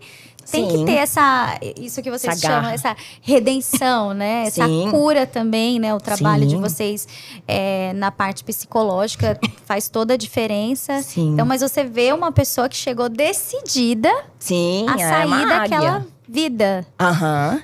tem 0.52 0.70
Sim. 0.70 0.78
que 0.78 0.86
ter 0.86 0.98
essa 0.98 1.60
isso 1.80 2.02
que 2.02 2.12
vocês 2.12 2.34
essa 2.38 2.48
chamam 2.48 2.70
essa 2.70 2.96
redenção 3.22 4.14
né 4.14 4.44
essa 4.48 4.66
Sim. 4.66 4.90
cura 4.92 5.26
também 5.26 5.80
né 5.80 5.94
o 5.94 6.00
trabalho 6.00 6.44
Sim. 6.44 6.50
de 6.50 6.56
vocês 6.58 7.08
é, 7.48 7.94
na 7.94 8.12
parte 8.12 8.44
psicológica 8.44 9.40
faz 9.66 9.90
toda 9.90 10.14
a 10.14 10.18
diferença 10.18 11.02
Sim. 11.02 11.34
então 11.34 11.46
mas 11.46 11.62
você 11.62 11.84
vê 11.84 12.14
uma 12.14 12.32
pessoa 12.32 12.70
que 12.70 12.76
chegou 12.78 13.10
decidida 13.10 14.12
Sim, 14.40 14.86
a 14.88 14.94
é 14.96 14.98
sair 15.10 15.44
é 15.44 15.48
daquela 15.48 15.96
águia. 15.98 16.08
vida 16.28 16.86
Aham. 17.00 17.62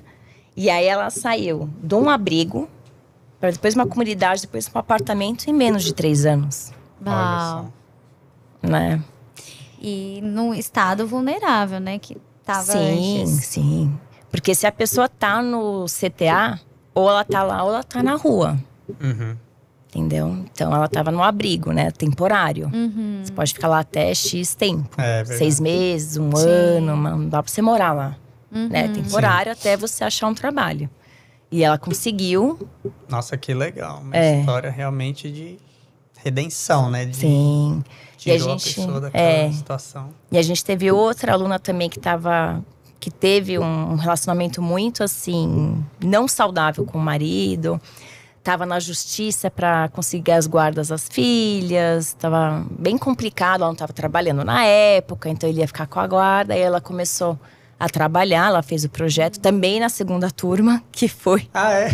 e 0.58 0.70
aí 0.70 0.86
ela 0.86 1.10
saiu 1.10 1.70
de 1.82 1.96
um 1.96 2.10
abrigo 2.10 2.68
para 3.40 3.52
depois 3.52 3.76
uma 3.76 3.86
comunidade 3.86 4.42
depois 4.42 4.70
um 4.74 4.80
apartamento 4.80 5.48
em 5.48 5.54
menos 5.54 5.84
de 5.84 5.94
três 5.94 6.26
anos 6.26 6.72
Uau. 7.06 7.72
né 8.62 9.02
e 9.80 10.20
num 10.24 10.54
estado 10.54 11.06
vulnerável 11.08 11.80
né 11.80 12.00
que 12.00 12.18
estava 12.60 12.72
sim, 12.72 13.22
antes. 13.22 13.46
Sim, 13.46 14.00
Porque 14.30 14.56
se 14.56 14.66
a 14.66 14.72
pessoa 14.72 15.10
tá 15.10 15.42
no 15.42 15.86
CTA, 15.86 16.60
ou 16.94 17.10
ela 17.10 17.24
tá 17.24 17.44
lá 17.44 17.64
ou 17.64 17.70
ela 17.70 17.84
tá 17.84 18.04
na 18.04 18.16
rua. 18.16 18.58
Uhum. 19.02 19.36
Entendeu? 19.90 20.46
Então 20.52 20.74
ela 20.74 20.88
tava 20.88 21.12
no 21.12 21.22
abrigo, 21.22 21.74
né? 21.74 21.92
Temporário. 21.92 22.72
Uhum. 22.74 23.22
Você 23.24 23.32
pode 23.34 23.54
ficar 23.54 23.68
lá 23.68 23.80
até 23.80 24.14
X 24.14 24.56
tempo. 24.56 24.90
É, 24.98 25.26
Seis 25.26 25.60
meses, 25.60 26.16
um 26.16 26.34
Sim. 26.34 26.48
ano, 26.48 26.96
não 26.96 27.28
dá 27.28 27.44
pra 27.44 27.52
você 27.52 27.62
morar 27.62 27.92
lá. 27.92 28.16
Uhum. 28.50 28.70
Né? 28.70 28.88
Temporário 28.88 29.54
Sim. 29.54 29.60
até 29.60 29.76
você 29.76 30.04
achar 30.04 30.28
um 30.28 30.34
trabalho. 30.34 30.90
E 31.52 31.62
ela 31.64 31.78
conseguiu. 31.78 32.58
Nossa, 33.10 33.36
que 33.36 33.54
legal. 33.54 34.00
Uma 34.00 34.16
é. 34.16 34.40
história 34.40 34.72
realmente 34.72 35.30
de 35.30 35.58
redenção, 36.24 36.90
né? 36.90 37.06
De... 37.06 37.18
Sim. 37.18 37.84
Tirou 38.22 38.38
e 38.38 38.40
a, 38.40 38.58
gente, 38.58 38.70
a 38.70 38.84
pessoa 38.84 39.02
daquela 39.02 39.24
é, 39.24 39.52
situação. 39.52 40.10
E 40.32 40.38
a 40.38 40.42
gente 40.44 40.64
teve 40.64 40.92
outra 40.92 41.34
aluna 41.34 41.58
também 41.58 41.90
que 41.90 41.98
estava 41.98 42.64
que 43.00 43.10
teve 43.10 43.58
um 43.58 43.96
relacionamento 43.96 44.62
muito 44.62 45.04
assim 45.04 45.84
não 46.00 46.28
saudável 46.28 46.86
com 46.86 47.00
o 47.00 47.02
marido 47.02 47.82
estava 48.38 48.64
na 48.64 48.80
justiça 48.80 49.50
para 49.50 49.90
conseguir 49.90 50.34
as 50.34 50.46
guardas 50.46 50.90
das 50.90 51.08
filhas, 51.08 52.08
estava 52.08 52.66
bem 52.72 52.98
complicado, 52.98 53.62
ela 53.62 53.68
não 53.68 53.74
estava 53.74 53.94
trabalhando 53.94 54.44
na 54.44 54.66
época, 54.66 55.30
então 55.30 55.48
ele 55.48 55.60
ia 55.60 55.68
ficar 55.68 55.88
com 55.88 56.00
a 56.00 56.08
guarda, 56.08 56.58
e 56.58 56.60
ela 56.60 56.82
começou 56.82 57.40
a 57.80 57.88
trabalhar, 57.88 58.48
ela 58.48 58.64
fez 58.64 58.84
o 58.84 58.90
projeto 58.90 59.40
também 59.40 59.80
na 59.80 59.90
segunda 59.90 60.32
turma, 60.32 60.84
que 60.92 61.08
foi. 61.08 61.48
Ah, 61.54 61.72
é? 61.72 61.90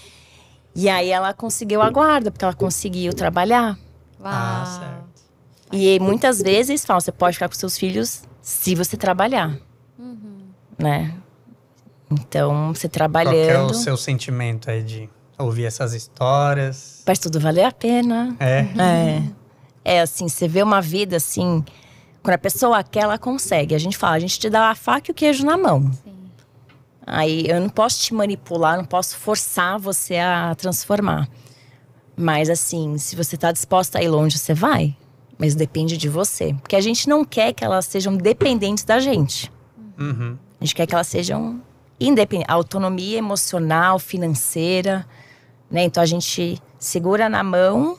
e 0.76 0.90
aí 0.90 1.08
ela 1.08 1.32
conseguiu 1.32 1.80
a 1.80 1.88
guarda, 1.88 2.30
porque 2.30 2.44
ela 2.44 2.54
conseguiu 2.54 3.14
trabalhar. 3.14 3.78
Uau. 4.20 4.30
Ah, 4.30 4.78
certo. 4.78 5.01
E 5.72 5.98
muitas 5.98 6.42
vezes 6.42 6.84
falam, 6.84 7.00
você 7.00 7.10
pode 7.10 7.36
ficar 7.36 7.48
com 7.48 7.54
seus 7.54 7.78
filhos 7.78 8.22
se 8.42 8.74
você 8.74 8.94
trabalhar. 8.94 9.56
Uhum. 9.98 10.42
Né? 10.78 11.14
Então, 12.10 12.74
você 12.74 12.88
trabalhando. 12.88 13.32
Qual 13.32 13.68
é 13.68 13.70
o 13.70 13.74
seu 13.74 13.96
sentimento 13.96 14.70
aí 14.70 14.82
de 14.82 15.08
ouvir 15.38 15.64
essas 15.64 15.94
histórias? 15.94 17.02
Faz 17.06 17.18
tudo 17.18 17.40
valer 17.40 17.64
a 17.64 17.72
pena. 17.72 18.36
É. 18.38 18.66
É. 18.78 19.22
É 19.84 20.00
assim, 20.02 20.28
você 20.28 20.46
vê 20.46 20.62
uma 20.62 20.82
vida 20.82 21.16
assim. 21.16 21.64
Quando 22.22 22.34
a 22.34 22.38
pessoa 22.38 22.84
quer, 22.84 23.04
ela 23.04 23.18
consegue. 23.18 23.74
A 23.74 23.78
gente 23.78 23.96
fala, 23.96 24.16
a 24.16 24.20
gente 24.20 24.38
te 24.38 24.50
dá 24.50 24.70
a 24.70 24.74
faca 24.74 25.10
e 25.10 25.12
o 25.12 25.14
queijo 25.14 25.44
na 25.44 25.56
mão. 25.56 25.90
Sim. 26.04 26.12
Aí 27.04 27.48
eu 27.48 27.60
não 27.60 27.70
posso 27.70 28.00
te 28.00 28.14
manipular, 28.14 28.76
não 28.76 28.84
posso 28.84 29.16
forçar 29.16 29.78
você 29.78 30.18
a 30.18 30.54
transformar. 30.54 31.28
Mas 32.14 32.50
assim, 32.50 32.98
se 32.98 33.16
você 33.16 33.34
está 33.34 33.50
disposta 33.50 33.98
a 33.98 34.02
ir 34.02 34.08
longe, 34.08 34.38
você 34.38 34.54
vai 34.54 34.96
mas 35.42 35.56
depende 35.56 35.96
de 35.96 36.08
você. 36.08 36.54
Porque 36.54 36.76
a 36.76 36.80
gente 36.80 37.08
não 37.08 37.24
quer 37.24 37.52
que 37.52 37.64
elas 37.64 37.86
sejam 37.86 38.16
dependentes 38.16 38.84
da 38.84 39.00
gente. 39.00 39.50
Uhum. 39.98 40.38
A 40.60 40.64
gente 40.64 40.72
quer 40.72 40.86
que 40.86 40.94
elas 40.94 41.08
sejam 41.08 41.60
independentes. 41.98 42.48
Autonomia 42.48 43.18
emocional, 43.18 43.98
financeira. 43.98 45.04
Né? 45.68 45.82
Então 45.82 46.00
a 46.00 46.06
gente 46.06 46.62
segura 46.78 47.28
na 47.28 47.42
mão 47.42 47.98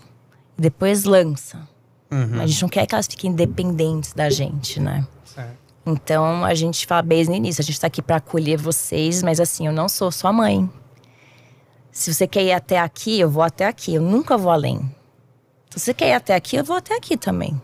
e 0.57 0.61
depois 0.61 1.03
lança. 1.03 1.67
Uhum. 2.09 2.39
A 2.39 2.47
gente 2.47 2.61
não 2.61 2.69
quer 2.69 2.87
que 2.87 2.95
elas 2.95 3.07
fiquem 3.07 3.33
dependentes 3.33 4.13
da 4.13 4.29
gente, 4.29 4.79
né? 4.79 5.05
Certo. 5.25 5.57
Então 5.85 6.45
a 6.45 6.53
gente 6.55 6.87
fala 6.87 7.01
bem 7.01 7.25
no 7.25 7.35
início, 7.35 7.61
a 7.61 7.65
gente 7.65 7.77
tá 7.77 7.87
aqui 7.87 8.01
para 8.01 8.15
acolher 8.15 8.57
vocês, 8.57 9.21
mas 9.21 9.41
assim, 9.41 9.67
eu 9.67 9.73
não 9.73 9.89
sou 9.89 10.09
sua 10.13 10.31
mãe. 10.31 10.69
Se 11.91 12.13
você 12.13 12.25
quer 12.25 12.43
ir 12.43 12.53
até 12.53 12.79
aqui, 12.79 13.19
eu 13.19 13.29
vou 13.29 13.43
até 13.43 13.67
aqui, 13.67 13.95
eu 13.95 14.01
nunca 14.01 14.37
vou 14.37 14.49
além. 14.49 14.89
Se 15.73 15.79
você 15.79 15.93
quer 15.93 16.09
ir 16.09 16.13
até 16.13 16.35
aqui, 16.35 16.55
eu 16.55 16.63
vou 16.63 16.75
até 16.75 16.95
aqui 16.95 17.17
também. 17.17 17.59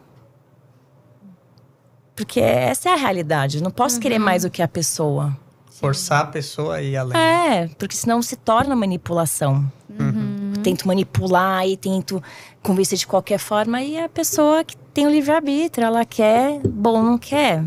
Porque 2.16 2.40
essa 2.40 2.90
é 2.90 2.94
a 2.94 2.96
realidade. 2.96 3.58
Eu 3.58 3.64
não 3.64 3.70
posso 3.70 3.96
uhum. 3.96 4.02
querer 4.02 4.18
mais 4.18 4.42
do 4.42 4.50
que 4.50 4.64
a 4.64 4.68
pessoa. 4.68 5.38
Forçar 5.70 6.22
a 6.22 6.26
pessoa 6.26 6.78
a 6.78 6.82
ir 6.82 6.98
além. 6.98 7.16
É, 7.16 7.68
porque 7.78 7.96
senão 7.96 8.20
se 8.24 8.36
torna 8.36 8.76
manipulação. 8.76 9.72
Uhum. 9.88 10.54
Tento 10.64 10.88
manipular 10.88 11.68
e 11.68 11.78
tento 11.78 12.22
convencer 12.64 12.98
de 12.98 13.06
qualquer 13.06 13.38
forma. 13.38 13.80
E 13.84 14.00
a 14.00 14.10
pessoa 14.10 14.64
que 14.64 14.76
tem 14.76 15.06
o 15.06 15.12
livre-arbítrio, 15.12 15.86
ela 15.86 16.04
quer, 16.04 16.60
bom, 16.68 17.04
não 17.04 17.18
quer. 17.18 17.64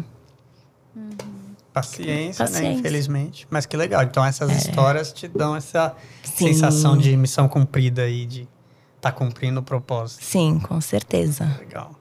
Uhum. 0.97 1.13
Paciência, 1.73 2.45
Paciência, 2.45 2.69
né? 2.69 2.73
Infelizmente. 2.81 3.47
Mas 3.49 3.65
que 3.65 3.77
legal. 3.77 4.03
Então 4.03 4.25
essas 4.25 4.51
é. 4.51 4.57
histórias 4.57 5.13
te 5.13 5.29
dão 5.29 5.55
essa 5.55 5.95
Sim. 6.25 6.49
sensação 6.49 6.99
de 6.99 7.17
missão 7.17 7.49
cumprida 7.49 8.03
aí, 8.03 8.27
de 8.27 8.49
tá 9.03 9.11
cumprindo 9.11 9.59
o 9.59 9.63
propósito. 9.65 10.25
Sim, 10.25 10.61
com 10.61 10.81
certeza. 10.81 11.57
Legal. 11.59 11.95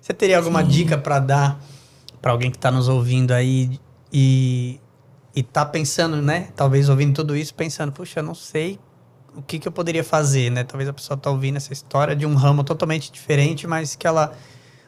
Você 0.00 0.14
teria 0.14 0.38
alguma 0.38 0.62
Sim. 0.62 0.68
dica 0.68 0.96
para 0.96 1.18
dar 1.18 1.60
para 2.22 2.32
alguém 2.32 2.50
que 2.50 2.56
está 2.56 2.70
nos 2.70 2.88
ouvindo 2.88 3.32
aí 3.32 3.78
e 4.10 4.80
e 5.36 5.42
tá 5.42 5.66
pensando, 5.66 6.22
né? 6.22 6.48
Talvez 6.54 6.88
ouvindo 6.88 7.12
tudo 7.12 7.36
isso, 7.36 7.52
pensando, 7.54 7.90
puxa, 7.90 8.20
eu 8.20 8.22
não 8.22 8.36
sei 8.36 8.78
o 9.34 9.42
que, 9.42 9.58
que 9.58 9.66
eu 9.66 9.72
poderia 9.72 10.04
fazer, 10.04 10.48
né? 10.48 10.62
Talvez 10.62 10.88
a 10.88 10.92
pessoa 10.92 11.16
tá 11.16 11.28
ouvindo 11.28 11.56
essa 11.56 11.72
história 11.72 12.14
de 12.14 12.24
um 12.24 12.36
ramo 12.36 12.62
totalmente 12.62 13.10
diferente, 13.10 13.66
mas 13.66 13.96
que 13.96 14.06
ela 14.06 14.32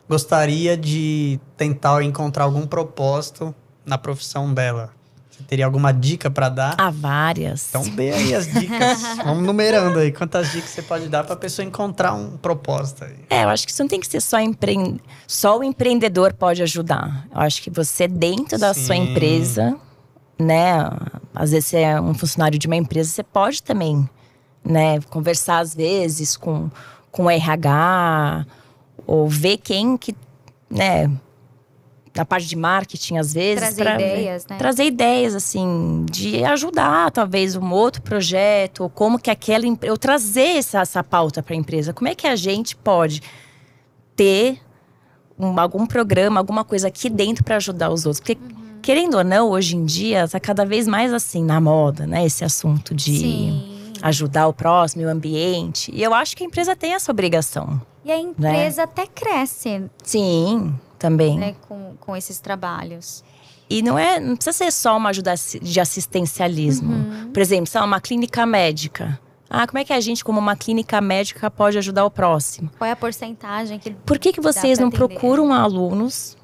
gostaria 0.09 0.77
de 0.77 1.41
tentar 1.57 2.01
encontrar 2.05 2.45
algum 2.45 2.65
propósito 2.65 3.53
na 3.85 3.99
profissão 3.99 4.55
dela. 4.55 4.96
Você 5.37 5.45
teria 5.45 5.67
alguma 5.67 5.93
dica 5.93 6.31
para 6.31 6.49
dar? 6.49 6.75
Há 6.79 6.89
várias. 6.91 7.69
Então 7.69 7.83
dê 7.91 8.11
aí 8.11 8.35
as 8.35 8.47
dicas. 8.47 9.03
Vamos 9.23 9.45
numerando 9.45 9.99
aí. 9.99 10.11
Quantas 10.11 10.51
dicas 10.51 10.71
você 10.71 10.81
pode 10.81 11.09
dar 11.09 11.25
para 11.25 11.35
a 11.35 11.37
pessoa 11.37 11.67
encontrar 11.67 12.15
um 12.15 12.39
propósito 12.39 13.05
aí? 13.05 13.17
É, 13.29 13.45
eu 13.45 13.51
acho 13.51 13.67
que 13.67 13.73
isso 13.73 13.83
não 13.83 13.89
tem 13.89 14.01
que 14.01 14.07
ser 14.07 14.23
só 14.23 14.41
empre... 14.41 14.99
Só 15.27 15.59
o 15.59 15.65
empreendedor 15.65 16.33
pode 16.33 16.63
ajudar. 16.63 17.27
Eu 17.31 17.41
acho 17.41 17.61
que 17.61 17.69
você, 17.69 18.09
dentro 18.09 18.59
da 18.59 18.73
Sim. 18.73 18.85
sua 18.87 18.97
empresa, 18.97 19.77
né? 20.39 20.89
Às 21.35 21.51
vezes 21.51 21.67
você 21.67 21.81
é 21.81 22.01
um 22.01 22.15
funcionário 22.15 22.59
de 22.59 22.67
uma 22.67 22.77
empresa, 22.77 23.11
você 23.11 23.23
pode 23.23 23.63
também, 23.63 24.09
né? 24.65 25.01
Conversar 25.11 25.59
às 25.59 25.75
vezes 25.75 26.35
com, 26.35 26.71
com 27.11 27.25
o 27.25 27.31
RH 27.31 28.47
ou 29.07 29.29
ver 29.29 29.59
quem 29.59 29.99
que, 29.99 30.17
né? 30.71 31.11
Na 32.17 32.25
parte 32.25 32.47
de 32.47 32.57
marketing, 32.57 33.17
às 33.17 33.33
vezes. 33.33 33.61
Trazer 33.61 33.83
pra, 33.83 33.95
ideias, 33.95 34.47
né? 34.47 34.57
Trazer 34.57 34.85
ideias, 34.85 35.35
assim, 35.35 36.07
de 36.11 36.45
ajudar, 36.45 37.11
talvez, 37.11 37.55
um 37.57 37.73
outro 37.73 38.03
projeto, 38.03 38.83
ou 38.85 38.91
como 38.91 39.19
que 39.19 39.31
aquela 39.31 39.67
empresa. 39.67 39.93
Ou 39.93 39.99
trazer 39.99 40.57
essa, 40.57 40.81
essa 40.81 41.05
pauta 41.05 41.43
para 41.43 41.55
a 41.55 41.57
empresa. 41.57 41.93
Como 41.93 42.09
é 42.09 42.15
que 42.15 42.27
a 42.27 42.37
gente 42.37 42.75
pode 42.75 43.23
ter 44.15 44.59
um, 45.39 45.59
algum 45.61 45.87
programa, 45.87 46.41
alguma 46.41 46.65
coisa 46.65 46.89
aqui 46.89 47.11
dentro 47.11 47.45
para 47.45 47.57
ajudar 47.57 47.91
os 47.91 48.07
outros? 48.07 48.21
Porque, 48.21 48.39
uhum. 48.41 48.81
querendo 48.81 49.17
ou 49.17 49.25
não, 49.25 49.51
hoje 49.51 49.77
em 49.77 49.85
dia, 49.85 50.25
está 50.25 50.41
cada 50.41 50.65
vez 50.65 50.89
mais 50.89 51.13
assim, 51.13 51.45
na 51.45 51.61
moda, 51.61 52.07
né? 52.07 52.25
Esse 52.25 52.45
assunto 52.45 52.95
de. 52.95 53.19
Sim. 53.19 53.73
Ajudar 54.03 54.47
o 54.47 54.53
próximo, 54.53 55.05
o 55.05 55.09
ambiente. 55.09 55.91
E 55.93 56.03
eu 56.03 56.13
acho 56.13 56.37
que 56.37 56.45
a 56.45 56.47
empresa 56.47 56.77
tem 56.77 56.93
essa 56.93 57.11
obrigação. 57.11 57.81
E 58.05 58.13
a 58.13 58.19
empresa 58.19 58.83
né? 58.83 58.85
até 58.85 59.07
cresce. 59.07 59.85
Sim 60.05 60.75
também. 60.99 61.39
Né, 61.39 61.55
com, 61.69 61.95
com 62.01 62.17
esses 62.17 62.39
trabalhos. 62.39 63.25
E 63.69 63.83
não 63.83 63.99
é, 63.99 64.21
não 64.21 64.37
precisa 64.37 64.57
ser 64.57 64.71
só 64.71 64.97
uma 64.97 65.11
ajuda 65.11 65.35
de 65.61 65.81
assistencialismo. 65.81 66.95
Uhum. 66.95 67.31
Por 67.33 67.41
exemplo, 67.41 67.67
se 67.67 67.77
é 67.77 67.81
uma 67.81 68.01
clínica 68.01 68.47
médica. 68.47 69.19
Ah, 69.49 69.67
como 69.67 69.79
é 69.79 69.85
que 69.85 69.93
a 69.93 70.01
gente, 70.01 70.25
como 70.25 70.39
uma 70.39 70.57
clínica 70.57 71.01
médica, 71.01 71.51
pode 71.51 71.79
ajudar 71.79 72.05
o 72.05 72.11
próximo? 72.11 72.71
Qual 72.79 72.87
é 72.87 72.93
a 72.93 72.97
porcentagem 72.97 73.79
que 73.79 73.91
Por 73.91 74.19
que, 74.19 74.33
que 74.33 74.41
vocês 74.41 74.79
não 74.79 74.89
atender? 74.89 75.09
procuram 75.09 75.53
alunos 75.53 76.37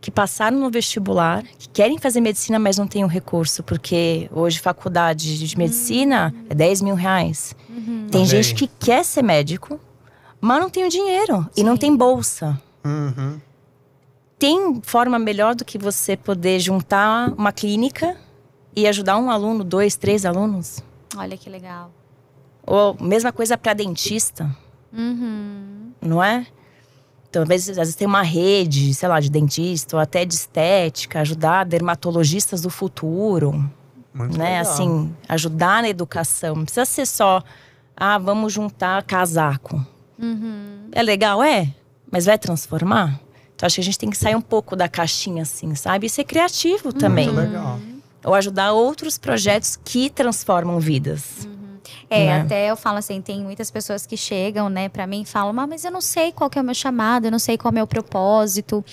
que 0.00 0.10
passaram 0.10 0.58
no 0.58 0.70
vestibular, 0.70 1.42
que 1.58 1.68
querem 1.68 1.96
fazer 1.98 2.20
medicina, 2.20 2.58
mas 2.58 2.76
não 2.76 2.86
têm 2.86 3.02
o 3.02 3.06
um 3.06 3.08
recurso, 3.08 3.62
porque 3.62 4.28
hoje 4.32 4.58
faculdade 4.60 5.38
de 5.38 5.58
medicina 5.58 6.32
uhum. 6.34 6.46
é 6.50 6.54
10 6.54 6.82
mil 6.82 6.94
reais. 6.94 7.56
Uhum. 7.70 8.08
Tem 8.10 8.26
gente 8.26 8.54
que 8.54 8.66
quer 8.66 9.02
ser 9.04 9.22
médico, 9.22 9.80
mas 10.40 10.60
não 10.60 10.68
tem 10.68 10.84
o 10.84 10.90
dinheiro 10.90 11.42
Sim. 11.44 11.48
e 11.56 11.64
não 11.64 11.76
tem 11.76 11.96
bolsa. 11.96 12.60
Uhum. 12.84 13.40
Tem 14.38 14.80
forma 14.82 15.18
melhor 15.18 15.54
do 15.54 15.64
que 15.64 15.78
você 15.78 16.16
poder 16.16 16.58
juntar 16.58 17.32
uma 17.36 17.52
clínica 17.52 18.16
e 18.74 18.86
ajudar 18.86 19.16
um 19.18 19.30
aluno, 19.30 19.62
dois, 19.62 19.96
três 19.96 20.24
alunos? 20.26 20.82
Olha 21.16 21.36
que 21.36 21.48
legal. 21.48 21.90
Ou 22.66 22.96
mesma 23.00 23.32
coisa 23.32 23.56
para 23.56 23.74
dentista. 23.74 24.50
Uhum. 24.92 25.92
Não 26.00 26.22
é? 26.22 26.46
Então, 27.28 27.42
às 27.42 27.48
vezes, 27.48 27.70
às 27.70 27.76
vezes 27.76 27.94
tem 27.96 28.06
uma 28.06 28.22
rede, 28.22 28.94
sei 28.94 29.08
lá, 29.08 29.18
de 29.18 29.30
dentista 29.30 29.96
ou 29.96 30.00
até 30.00 30.24
de 30.24 30.34
estética, 30.34 31.20
ajudar 31.20 31.64
dermatologistas 31.64 32.62
do 32.62 32.70
futuro. 32.70 33.52
Muito 34.12 34.38
né? 34.38 34.58
Legal. 34.58 34.60
Assim, 34.60 35.14
ajudar 35.28 35.82
na 35.82 35.88
educação. 35.88 36.54
Não 36.54 36.64
precisa 36.64 36.84
ser 36.84 37.06
só, 37.06 37.42
ah, 37.96 38.18
vamos 38.18 38.52
juntar 38.52 39.02
casaco. 39.02 39.84
Uhum. 40.16 40.88
É 40.92 41.02
legal, 41.02 41.42
é, 41.42 41.74
mas 42.10 42.24
vai 42.24 42.38
transformar? 42.38 43.20
Então 43.54 43.66
acho 43.66 43.76
que 43.76 43.80
a 43.80 43.84
gente 43.84 43.98
tem 43.98 44.10
que 44.10 44.16
sair 44.16 44.34
um 44.34 44.40
pouco 44.40 44.74
da 44.74 44.88
caixinha, 44.88 45.42
assim, 45.42 45.74
sabe? 45.74 46.06
E 46.06 46.10
ser 46.10 46.24
criativo 46.24 46.92
também. 46.92 47.26
Muito 47.26 47.40
legal. 47.40 47.78
Ou 48.24 48.34
ajudar 48.34 48.72
outros 48.72 49.18
projetos 49.18 49.76
que 49.76 50.10
transformam 50.10 50.80
vidas. 50.80 51.44
Uhum. 51.44 51.64
É, 52.08 52.26
né? 52.26 52.40
até 52.42 52.70
eu 52.70 52.76
falo 52.76 52.98
assim, 52.98 53.20
tem 53.20 53.42
muitas 53.42 53.70
pessoas 53.70 54.06
que 54.06 54.16
chegam, 54.16 54.68
né, 54.68 54.88
para 54.88 55.06
mim 55.06 55.22
e 55.22 55.24
falam, 55.24 55.52
mas 55.52 55.84
eu 55.84 55.90
não 55.90 56.00
sei 56.00 56.32
qual 56.32 56.48
que 56.48 56.58
é 56.58 56.62
o 56.62 56.64
meu 56.64 56.74
chamado, 56.74 57.26
eu 57.26 57.30
não 57.30 57.38
sei 57.38 57.56
qual 57.58 57.70
é 57.70 57.72
o 57.72 57.74
meu 57.74 57.86
propósito. 57.86 58.84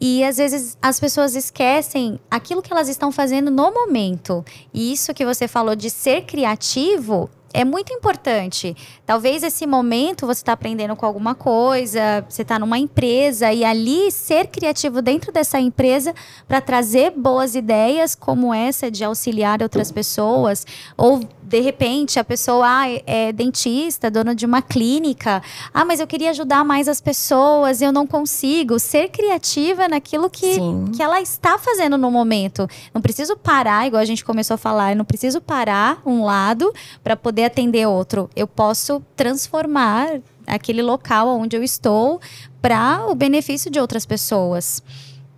E 0.00 0.24
às 0.24 0.36
vezes 0.36 0.78
as 0.80 0.98
pessoas 0.98 1.34
esquecem 1.34 2.18
aquilo 2.30 2.62
que 2.62 2.72
elas 2.72 2.88
estão 2.88 3.12
fazendo 3.12 3.50
no 3.50 3.72
momento. 3.72 4.44
E 4.72 4.92
isso 4.92 5.12
que 5.12 5.24
você 5.24 5.46
falou 5.46 5.74
de 5.74 5.90
ser 5.90 6.22
criativo 6.22 7.30
é 7.52 7.64
muito 7.64 7.92
importante. 7.92 8.76
Talvez 9.04 9.42
esse 9.42 9.66
momento 9.66 10.26
você 10.26 10.40
está 10.40 10.52
aprendendo 10.52 10.94
com 10.94 11.04
alguma 11.04 11.34
coisa, 11.34 12.24
você 12.28 12.42
está 12.42 12.58
numa 12.58 12.78
empresa 12.78 13.52
e 13.52 13.64
ali 13.64 14.10
ser 14.10 14.46
criativo 14.48 15.02
dentro 15.02 15.32
dessa 15.32 15.58
empresa 15.58 16.14
para 16.46 16.60
trazer 16.60 17.10
boas 17.10 17.54
ideias 17.54 18.14
como 18.14 18.54
essa 18.54 18.90
de 18.90 19.02
auxiliar 19.04 19.62
outras 19.62 19.90
pessoas 19.90 20.66
ou 20.96 21.20
de 21.42 21.58
repente 21.58 22.20
a 22.20 22.22
pessoa 22.22 22.64
ah, 22.64 22.88
é 23.04 23.32
dentista, 23.32 24.08
dona 24.08 24.36
de 24.36 24.46
uma 24.46 24.62
clínica. 24.62 25.42
Ah, 25.74 25.84
mas 25.84 25.98
eu 25.98 26.06
queria 26.06 26.30
ajudar 26.30 26.64
mais 26.64 26.86
as 26.86 27.00
pessoas, 27.00 27.82
eu 27.82 27.90
não 27.90 28.06
consigo. 28.06 28.78
Ser 28.78 29.08
criativa 29.08 29.88
naquilo 29.88 30.30
que, 30.30 30.58
que 30.94 31.02
ela 31.02 31.20
está 31.20 31.58
fazendo 31.58 31.98
no 31.98 32.08
momento. 32.08 32.68
Não 32.94 33.02
preciso 33.02 33.36
parar, 33.36 33.88
igual 33.88 34.00
a 34.00 34.04
gente 34.04 34.24
começou 34.24 34.54
a 34.54 34.58
falar, 34.58 34.92
eu 34.92 34.96
não 34.96 35.04
preciso 35.04 35.40
parar 35.40 36.00
um 36.06 36.24
lado 36.24 36.72
para 37.02 37.16
poder 37.16 37.39
atender 37.44 37.86
outro. 37.86 38.28
Eu 38.34 38.46
posso 38.46 39.02
transformar 39.16 40.20
aquele 40.46 40.82
local 40.82 41.28
onde 41.28 41.56
eu 41.56 41.62
estou 41.62 42.20
para 42.60 43.06
o 43.06 43.14
benefício 43.14 43.70
de 43.70 43.78
outras 43.78 44.04
pessoas. 44.04 44.82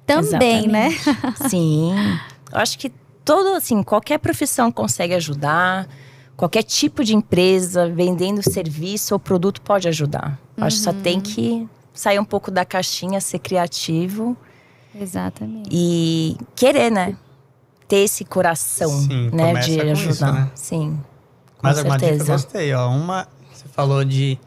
Também, 0.06 0.66
né? 0.66 0.88
Exatamente. 0.88 1.40
né? 1.42 1.48
Sim. 1.48 1.92
Eu 2.52 2.58
acho 2.58 2.78
que 2.78 2.92
todo 3.24 3.54
assim, 3.56 3.82
qualquer 3.82 4.18
profissão 4.18 4.70
consegue 4.72 5.14
ajudar 5.14 5.88
qualquer 6.36 6.62
tipo 6.62 7.04
de 7.04 7.14
empresa 7.14 7.88
vendendo 7.88 8.42
serviço 8.42 9.14
ou 9.14 9.20
produto 9.20 9.60
pode 9.60 9.86
ajudar. 9.86 10.38
Uhum. 10.56 10.64
Acho 10.64 10.76
que 10.78 10.82
só 10.82 10.92
tem 10.92 11.16
uhum. 11.16 11.22
que 11.22 11.68
sair 11.94 12.18
um 12.18 12.24
pouco 12.24 12.50
da 12.50 12.64
caixinha, 12.64 13.20
ser 13.20 13.38
criativo. 13.38 14.36
Exatamente. 14.94 15.68
E 15.70 16.36
querer, 16.56 16.90
né? 16.90 17.16
Ter 17.86 17.98
esse 17.98 18.24
coração, 18.24 18.88
Sim, 18.88 19.30
né? 19.32 19.54
De 19.54 19.80
ajudar. 19.80 20.10
Isso, 20.10 20.24
né? 20.24 20.50
Sim. 20.54 21.00
Mas 21.62 21.78
alguma 21.78 21.96
dica 21.96 22.12
eu 22.12 22.26
gostei, 22.26 22.74
ó. 22.74 22.88
Uma, 22.90 23.28
você 23.52 23.64
falou 23.68 24.04
de 24.04 24.38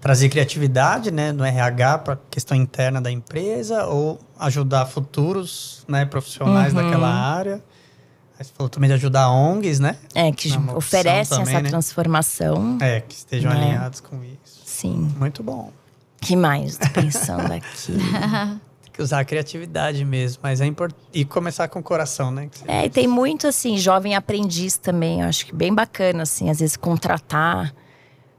trazer 0.00 0.28
criatividade, 0.28 1.10
né, 1.10 1.32
no 1.32 1.44
RH 1.44 1.98
para 1.98 2.18
questão 2.30 2.56
interna 2.56 3.00
da 3.00 3.10
empresa 3.10 3.86
ou 3.86 4.18
ajudar 4.38 4.86
futuros, 4.86 5.84
né, 5.88 6.04
profissionais 6.04 6.72
uhum. 6.72 6.82
daquela 6.82 7.08
área. 7.08 7.62
Aí 8.38 8.44
você 8.44 8.52
falou 8.56 8.68
também 8.68 8.88
de 8.88 8.94
ajudar 8.94 9.30
ONGs, 9.30 9.80
né? 9.80 9.96
É, 10.14 10.30
que 10.30 10.48
oferecem 10.76 11.38
também, 11.38 11.54
essa 11.54 11.62
né? 11.62 11.68
transformação. 11.68 12.78
É, 12.80 13.00
que 13.00 13.14
estejam 13.14 13.52
né? 13.52 13.60
alinhados 13.60 14.00
com 14.00 14.22
isso. 14.22 14.62
Sim. 14.64 15.12
Muito 15.18 15.42
bom. 15.42 15.72
que 16.20 16.36
mais? 16.36 16.76
Tô 16.78 16.88
pensando 16.90 17.52
aqui. 17.52 17.96
que 18.98 19.02
usar 19.02 19.20
a 19.20 19.24
criatividade 19.24 20.04
mesmo, 20.04 20.40
mas 20.42 20.60
é 20.60 20.66
importante. 20.66 21.00
E 21.14 21.24
começar 21.24 21.68
com 21.68 21.78
o 21.78 21.82
coração, 21.82 22.32
né? 22.32 22.50
É, 22.66 22.86
e 22.86 22.90
tem 22.90 23.06
muito, 23.06 23.46
assim, 23.46 23.78
jovem 23.78 24.16
aprendiz 24.16 24.76
também. 24.76 25.20
Eu 25.20 25.28
acho 25.28 25.46
que 25.46 25.54
bem 25.54 25.72
bacana, 25.72 26.24
assim, 26.24 26.50
às 26.50 26.58
vezes 26.58 26.76
contratar. 26.76 27.72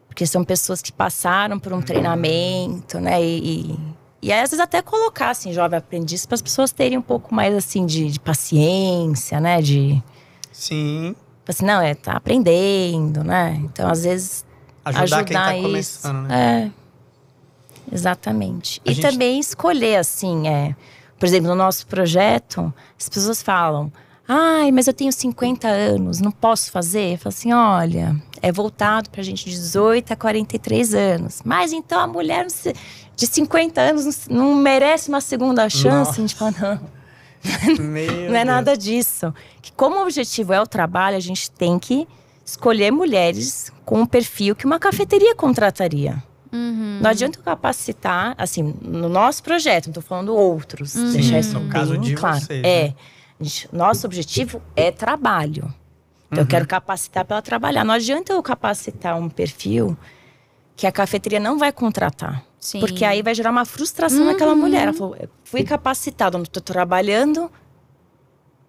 Porque 0.10 0.28
são 0.28 0.44
pessoas 0.44 0.82
que 0.82 0.92
passaram 0.92 1.58
por 1.58 1.72
um 1.72 1.82
treinamento, 1.82 3.00
né? 3.00 3.24
E, 3.24 3.80
e 4.22 4.34
aí, 4.34 4.42
às 4.42 4.50
vezes, 4.50 4.60
até 4.60 4.82
colocar, 4.82 5.30
assim, 5.30 5.54
jovem 5.54 5.80
aprendiz, 5.80 6.26
para 6.26 6.36
as 6.36 6.42
pessoas 6.42 6.74
terem 6.74 6.98
um 6.98 7.02
pouco 7.02 7.34
mais, 7.34 7.56
assim, 7.56 7.86
de, 7.86 8.12
de 8.12 8.20
paciência, 8.20 9.40
né? 9.40 9.62
De. 9.62 10.04
Sim. 10.52 11.16
Assim, 11.48 11.66
não, 11.66 11.82
é, 11.82 11.96
tá 11.96 12.14
aprendendo, 12.14 13.24
né? 13.24 13.58
Então, 13.64 13.90
às 13.90 14.04
vezes. 14.04 14.46
Ajudar, 14.84 15.04
ajudar 15.04 15.24
quem 15.24 15.38
tá 15.38 15.54
isso, 15.56 15.64
começando, 15.64 16.28
né? 16.28 16.72
É. 16.76 16.79
Exatamente. 17.92 18.82
A 18.86 18.92
e 18.92 18.94
gente... 18.94 19.10
também 19.10 19.40
escolher, 19.40 19.98
assim, 19.98 20.48
é. 20.48 20.76
Por 21.18 21.26
exemplo, 21.26 21.50
no 21.50 21.56
nosso 21.56 21.86
projeto, 21.88 22.74
as 22.98 23.10
pessoas 23.10 23.42
falam. 23.42 23.92
Ai, 24.28 24.72
mas 24.72 24.88
eu 24.88 24.94
tenho 24.94 25.12
50 25.12 25.68
anos, 25.68 26.22
não 26.22 26.32
posso 26.32 26.72
fazer? 26.72 27.14
Eu 27.14 27.18
falo 27.18 27.34
assim: 27.36 27.52
olha, 27.52 28.16
é 28.42 28.52
voltado 28.52 29.10
para 29.10 29.24
gente 29.24 29.46
de 29.46 29.52
18 29.52 30.14
a 30.14 30.16
43 30.16 30.94
anos. 30.94 31.42
Mas 31.44 31.74
então 31.74 32.00
a 32.00 32.08
mulher 32.08 32.46
de 33.16 33.28
50 33.28 33.82
anos 33.82 34.28
não 34.28 34.54
merece 34.56 35.10
uma 35.10 35.20
segunda 35.20 35.68
chance? 35.68 36.12
A 36.12 36.22
gente 36.22 36.36
fala, 36.36 36.54
não. 36.62 37.00
não 38.30 38.36
é 38.36 38.46
nada 38.46 38.78
disso. 38.78 39.34
Que 39.62 39.72
como 39.72 39.98
o 39.98 40.04
objetivo 40.04 40.54
é 40.54 40.62
o 40.62 40.68
trabalho, 40.68 41.18
a 41.18 41.22
gente 41.22 41.50
tem 41.52 41.80
que 41.80 42.08
escolher 42.46 42.92
mulheres 42.92 43.72
com 43.84 44.02
um 44.02 44.06
perfil 44.06 44.56
que 44.56 44.66
uma 44.66 44.80
cafeteria 44.80 45.36
contrataria. 45.36 46.22
Uhum. 46.52 47.00
Não 47.02 47.10
adianta 47.10 47.40
eu 47.40 47.44
capacitar, 47.44 48.34
assim, 48.38 48.76
no 48.82 49.08
nosso 49.08 49.44
projeto, 49.44 49.88
não 49.88 49.92
estou 49.92 50.04
falando 50.04 50.36
outros, 50.36 50.96
uhum. 50.96 51.12
deixar 51.12 51.40
isso 51.40 51.54
no 51.54 51.62
bem 51.62 51.70
caso 51.70 51.98
de 51.98 52.16
claro. 52.16 52.40
Vocês, 52.40 52.64
é. 52.64 52.88
né? 52.88 52.96
nosso 53.72 54.06
objetivo 54.06 54.62
é 54.76 54.92
trabalho. 54.92 55.74
Então, 56.28 56.40
uhum. 56.40 56.44
eu 56.44 56.48
quero 56.48 56.68
capacitar 56.68 57.26
para 57.26 57.38
ela 57.38 57.42
trabalhar. 57.42 57.84
Não 57.84 57.94
adianta 57.94 58.34
eu 58.34 58.44
capacitar 58.44 59.18
um 59.18 59.30
perfil 59.30 59.98
que 60.76 60.86
a 60.86 60.92
cafeteria 60.92 61.40
não 61.40 61.58
vai 61.58 61.72
contratar. 61.72 62.44
Sim. 62.60 62.80
Porque 62.80 63.06
aí 63.06 63.22
vai 63.22 63.34
gerar 63.34 63.52
uma 63.52 63.66
frustração 63.66 64.22
uhum. 64.22 64.26
naquela 64.26 64.56
mulher. 64.56 64.84
Ela 64.84 64.94
falou, 64.94 65.16
fui 65.44 65.64
capacitada, 65.64 66.38
não 66.38 66.44
estou 66.44 66.62
trabalhando. 66.62 67.50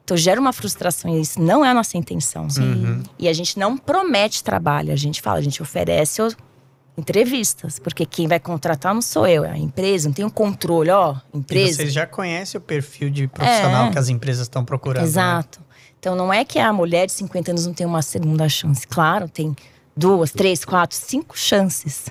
Então 0.04 0.16
gera 0.16 0.40
uma 0.40 0.52
frustração 0.52 1.16
e 1.16 1.20
isso 1.20 1.40
não 1.40 1.64
é 1.64 1.68
a 1.68 1.74
nossa 1.74 1.96
intenção. 1.96 2.48
Uhum. 2.58 3.02
E 3.18 3.28
a 3.28 3.32
gente 3.32 3.58
não 3.58 3.76
promete 3.76 4.42
trabalho, 4.42 4.92
a 4.92 4.96
gente 4.96 5.22
fala, 5.22 5.38
a 5.38 5.42
gente 5.42 5.62
oferece 5.62 6.20
entrevistas, 6.96 7.78
porque 7.78 8.04
quem 8.04 8.28
vai 8.28 8.38
contratar 8.38 8.94
não 8.94 9.02
sou 9.02 9.26
eu, 9.26 9.44
é 9.44 9.50
a 9.50 9.58
empresa, 9.58 10.08
não 10.08 10.14
tem 10.14 10.24
um 10.24 10.30
controle, 10.30 10.90
ó, 10.90 11.16
empresa. 11.32 11.70
E 11.70 11.74
vocês 11.74 11.92
já 11.92 12.06
conhecem 12.06 12.58
o 12.58 12.62
perfil 12.62 13.10
de 13.10 13.26
profissional 13.28 13.86
é. 13.86 13.90
que 13.90 13.98
as 13.98 14.08
empresas 14.08 14.42
estão 14.42 14.64
procurando. 14.64 15.02
Né? 15.02 15.08
Exato. 15.08 15.60
Né? 15.60 15.66
Então 15.98 16.14
não 16.14 16.32
é 16.32 16.44
que 16.44 16.58
a 16.58 16.72
mulher 16.72 17.06
de 17.06 17.12
50 17.12 17.50
anos 17.50 17.66
não 17.66 17.74
tem 17.74 17.86
uma 17.86 18.02
segunda 18.02 18.48
chance. 18.48 18.86
Claro, 18.86 19.28
tem 19.28 19.54
duas, 19.96 20.30
três, 20.30 20.64
quatro, 20.64 20.96
cinco 20.96 21.38
chances. 21.38 22.06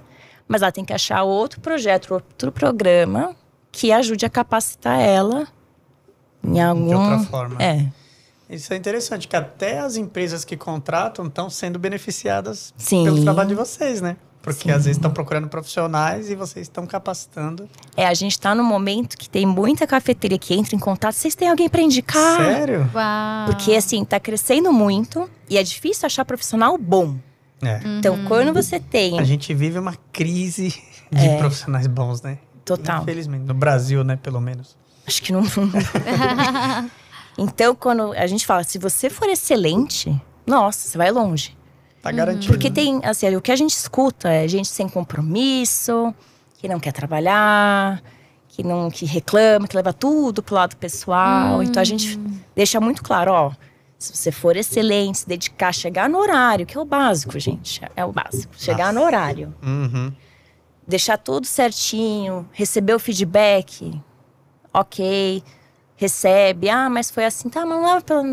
Mas 0.48 0.62
ela 0.62 0.72
tem 0.72 0.86
que 0.86 0.94
achar 0.94 1.24
outro 1.24 1.60
projeto, 1.60 2.14
outro 2.14 2.52
programa 2.52 3.36
que 3.72 3.92
ajude 3.92 4.26
a 4.26 4.30
capacitar 4.30 5.00
ela 5.00 5.48
em 6.44 6.62
algum... 6.62 6.88
De 6.88 6.94
outra 6.96 7.20
forma. 7.20 7.62
É. 7.62 7.88
Isso 8.50 8.74
é 8.74 8.76
interessante, 8.76 9.28
que 9.28 9.36
até 9.36 9.80
as 9.80 9.96
empresas 9.96 10.44
que 10.44 10.58
contratam 10.58 11.28
estão 11.28 11.50
sendo 11.52 11.78
beneficiadas 11.78 12.74
Sim. 12.76 13.04
pelo 13.04 13.22
trabalho 13.22 13.50
de 13.50 13.56
vocês, 13.56 14.02
né? 14.02 14.18
Porque 14.42 14.64
Sim. 14.64 14.72
às 14.72 14.86
vezes 14.86 14.98
estão 14.98 15.12
procurando 15.12 15.48
profissionais 15.50 16.30
e 16.30 16.36
vocês 16.36 16.68
estão 16.68 16.88
capacitando. 16.88 17.70
É, 17.96 18.08
a 18.08 18.14
gente 18.14 18.32
está 18.32 18.56
no 18.56 18.64
momento 18.64 19.18
que 19.18 19.30
tem 19.30 19.46
muita 19.46 19.86
cafeteria 19.86 20.40
que 20.40 20.54
entra 20.54 20.76
em 20.76 20.80
contato. 20.80 21.14
Vocês 21.14 21.36
têm 21.36 21.50
alguém 21.50 21.68
para 21.68 21.82
indicar? 21.82 22.38
Sério? 22.38 22.90
Uau. 22.94 23.46
Porque 23.48 23.76
assim, 23.76 24.02
está 24.02 24.20
crescendo 24.20 24.72
muito 24.72 25.30
e 25.50 25.58
é 25.58 25.64
difícil 25.64 26.06
achar 26.06 26.24
profissional 26.24 26.78
bom. 26.78 27.18
É. 27.62 27.82
Então, 27.98 28.16
uhum. 28.16 28.26
quando 28.26 28.54
você 28.54 28.80
tem. 28.80 29.20
A 29.20 29.24
gente 29.24 29.54
vive 29.54 29.78
uma 29.78 29.96
crise 30.14 30.70
de 31.12 31.28
é. 31.28 31.38
profissionais 31.38 31.88
bons, 31.88 32.22
né? 32.22 32.38
Total. 32.64 33.02
Infelizmente. 33.02 33.44
No 33.46 33.54
Brasil, 33.54 34.04
né, 34.04 34.16
pelo 34.16 34.40
menos. 34.40 34.78
Acho 35.06 35.22
que 35.22 35.34
no 35.34 35.42
mundo. 35.42 35.74
então, 37.38 37.76
quando 37.76 38.14
a 38.14 38.28
gente 38.28 38.46
fala, 38.46 38.64
se 38.64 38.78
você 38.78 39.10
for 39.10 39.28
excelente, 39.28 40.16
nossa, 40.46 40.88
você 40.88 40.98
vai 40.98 41.12
longe. 41.12 41.58
Tá 42.02 42.12
garantido. 42.12 42.54
Porque 42.54 42.72
tem, 42.72 43.00
assim, 43.04 43.36
o 43.36 43.42
que 43.42 43.52
a 43.52 43.56
gente 43.56 43.72
escuta 43.72 44.30
é 44.30 44.48
gente 44.48 44.68
sem 44.68 44.88
compromisso, 44.88 46.14
que 46.58 46.68
não 46.68 46.80
quer 46.80 46.94
trabalhar, 46.94 48.02
que 48.48 48.64
não 48.64 48.90
que 48.90 49.06
reclama, 49.06 49.68
que 49.68 49.76
leva 49.76 49.94
tudo 49.94 50.42
pro 50.42 50.56
lado 50.56 50.76
pessoal. 50.78 51.60
Hum. 51.60 51.64
Então 51.64 51.82
a 51.82 51.86
gente 51.86 52.20
deixa 52.56 52.80
muito 52.80 53.04
claro, 53.04 53.32
ó, 53.32 53.52
se 53.98 54.16
você 54.16 54.32
for 54.32 54.56
excelente, 54.56 55.20
se 55.20 55.28
dedicar, 55.28 55.74
chegar 55.74 56.10
no 56.10 56.18
horário, 56.18 56.66
que 56.66 56.78
é 56.78 56.80
o 56.80 56.86
básico, 56.86 57.38
gente, 57.38 57.82
é 57.96 58.06
o 58.06 58.14
básico, 58.14 58.54
chegar 58.58 58.94
Nossa. 58.94 59.00
no 59.00 59.06
horário. 59.06 59.56
Uhum. 59.62 60.14
Deixar 60.88 61.18
tudo 61.18 61.46
certinho, 61.46 62.48
receber 62.52 62.94
o 62.94 63.00
feedback, 63.00 64.02
ok, 64.74 65.44
recebe, 65.98 66.70
ah, 66.70 66.90
mas 66.90 67.12
foi 67.12 67.26
assim, 67.26 67.50
tá, 67.50 67.66
mas 67.66 67.78
não 67.78 67.98
é 67.98 68.02
pra... 68.02 68.24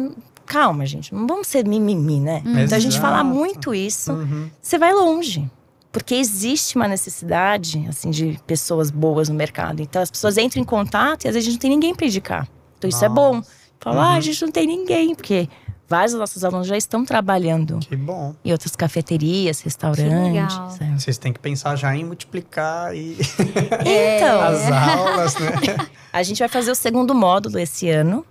Calma, 0.46 0.86
gente, 0.86 1.12
não 1.12 1.26
vamos 1.26 1.48
ser 1.48 1.66
mimimi, 1.66 2.20
né? 2.20 2.42
Uhum. 2.44 2.60
Então 2.60 2.76
a 2.76 2.80
gente 2.80 2.98
fala 3.00 3.22
muito 3.24 3.74
isso, 3.74 4.12
uhum. 4.12 4.50
você 4.62 4.78
vai 4.78 4.94
longe 4.94 5.50
porque 5.96 6.14
existe 6.14 6.76
uma 6.76 6.86
necessidade 6.86 7.86
assim 7.88 8.10
de 8.10 8.38
pessoas 8.46 8.90
boas 8.90 9.30
no 9.30 9.34
mercado. 9.34 9.80
Então 9.80 10.02
as 10.02 10.10
pessoas 10.10 10.36
entram 10.36 10.60
em 10.60 10.64
contato 10.64 11.24
e 11.24 11.28
às 11.28 11.32
vezes 11.32 11.48
a 11.48 11.50
gente 11.50 11.54
não 11.54 11.60
tem 11.60 11.70
ninguém 11.70 11.94
para 11.94 12.06
indicar. 12.06 12.46
Então 12.76 12.86
isso 12.86 13.00
Nossa. 13.00 13.06
é 13.06 13.08
bom. 13.08 13.42
Fala, 13.80 13.96
uhum. 13.96 14.02
ah, 14.02 14.10
a 14.10 14.14
uhum. 14.16 14.20
gente 14.20 14.42
não 14.42 14.52
tem 14.52 14.66
ninguém, 14.66 15.14
porque 15.14 15.48
vários 15.88 16.12
dos 16.12 16.20
nossos 16.20 16.44
alunos 16.44 16.66
já 16.66 16.76
estão 16.76 17.02
trabalhando. 17.02 17.78
Que 17.78 17.96
bom. 17.96 18.34
Em 18.44 18.52
outras 18.52 18.76
cafeterias, 18.76 19.60
restaurantes. 19.60 20.80
É. 20.80 20.98
Vocês 20.98 21.16
têm 21.16 21.32
que 21.32 21.38
pensar 21.38 21.76
já 21.76 21.96
em 21.96 22.04
multiplicar 22.04 22.94
e 22.94 23.16
então, 23.80 24.40
as 24.42 24.70
aulas, 24.70 25.34
né? 25.36 25.50
a 26.12 26.22
gente 26.22 26.40
vai 26.40 26.48
fazer 26.48 26.70
o 26.70 26.74
segundo 26.74 27.14
módulo 27.14 27.58
esse 27.58 27.88
ano, 27.88 28.22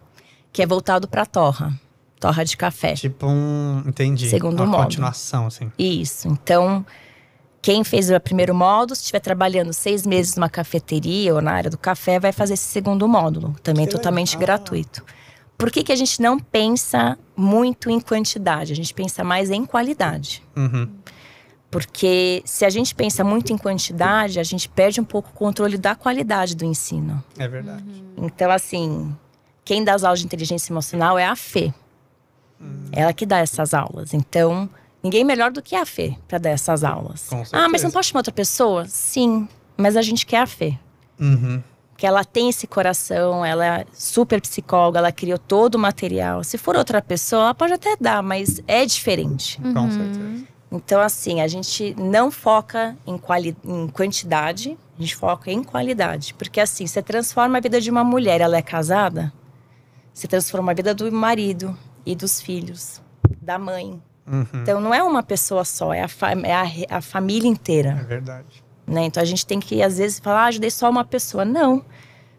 que 0.53 0.61
é 0.61 0.67
voltado 0.67 1.07
para 1.07 1.25
torra. 1.25 1.73
Torra 2.25 2.43
de 2.43 2.57
café. 2.57 2.93
Tipo 2.95 3.27
um, 3.27 3.83
entendi. 3.85 4.27
Segundo 4.27 4.55
Uma 4.55 4.65
módulo. 4.65 4.83
continuação, 4.85 5.45
assim. 5.45 5.71
Isso. 5.77 6.27
Então, 6.27 6.83
quem 7.61 7.83
fez 7.83 8.09
o 8.09 8.19
primeiro 8.19 8.55
módulo, 8.55 8.95
se 8.95 9.03
estiver 9.03 9.19
trabalhando 9.19 9.71
seis 9.71 10.07
meses 10.07 10.35
numa 10.35 10.49
cafeteria 10.49 11.35
ou 11.35 11.41
na 11.41 11.51
área 11.51 11.69
do 11.69 11.77
café, 11.77 12.19
vai 12.19 12.31
fazer 12.31 12.55
esse 12.55 12.63
segundo 12.63 13.07
módulo, 13.07 13.55
também 13.61 13.85
que 13.85 13.91
totalmente 13.91 14.35
legal. 14.37 14.57
gratuito. 14.57 15.05
Por 15.55 15.69
que, 15.69 15.83
que 15.83 15.91
a 15.91 15.95
gente 15.95 16.19
não 16.19 16.39
pensa 16.39 17.15
muito 17.37 17.91
em 17.91 17.99
quantidade? 17.99 18.73
A 18.73 18.75
gente 18.75 18.91
pensa 18.91 19.23
mais 19.23 19.51
em 19.51 19.63
qualidade. 19.63 20.41
Uhum. 20.55 20.89
Porque 21.69 22.41
se 22.43 22.65
a 22.65 22.71
gente 22.71 22.95
pensa 22.95 23.23
muito 23.23 23.53
em 23.53 23.57
quantidade, 23.57 24.39
a 24.39 24.43
gente 24.43 24.67
perde 24.67 24.99
um 24.99 25.05
pouco 25.05 25.29
o 25.29 25.33
controle 25.33 25.77
da 25.77 25.93
qualidade 25.93 26.55
do 26.55 26.65
ensino. 26.65 27.23
É 27.37 27.47
verdade. 27.47 27.83
Então, 28.17 28.49
assim, 28.49 29.15
quem 29.63 29.83
dá 29.83 29.93
as 29.93 30.03
aulas 30.03 30.19
de 30.19 30.25
inteligência 30.25 30.71
emocional 30.71 31.19
é 31.19 31.25
a 31.25 31.35
Fê. 31.35 31.73
Uhum. 32.65 32.89
Ela 32.91 33.13
que 33.13 33.25
dá 33.25 33.39
essas 33.39 33.73
aulas. 33.73 34.13
Então, 34.13 34.69
Ninguém 35.05 35.23
melhor 35.23 35.51
do 35.51 35.61
que 35.61 35.75
a 35.75 35.85
Fê 35.85 36.15
para 36.27 36.39
dar 36.39 36.49
essas 36.49 36.83
aulas. 36.83 37.29
ah, 37.53 37.69
mas 37.69 37.83
não 37.83 37.91
pode 37.91 38.07
chamar 38.07 38.21
outra 38.21 38.33
pessoa? 38.33 38.85
Sim, 38.87 39.47
mas 39.77 39.95
a 39.95 40.01
gente 40.01 40.25
quer 40.25 40.39
a 40.39 40.47
Fê. 40.47 40.79
Uhum. 41.19 41.61
Que 41.95 42.07
ela 42.07 42.25
tem 42.25 42.49
esse 42.49 42.65
coração, 42.65 43.45
ela 43.45 43.81
é 43.81 43.85
super 43.93 44.41
psicóloga, 44.41 44.97
ela 44.97 45.11
criou 45.11 45.37
todo 45.37 45.75
o 45.75 45.79
material. 45.79 46.43
Se 46.43 46.57
for 46.57 46.75
outra 46.75 47.03
pessoa, 47.03 47.43
ela 47.43 47.53
pode 47.53 47.73
até 47.73 47.95
dar, 48.01 48.23
mas 48.23 48.63
é 48.67 48.83
diferente. 48.83 49.61
Uhum. 49.63 49.73
Com 49.75 49.91
certeza. 49.91 50.47
Então, 50.71 50.99
assim, 50.99 51.39
a 51.39 51.47
gente 51.47 51.95
não 51.99 52.31
foca 52.31 52.97
em, 53.05 53.15
quali 53.15 53.55
em 53.63 53.87
quantidade, 53.89 54.75
a 54.97 55.01
gente 55.03 55.15
foca 55.15 55.51
em 55.51 55.63
qualidade. 55.63 56.33
Porque, 56.33 56.59
assim, 56.59 56.87
você 56.87 57.03
transforma 57.03 57.59
a 57.59 57.61
vida 57.61 57.79
de 57.79 57.91
uma 57.91 58.03
mulher, 58.03 58.41
ela 58.41 58.57
é 58.57 58.61
casada, 58.63 59.31
você 60.11 60.27
transforma 60.27 60.71
a 60.71 60.75
vida 60.75 60.95
do 60.95 61.11
marido 61.11 61.77
e 62.05 62.15
dos 62.15 62.41
filhos, 62.41 63.01
da 63.41 63.57
mãe. 63.57 64.01
Uhum. 64.27 64.45
Então 64.53 64.79
não 64.81 64.93
é 64.93 65.03
uma 65.03 65.23
pessoa 65.23 65.63
só, 65.63 65.93
é 65.93 66.03
a, 66.03 66.07
é 66.43 66.53
a, 66.53 66.97
a 66.97 67.01
família 67.01 67.47
inteira. 67.47 67.97
É 67.99 68.03
verdade. 68.03 68.63
Né? 68.87 69.05
Então 69.05 69.21
a 69.21 69.25
gente 69.25 69.45
tem 69.45 69.59
que, 69.59 69.81
às 69.81 69.97
vezes, 69.97 70.19
falar, 70.19 70.43
ah, 70.43 70.45
ajudei 70.45 70.69
só 70.69 70.89
uma 70.89 71.03
pessoa. 71.03 71.43
Não. 71.43 71.83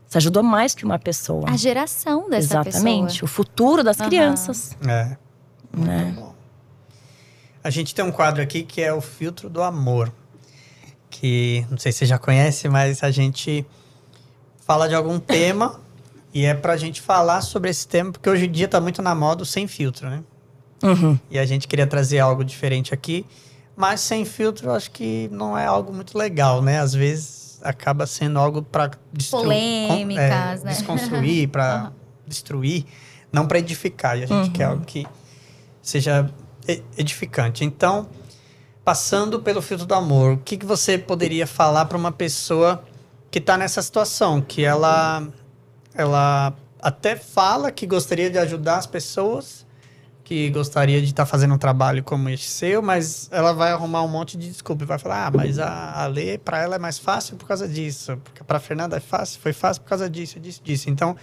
Você 0.06 0.18
ajudou 0.18 0.42
mais 0.42 0.74
que 0.74 0.84
uma 0.84 0.98
pessoa. 0.98 1.50
A 1.50 1.56
geração 1.56 2.30
dessa 2.30 2.36
Exatamente. 2.36 2.64
pessoa. 2.64 2.88
Exatamente. 2.88 3.24
O 3.24 3.26
futuro 3.26 3.82
das 3.82 3.98
uhum. 3.98 4.06
crianças. 4.06 4.76
É. 4.86 5.16
Né? 5.76 6.16
A 7.62 7.70
gente 7.70 7.94
tem 7.94 8.04
um 8.04 8.12
quadro 8.12 8.40
aqui 8.40 8.62
que 8.62 8.80
é 8.80 8.92
o 8.92 9.00
filtro 9.00 9.50
do 9.50 9.62
amor. 9.62 10.12
Que 11.10 11.66
não 11.68 11.78
sei 11.78 11.90
se 11.90 11.98
você 11.98 12.06
já 12.06 12.18
conhece, 12.18 12.68
mas 12.68 13.02
a 13.02 13.10
gente 13.10 13.66
fala 14.60 14.88
de 14.88 14.94
algum 14.94 15.18
tema 15.18 15.80
e 16.32 16.44
é 16.44 16.54
pra 16.54 16.76
gente 16.76 17.00
falar 17.00 17.40
sobre 17.40 17.70
esse 17.70 17.86
tema, 17.86 18.12
porque 18.12 18.28
hoje 18.28 18.46
em 18.46 18.50
dia 18.50 18.68
tá 18.68 18.80
muito 18.80 19.00
na 19.02 19.14
moda 19.14 19.42
o 19.42 19.46
sem 19.46 19.66
filtro, 19.66 20.08
né? 20.08 20.22
Uhum. 20.82 21.18
E 21.30 21.38
a 21.38 21.46
gente 21.46 21.66
queria 21.66 21.86
trazer 21.86 22.18
algo 22.18 22.44
diferente 22.44 22.92
aqui. 22.92 23.24
Mas 23.76 24.00
sem 24.00 24.24
filtro, 24.24 24.70
acho 24.70 24.90
que 24.90 25.28
não 25.30 25.56
é 25.56 25.66
algo 25.66 25.92
muito 25.92 26.16
legal, 26.16 26.62
né? 26.62 26.80
Às 26.80 26.94
vezes 26.94 27.60
acaba 27.62 28.06
sendo 28.06 28.38
algo 28.38 28.62
para 28.62 28.90
polêmicas, 29.30 30.62
é, 30.62 30.64
né? 30.64 30.70
desconstruir, 30.70 31.48
para 31.48 31.84
uhum. 31.84 31.90
destruir, 32.26 32.84
não 33.32 33.46
para 33.46 33.58
edificar. 33.58 34.18
E 34.18 34.24
a 34.24 34.26
gente 34.26 34.46
uhum. 34.46 34.52
quer 34.52 34.64
algo 34.64 34.84
que 34.84 35.06
seja 35.82 36.30
edificante. 36.96 37.64
Então, 37.64 38.08
passando 38.84 39.40
pelo 39.40 39.60
filtro 39.62 39.86
do 39.86 39.94
amor, 39.94 40.32
o 40.34 40.36
que, 40.38 40.56
que 40.56 40.66
você 40.66 40.96
poderia 40.96 41.46
falar 41.46 41.84
para 41.84 41.96
uma 41.96 42.12
pessoa 42.12 42.82
que 43.30 43.38
está 43.38 43.56
nessa 43.56 43.82
situação, 43.82 44.40
que 44.40 44.64
ela, 44.64 45.26
ela 45.96 46.54
até 46.80 47.16
fala 47.16 47.72
que 47.72 47.86
gostaria 47.86 48.30
de 48.30 48.38
ajudar 48.38 48.76
as 48.76 48.86
pessoas, 48.86 49.66
que 50.22 50.50
gostaria 50.50 51.00
de 51.00 51.06
estar 51.06 51.24
tá 51.24 51.26
fazendo 51.26 51.54
um 51.54 51.58
trabalho 51.58 52.02
como 52.02 52.28
este 52.28 52.48
seu, 52.48 52.82
mas 52.82 53.28
ela 53.32 53.52
vai 53.52 53.72
arrumar 53.72 54.02
um 54.02 54.08
monte 54.08 54.36
de 54.36 54.48
desculpa 54.48 54.82
e 54.82 54.86
vai 54.86 54.98
falar: 54.98 55.26
ah, 55.26 55.30
mas 55.30 55.58
a, 55.58 56.02
a 56.02 56.06
lei 56.06 56.36
para 56.36 56.60
ela 56.60 56.76
é 56.76 56.78
mais 56.78 56.98
fácil 56.98 57.36
por 57.36 57.46
causa 57.46 57.68
disso, 57.68 58.16
porque 58.24 58.42
para 58.44 58.58
Fernanda 58.58 58.96
é 58.96 59.00
fácil, 59.00 59.40
foi 59.40 59.52
fácil 59.52 59.82
por 59.82 59.88
causa 59.88 60.10
disso, 60.10 60.38
disso, 60.38 60.60
disso. 60.62 60.90
Então, 60.90 61.16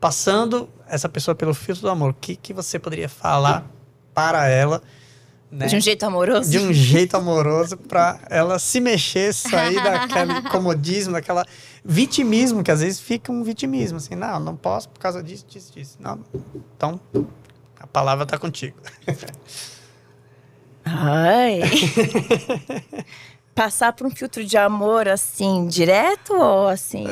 passando 0.00 0.68
essa 0.88 1.08
pessoa 1.08 1.34
pelo 1.34 1.54
filtro 1.54 1.82
do 1.82 1.90
amor, 1.90 2.10
o 2.10 2.14
que, 2.14 2.36
que 2.36 2.52
você 2.52 2.78
poderia 2.78 3.08
falar 3.08 3.64
para 4.12 4.48
ela? 4.48 4.82
Né? 5.50 5.66
De 5.66 5.76
um 5.76 5.80
jeito 5.80 6.04
amoroso? 6.04 6.50
De 6.50 6.58
um 6.58 6.72
jeito 6.72 7.16
amoroso 7.16 7.76
para 7.76 8.20
ela 8.28 8.58
se 8.58 8.80
mexer, 8.80 9.32
sair 9.32 9.76
daquele 9.82 10.42
comodismo, 10.50 11.14
daquela 11.14 11.46
vitimismo, 11.84 12.62
que 12.62 12.70
às 12.70 12.80
vezes 12.80 13.00
fica 13.00 13.32
um 13.32 13.42
vitimismo, 13.42 13.96
assim, 13.96 14.14
não, 14.14 14.38
não 14.38 14.54
posso 14.54 14.88
por 14.90 15.00
causa 15.00 15.22
disso, 15.22 15.46
disso, 15.48 15.72
disso. 15.72 15.96
Não. 16.00 16.20
Então, 16.76 17.00
a 17.80 17.86
palavra 17.86 18.24
está 18.24 18.36
contigo. 18.36 18.76
Ai. 20.84 21.60
Passar 23.58 23.92
por 23.92 24.06
um 24.06 24.10
filtro 24.10 24.44
de 24.44 24.56
amor 24.56 25.08
assim, 25.08 25.66
direto 25.66 26.32
ou 26.32 26.68
assim? 26.68 27.06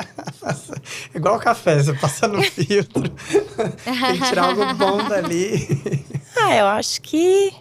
Igual 1.14 1.38
café, 1.38 1.82
você 1.82 1.94
passa 1.94 2.28
no 2.28 2.42
filtro. 2.44 3.08
Tem 3.08 4.18
que 4.18 4.28
tirar 4.28 4.44
algo 4.44 4.74
bom 4.74 5.08
dali. 5.08 6.04
Ah, 6.36 6.54
eu 6.54 6.66
acho 6.66 7.00
que. 7.00 7.54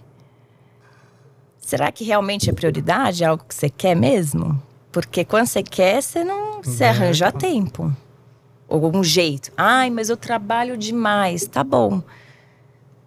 Será 1.61 1.93
que 1.93 2.03
realmente 2.03 2.49
é 2.49 2.53
prioridade? 2.53 3.23
É 3.23 3.27
algo 3.27 3.45
que 3.47 3.55
você 3.55 3.69
quer 3.69 3.95
mesmo? 3.95 4.61
Porque 4.91 5.23
quando 5.23 5.47
você 5.47 5.63
quer, 5.63 6.03
você 6.03 6.21
não 6.21 6.61
se 6.61 6.83
arranja 6.83 7.27
a 7.29 7.31
tempo. 7.31 7.89
Ou 8.67 8.83
algum 8.83 9.01
jeito. 9.01 9.49
Ai, 9.55 9.89
mas 9.89 10.09
eu 10.09 10.17
trabalho 10.17 10.75
demais. 10.75 11.47
Tá 11.47 11.63
bom 11.63 12.03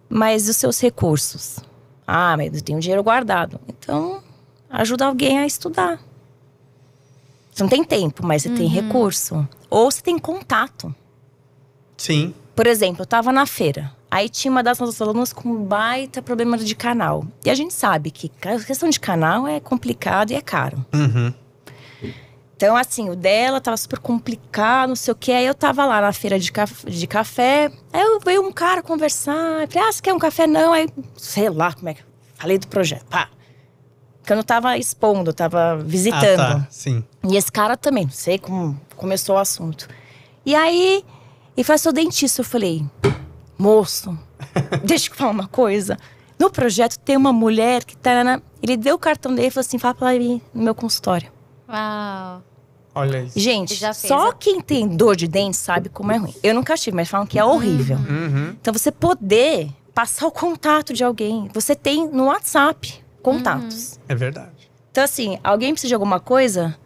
mas 0.09 0.47
os 0.47 0.57
seus 0.57 0.79
recursos. 0.79 1.59
Ah, 2.05 2.35
mas 2.37 2.55
eu 2.55 2.61
tenho 2.61 2.79
dinheiro 2.79 3.03
guardado. 3.03 3.59
Então, 3.67 4.21
ajuda 4.73 5.05
alguém 5.05 5.39
a 5.39 5.45
estudar. 5.45 5.99
Você 7.51 7.61
não 7.61 7.69
tem 7.69 7.83
tempo, 7.83 8.25
mas 8.25 8.41
você 8.41 8.49
uhum. 8.49 8.55
tem 8.55 8.67
recurso. 8.67 9.47
Ou 9.69 9.89
você 9.89 10.01
tem 10.01 10.17
contato. 10.17 10.93
Sim. 11.95 12.33
Por 12.55 12.65
exemplo, 12.65 13.01
eu 13.01 13.05
estava 13.05 13.31
na 13.31 13.45
feira. 13.45 13.91
Aí 14.09 14.27
tinha 14.27 14.51
uma 14.51 14.63
das 14.63 14.79
nossas 14.79 14.99
alunas 15.01 15.31
com 15.31 15.49
um 15.49 15.63
baita 15.63 16.21
problema 16.21 16.57
de 16.57 16.75
canal. 16.75 17.25
E 17.45 17.49
a 17.49 17.55
gente 17.55 17.73
sabe 17.73 18.09
que 18.09 18.31
a 18.45 18.59
questão 18.59 18.89
de 18.89 18.99
canal 18.99 19.47
é 19.47 19.59
complicado 19.59 20.31
e 20.31 20.35
é 20.35 20.41
caro. 20.41 20.83
Uhum. 20.93 21.33
Então, 22.55 22.77
assim, 22.77 23.09
o 23.09 23.15
dela 23.15 23.59
tava 23.59 23.75
super 23.75 23.99
complicado, 23.99 24.89
não 24.89 24.95
sei 24.95 25.11
o 25.11 25.15
que. 25.15 25.31
Aí 25.31 25.45
eu 25.45 25.53
tava 25.53 25.85
lá 25.85 25.99
na 26.01 26.13
feira 26.13 26.39
de, 26.39 26.51
café, 26.51 26.89
de 26.89 27.07
café. 27.07 27.71
Aí 27.91 28.01
eu 28.01 28.19
veio 28.19 28.41
um 28.41 28.51
cara 28.51 28.81
conversar. 28.81 29.61
Eu 29.61 29.67
falei, 29.67 29.89
ah, 29.89 29.91
você 29.91 30.01
quer 30.01 30.13
um 30.13 30.19
café? 30.19 30.47
Não. 30.47 30.73
Aí, 30.73 30.87
sei 31.17 31.49
lá 31.49 31.73
como 31.73 31.89
é 31.89 31.93
que. 31.95 32.03
Falei 32.35 32.57
do 32.57 32.67
projeto. 32.67 33.05
Pá. 33.05 33.29
Porque 34.23 34.31
eu 34.31 34.37
não 34.37 34.43
tava 34.43 34.77
expondo, 34.77 35.31
eu 35.31 35.33
tava 35.33 35.75
visitando. 35.75 36.39
Ah, 36.39 36.55
tá. 36.55 36.67
Sim. 36.69 37.03
E 37.27 37.35
esse 37.35 37.51
cara 37.51 37.75
também, 37.75 38.05
não 38.05 38.11
sei 38.11 38.39
como 38.39 38.79
começou 38.95 39.35
o 39.35 39.37
assunto. 39.37 39.85
E 40.45 40.55
aí, 40.55 41.03
ele 41.57 41.63
falou, 41.65 41.77
sou 41.77 41.91
dentista. 41.91 42.39
Eu 42.39 42.45
falei, 42.45 42.85
moço, 43.57 44.17
deixa 44.81 45.09
eu 45.09 45.15
falar 45.15 45.31
uma 45.31 45.47
coisa. 45.49 45.97
No 46.39 46.49
projeto 46.49 46.97
tem 46.99 47.17
uma 47.17 47.33
mulher 47.33 47.83
que 47.83 47.97
tá 47.97 48.23
na. 48.23 48.41
Ele 48.61 48.77
deu 48.77 48.95
o 48.95 48.97
cartão 48.97 49.35
dele 49.35 49.49
e 49.49 49.51
falou 49.51 49.65
assim: 49.65 49.77
fala 49.77 49.93
pra 49.93 50.13
ela 50.13 50.23
ir 50.23 50.41
no 50.53 50.63
meu 50.63 50.73
consultório. 50.73 51.29
Uau. 51.67 52.41
Olha 52.95 53.23
isso. 53.23 53.37
Gente, 53.37 53.77
só 53.93 54.31
quem 54.31 54.61
tem 54.61 54.87
dor 54.87 55.17
de 55.17 55.27
dente 55.27 55.57
sabe 55.57 55.89
como 55.89 56.13
é 56.13 56.17
ruim. 56.17 56.33
Eu 56.41 56.53
nunca 56.53 56.77
tive, 56.77 56.95
mas 56.95 57.09
falam 57.09 57.27
que 57.27 57.37
é 57.37 57.43
horrível. 57.43 57.97
Uhum. 57.97 58.55
Então 58.61 58.71
você 58.73 58.89
poder 58.89 59.69
passar 59.93 60.27
o 60.27 60.31
contato 60.31 60.93
de 60.93 61.03
alguém. 61.03 61.49
Você 61.53 61.75
tem 61.75 62.07
no 62.07 62.25
WhatsApp 62.25 63.02
contatos. 63.23 63.93
Uhum. 63.93 64.03
É 64.09 64.15
verdade. 64.15 64.71
Então, 64.91 65.03
assim, 65.03 65.39
alguém 65.43 65.71
precisa 65.73 65.87
de 65.87 65.95
alguma 65.95 66.19
coisa, 66.19 66.77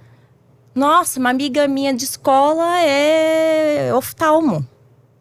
Nossa, 0.74 1.20
uma 1.20 1.30
amiga 1.32 1.68
minha 1.68 1.92
de 1.94 2.04
escola 2.06 2.80
é 2.82 3.92
oftalmo. 3.94 4.66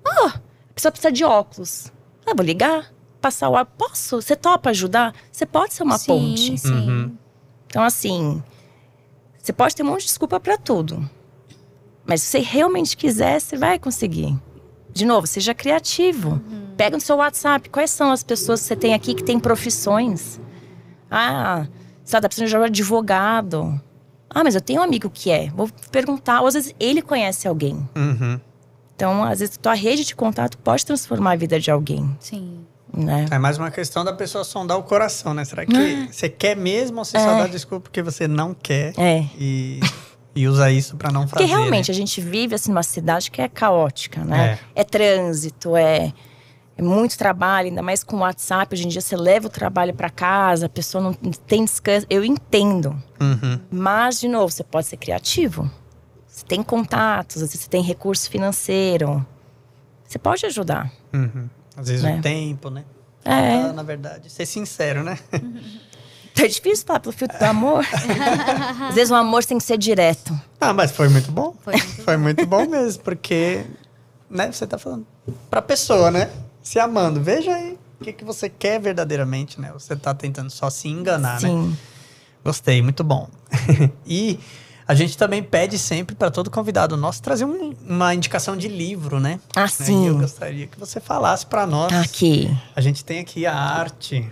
Ah, 0.06 0.34
a 0.70 0.74
pessoa 0.74 0.92
precisa 0.92 1.10
de 1.10 1.24
óculos. 1.24 1.90
Ah, 2.26 2.34
vou 2.36 2.44
ligar, 2.44 2.92
passar 3.22 3.48
o 3.48 3.56
ar. 3.56 3.64
Posso? 3.64 4.20
Você 4.20 4.36
topa 4.36 4.68
ajudar? 4.70 5.14
Você 5.32 5.46
pode 5.46 5.72
ser 5.72 5.82
uma 5.82 5.96
sim, 5.98 6.06
ponte. 6.06 6.58
Sim, 6.58 6.68
Uhum. 6.72 7.16
Então, 7.68 7.82
assim, 7.82 8.42
você 9.42 9.52
pode 9.52 9.74
ter 9.74 9.82
um 9.82 9.86
monte 9.86 10.00
de 10.00 10.06
desculpa 10.08 10.38
para 10.38 10.58
tudo. 10.58 11.08
Mas 12.04 12.20
se 12.22 12.28
você 12.28 12.38
realmente 12.40 12.96
quiser, 12.96 13.40
você 13.40 13.56
vai 13.56 13.78
conseguir. 13.78 14.36
De 14.92 15.04
novo, 15.06 15.26
seja 15.26 15.54
criativo. 15.54 16.40
Pega 16.76 16.96
no 16.96 17.00
seu 17.00 17.16
WhatsApp. 17.16 17.68
Quais 17.70 17.90
são 17.90 18.12
as 18.12 18.22
pessoas 18.22 18.60
que 18.60 18.66
você 18.68 18.76
tem 18.76 18.92
aqui 18.94 19.14
que 19.14 19.24
têm 19.24 19.40
profissões? 19.40 20.38
Ah, 21.10 21.66
você 22.04 22.20
tá 22.20 22.28
precisando 22.28 22.48
de 22.48 22.56
um 22.56 22.62
advogado. 22.64 23.80
Ah, 24.30 24.44
mas 24.44 24.54
eu 24.54 24.60
tenho 24.60 24.80
um 24.80 24.84
amigo 24.84 25.08
que 25.08 25.30
é. 25.30 25.48
Vou 25.50 25.68
perguntar. 25.90 26.40
Ou 26.40 26.46
às 26.48 26.54
vezes 26.54 26.74
ele 26.78 27.00
conhece 27.02 27.46
alguém. 27.48 27.88
Uhum. 27.96 28.40
Então, 28.94 29.22
às 29.24 29.40
vezes, 29.40 29.56
tua 29.56 29.74
rede 29.74 30.04
de 30.04 30.14
contato 30.16 30.56
pode 30.58 30.84
transformar 30.84 31.32
a 31.32 31.36
vida 31.36 31.60
de 31.60 31.70
alguém, 31.70 32.16
sim. 32.18 32.64
né? 32.92 33.26
É 33.30 33.38
mais 33.38 33.58
uma 33.58 33.70
questão 33.70 34.02
da 34.02 34.12
pessoa 34.12 34.42
sondar 34.42 34.78
o 34.78 34.82
coração, 34.82 35.34
né? 35.34 35.44
Será 35.44 35.66
que 35.66 36.08
você 36.10 36.30
quer 36.30 36.56
mesmo 36.56 36.98
ou 36.98 37.04
você 37.04 37.18
só 37.18 37.32
É. 37.32 37.42
dá 37.42 37.46
desculpa 37.46 37.82
porque 37.84 38.00
você 38.02 38.26
não 38.26 38.54
quer 38.54 38.94
É. 38.98 39.26
e, 39.38 39.80
e 40.34 40.48
usa 40.48 40.70
isso 40.70 40.96
pra 40.96 41.12
não 41.12 41.22
fazer? 41.28 41.32
Porque 41.32 41.44
realmente 41.44 41.90
né? 41.90 41.94
a 41.94 41.94
gente 41.94 42.22
vive 42.22 42.54
assim 42.54 42.70
numa 42.70 42.82
cidade 42.82 43.30
que 43.30 43.42
é 43.42 43.48
caótica, 43.48 44.24
né? 44.24 44.58
É, 44.74 44.82
trânsito, 44.82 45.76
é, 45.76 46.10
é 46.76 46.82
muito 46.82 47.16
trabalho, 47.16 47.68
ainda 47.68 47.82
mais 47.82 48.04
com 48.04 48.16
o 48.16 48.20
WhatsApp. 48.20 48.74
Hoje 48.74 48.84
em 48.84 48.88
dia 48.88 49.00
você 49.00 49.16
leva 49.16 49.46
o 49.46 49.50
trabalho 49.50 49.94
para 49.94 50.10
casa, 50.10 50.66
a 50.66 50.68
pessoa 50.68 51.02
não 51.02 51.14
tem 51.14 51.64
descanso. 51.64 52.06
Eu 52.10 52.22
entendo. 52.24 52.90
Uhum. 53.20 53.60
Mas, 53.70 54.20
de 54.20 54.28
novo, 54.28 54.50
você 54.52 54.62
pode 54.62 54.86
ser 54.86 54.98
criativo. 54.98 55.70
Você 56.26 56.44
tem 56.44 56.62
contatos, 56.62 57.36
às 57.42 57.48
vezes 57.48 57.62
você 57.64 57.70
tem 57.70 57.82
recurso 57.82 58.28
financeiro. 58.28 59.24
Você 60.06 60.18
pode 60.18 60.44
ajudar. 60.44 60.92
Uhum. 61.14 61.48
Às 61.76 61.88
vezes 61.88 62.04
É. 62.04 62.14
o 62.16 62.20
tempo, 62.20 62.68
né? 62.68 62.84
É. 63.24 63.52
Falta, 63.60 63.72
na 63.72 63.82
verdade, 63.82 64.30
ser 64.30 64.44
sincero, 64.46 65.02
né? 65.02 65.18
É 66.38 66.46
difícil 66.46 66.86
falar 66.86 67.00
pelo 67.00 67.12
filtro 67.14 67.38
do 67.38 67.42
amor. 67.44 67.84
às 68.88 68.94
vezes 68.94 69.10
o 69.10 69.14
amor 69.14 69.42
tem 69.44 69.56
que 69.56 69.64
ser 69.64 69.78
direto. 69.78 70.38
Ah, 70.60 70.74
mas 70.74 70.90
foi 70.92 71.08
muito 71.08 71.32
bom. 71.32 71.54
Foi 71.64 71.74
muito 71.74 72.02
Foi 72.02 72.16
muito 72.18 72.46
bom 72.46 72.66
mesmo, 72.66 73.02
porque 73.02 73.64
né, 74.28 74.52
você 74.52 74.66
tá 74.66 74.76
falando 74.78 75.06
pra 75.50 75.62
pessoa, 75.62 76.10
né? 76.10 76.30
Se 76.66 76.80
amando. 76.80 77.22
Veja 77.22 77.54
aí 77.54 77.78
o 78.00 78.02
que, 78.04 78.12
que 78.12 78.24
você 78.24 78.48
quer 78.48 78.80
verdadeiramente, 78.80 79.60
né? 79.60 79.70
Você 79.72 79.94
tá 79.94 80.12
tentando 80.12 80.50
só 80.50 80.68
se 80.68 80.88
enganar, 80.88 81.40
né? 81.40 81.48
Sim. 81.48 81.76
Gostei, 82.44 82.82
muito 82.82 83.04
bom. 83.04 83.28
e 84.04 84.40
a 84.86 84.92
gente 84.92 85.16
também 85.16 85.44
pede 85.44 85.78
sempre 85.78 86.16
para 86.16 86.28
todo 86.28 86.50
convidado 86.50 86.96
nosso 86.96 87.22
trazer 87.22 87.44
um- 87.44 87.72
uma 87.88 88.12
indicação 88.12 88.56
de 88.56 88.66
livro, 88.66 89.20
né? 89.20 89.38
Ah, 89.54 89.60
Né, 89.62 89.68
sim. 89.68 90.04
E 90.04 90.06
eu 90.08 90.18
gostaria 90.18 90.66
que 90.66 90.76
você 90.76 90.98
falasse 90.98 91.46
para 91.46 91.68
nós. 91.68 91.88
Tá 91.92 92.00
aqui. 92.00 92.52
A 92.74 92.80
gente 92.80 93.04
tem 93.04 93.20
aqui 93.20 93.46
a 93.46 93.54
arte 93.54 94.28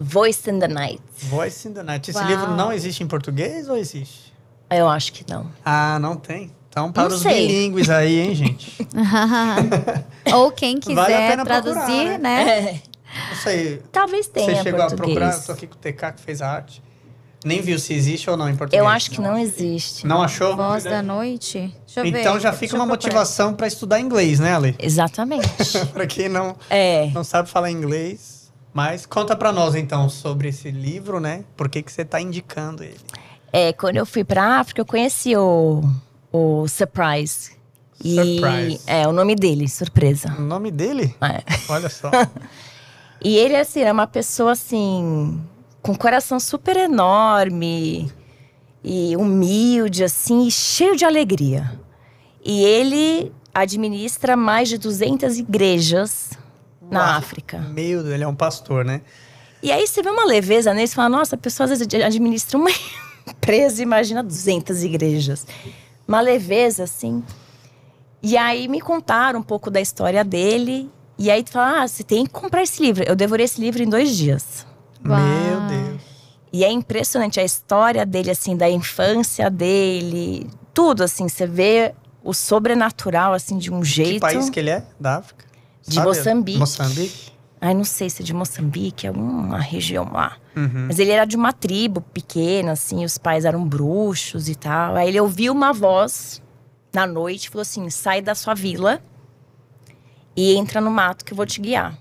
Voice 0.00 0.50
in 0.50 0.58
the 0.58 0.66
Night. 0.66 1.00
Voice 1.22 1.68
in 1.68 1.72
the 1.72 1.84
Night. 1.84 2.10
Esse 2.10 2.18
Uau. 2.18 2.28
livro 2.28 2.50
não 2.56 2.72
existe 2.72 3.04
em 3.04 3.06
português 3.06 3.68
ou 3.68 3.76
existe? 3.76 4.34
Eu 4.68 4.88
acho 4.88 5.12
que 5.12 5.24
não. 5.32 5.46
Ah, 5.64 6.00
não 6.00 6.16
tem. 6.16 6.50
Então, 6.76 6.92
para 6.92 7.08
Não 7.08 7.16
os 7.16 7.22
sei. 7.22 7.46
bilíngues 7.48 7.88
aí, 7.88 8.20
hein, 8.20 8.34
gente? 8.34 8.86
Ou 10.30 10.52
quem 10.52 10.78
Vale 10.78 11.00
a 11.00 11.06
quiser 11.06 11.30
pena 11.30 11.42
traduzir, 11.46 11.74
procurar, 11.80 12.18
né? 12.18 12.48
É. 12.50 12.82
Não 13.30 13.36
sei. 13.42 13.82
Talvez 13.90 14.28
tenha 14.28 14.56
Você 14.56 14.62
chegou 14.62 14.82
a 14.82 14.88
português. 14.88 15.14
procurar? 15.18 15.42
Tô 15.46 15.52
aqui 15.52 15.66
com 15.66 15.74
o 15.74 15.78
TK 15.78 16.12
que 16.16 16.20
fez 16.20 16.42
a 16.42 16.50
arte. 16.50 16.82
Nem 17.42 17.62
viu 17.62 17.78
se 17.78 17.94
existe 17.94 18.28
ou 18.28 18.36
não 18.36 18.46
em 18.46 18.54
português. 18.54 18.78
Eu 18.78 18.86
acho 18.86 19.10
que 19.10 19.22
não 19.22 19.38
existe. 19.38 20.06
Não 20.06 20.20
achou? 20.22 20.54
Voz 20.54 20.84
da 20.84 21.02
noite. 21.02 21.74
Deixa 21.86 22.00
eu 22.00 22.12
ver. 22.12 22.20
Então 22.20 22.34
já 22.38 22.50
Deixa 22.50 22.52
fica 22.58 22.76
eu 22.76 22.80
uma 22.80 22.86
procurar. 22.86 23.08
motivação 23.14 23.54
para 23.54 23.66
estudar 23.66 23.98
inglês, 23.98 24.38
né, 24.38 24.54
Ale? 24.54 24.74
Exatamente. 24.78 25.48
para 25.94 26.06
quem 26.06 26.28
não, 26.28 26.56
é. 26.68 27.06
não 27.14 27.24
sabe 27.24 27.48
falar 27.48 27.70
inglês. 27.70 28.52
Mas 28.74 29.06
conta 29.06 29.34
para 29.34 29.50
nós 29.50 29.74
então 29.74 30.10
sobre 30.10 30.48
esse 30.48 30.70
livro, 30.70 31.20
né? 31.20 31.42
Por 31.56 31.70
que, 31.70 31.82
que 31.82 31.90
você 31.90 32.04
tá 32.04 32.20
indicando 32.20 32.84
ele? 32.84 33.00
É, 33.50 33.72
quando 33.72 33.96
eu 33.96 34.04
fui 34.04 34.22
pra 34.24 34.58
África, 34.58 34.82
eu 34.82 34.84
conheci 34.84 35.34
o, 35.34 35.82
o 36.36 36.68
Surprise. 36.68 37.52
E 38.04 38.14
Surprise. 38.14 38.80
é 38.86 39.08
o 39.08 39.12
nome 39.12 39.34
dele, 39.34 39.68
surpresa. 39.68 40.34
O 40.38 40.42
nome 40.42 40.70
dele? 40.70 41.14
É. 41.20 41.42
Olha 41.68 41.88
só. 41.88 42.10
E 43.18 43.34
ele, 43.38 43.56
assim, 43.56 43.80
é 43.80 43.90
uma 43.90 44.06
pessoa, 44.06 44.52
assim, 44.52 45.40
com 45.82 45.92
um 45.92 45.94
coração 45.96 46.38
super 46.38 46.76
enorme 46.76 48.12
e 48.84 49.16
humilde, 49.16 50.04
assim, 50.04 50.46
e 50.46 50.50
cheio 50.50 50.94
de 50.94 51.04
alegria. 51.04 51.72
E 52.44 52.62
ele 52.62 53.32
administra 53.54 54.36
mais 54.36 54.68
de 54.68 54.76
200 54.78 55.38
igrejas 55.38 56.30
na 56.90 57.00
Uau. 57.00 57.18
África. 57.18 57.58
Meu 57.58 58.02
Deus, 58.02 58.14
ele 58.14 58.22
é 58.22 58.28
um 58.28 58.34
pastor, 58.34 58.84
né? 58.84 59.00
E 59.62 59.72
aí 59.72 59.86
você 59.86 60.02
vê 60.02 60.10
uma 60.10 60.26
leveza 60.26 60.72
nele 60.74 60.86
e 60.86 60.94
fala, 60.94 61.08
nossa, 61.08 61.34
a 61.34 61.38
pessoa 61.38 61.64
às 61.64 61.70
vezes 61.70 61.88
administra 62.04 62.58
uma 62.58 62.70
empresa, 63.26 63.82
imagina 63.82 64.22
200 64.22 64.84
igrejas. 64.84 65.46
Uma 66.06 66.20
leveza, 66.20 66.84
assim. 66.84 67.22
E 68.22 68.36
aí 68.36 68.68
me 68.68 68.80
contaram 68.80 69.40
um 69.40 69.42
pouco 69.42 69.70
da 69.70 69.80
história 69.80 70.24
dele. 70.24 70.90
E 71.18 71.30
aí 71.30 71.42
tu 71.42 71.52
fala, 71.52 71.82
ah, 71.82 71.88
você 71.88 72.02
tem 72.02 72.24
que 72.26 72.32
comprar 72.32 72.62
esse 72.62 72.82
livro. 72.82 73.04
Eu 73.04 73.16
devorei 73.16 73.44
esse 73.44 73.60
livro 73.60 73.82
em 73.82 73.88
dois 73.88 74.16
dias. 74.16 74.66
Uau. 75.04 75.18
Meu 75.18 75.60
Deus. 75.68 76.02
E 76.52 76.64
é 76.64 76.70
impressionante 76.70 77.38
a 77.40 77.44
história 77.44 78.06
dele, 78.06 78.30
assim, 78.30 78.56
da 78.56 78.68
infância 78.68 79.50
dele. 79.50 80.48
Tudo, 80.72 81.04
assim, 81.04 81.28
você 81.28 81.46
vê 81.46 81.94
o 82.22 82.32
sobrenatural, 82.32 83.32
assim, 83.32 83.58
de 83.58 83.72
um 83.72 83.84
jeito. 83.84 84.14
Que 84.14 84.20
país 84.20 84.50
que 84.50 84.60
ele 84.60 84.70
é? 84.70 84.84
Da 84.98 85.18
África? 85.18 85.44
De 85.86 85.94
Sabe? 85.94 86.06
Moçambique. 86.08 86.58
Moçambique? 86.58 87.32
Ai, 87.60 87.74
não 87.74 87.84
sei 87.84 88.10
se 88.10 88.22
é 88.22 88.24
de 88.24 88.34
Moçambique, 88.34 89.06
alguma 89.06 89.58
região 89.58 90.10
lá. 90.12 90.36
Uhum. 90.54 90.86
Mas 90.88 90.98
ele 90.98 91.10
era 91.10 91.24
de 91.24 91.36
uma 91.36 91.52
tribo 91.52 92.00
pequena, 92.00 92.72
assim, 92.72 93.04
os 93.04 93.16
pais 93.16 93.44
eram 93.44 93.64
bruxos 93.64 94.48
e 94.48 94.54
tal. 94.54 94.94
Aí 94.94 95.08
ele 95.08 95.20
ouviu 95.20 95.52
uma 95.52 95.72
voz 95.72 96.42
na 96.96 97.06
noite 97.06 97.50
falou 97.50 97.60
assim: 97.62 97.88
sai 97.90 98.22
da 98.22 98.34
sua 98.34 98.54
vila 98.54 99.02
e 100.34 100.54
entra 100.54 100.80
no 100.80 100.90
mato 100.90 101.24
que 101.24 101.32
eu 101.32 101.36
vou 101.36 101.44
te 101.44 101.60
guiar. 101.60 101.96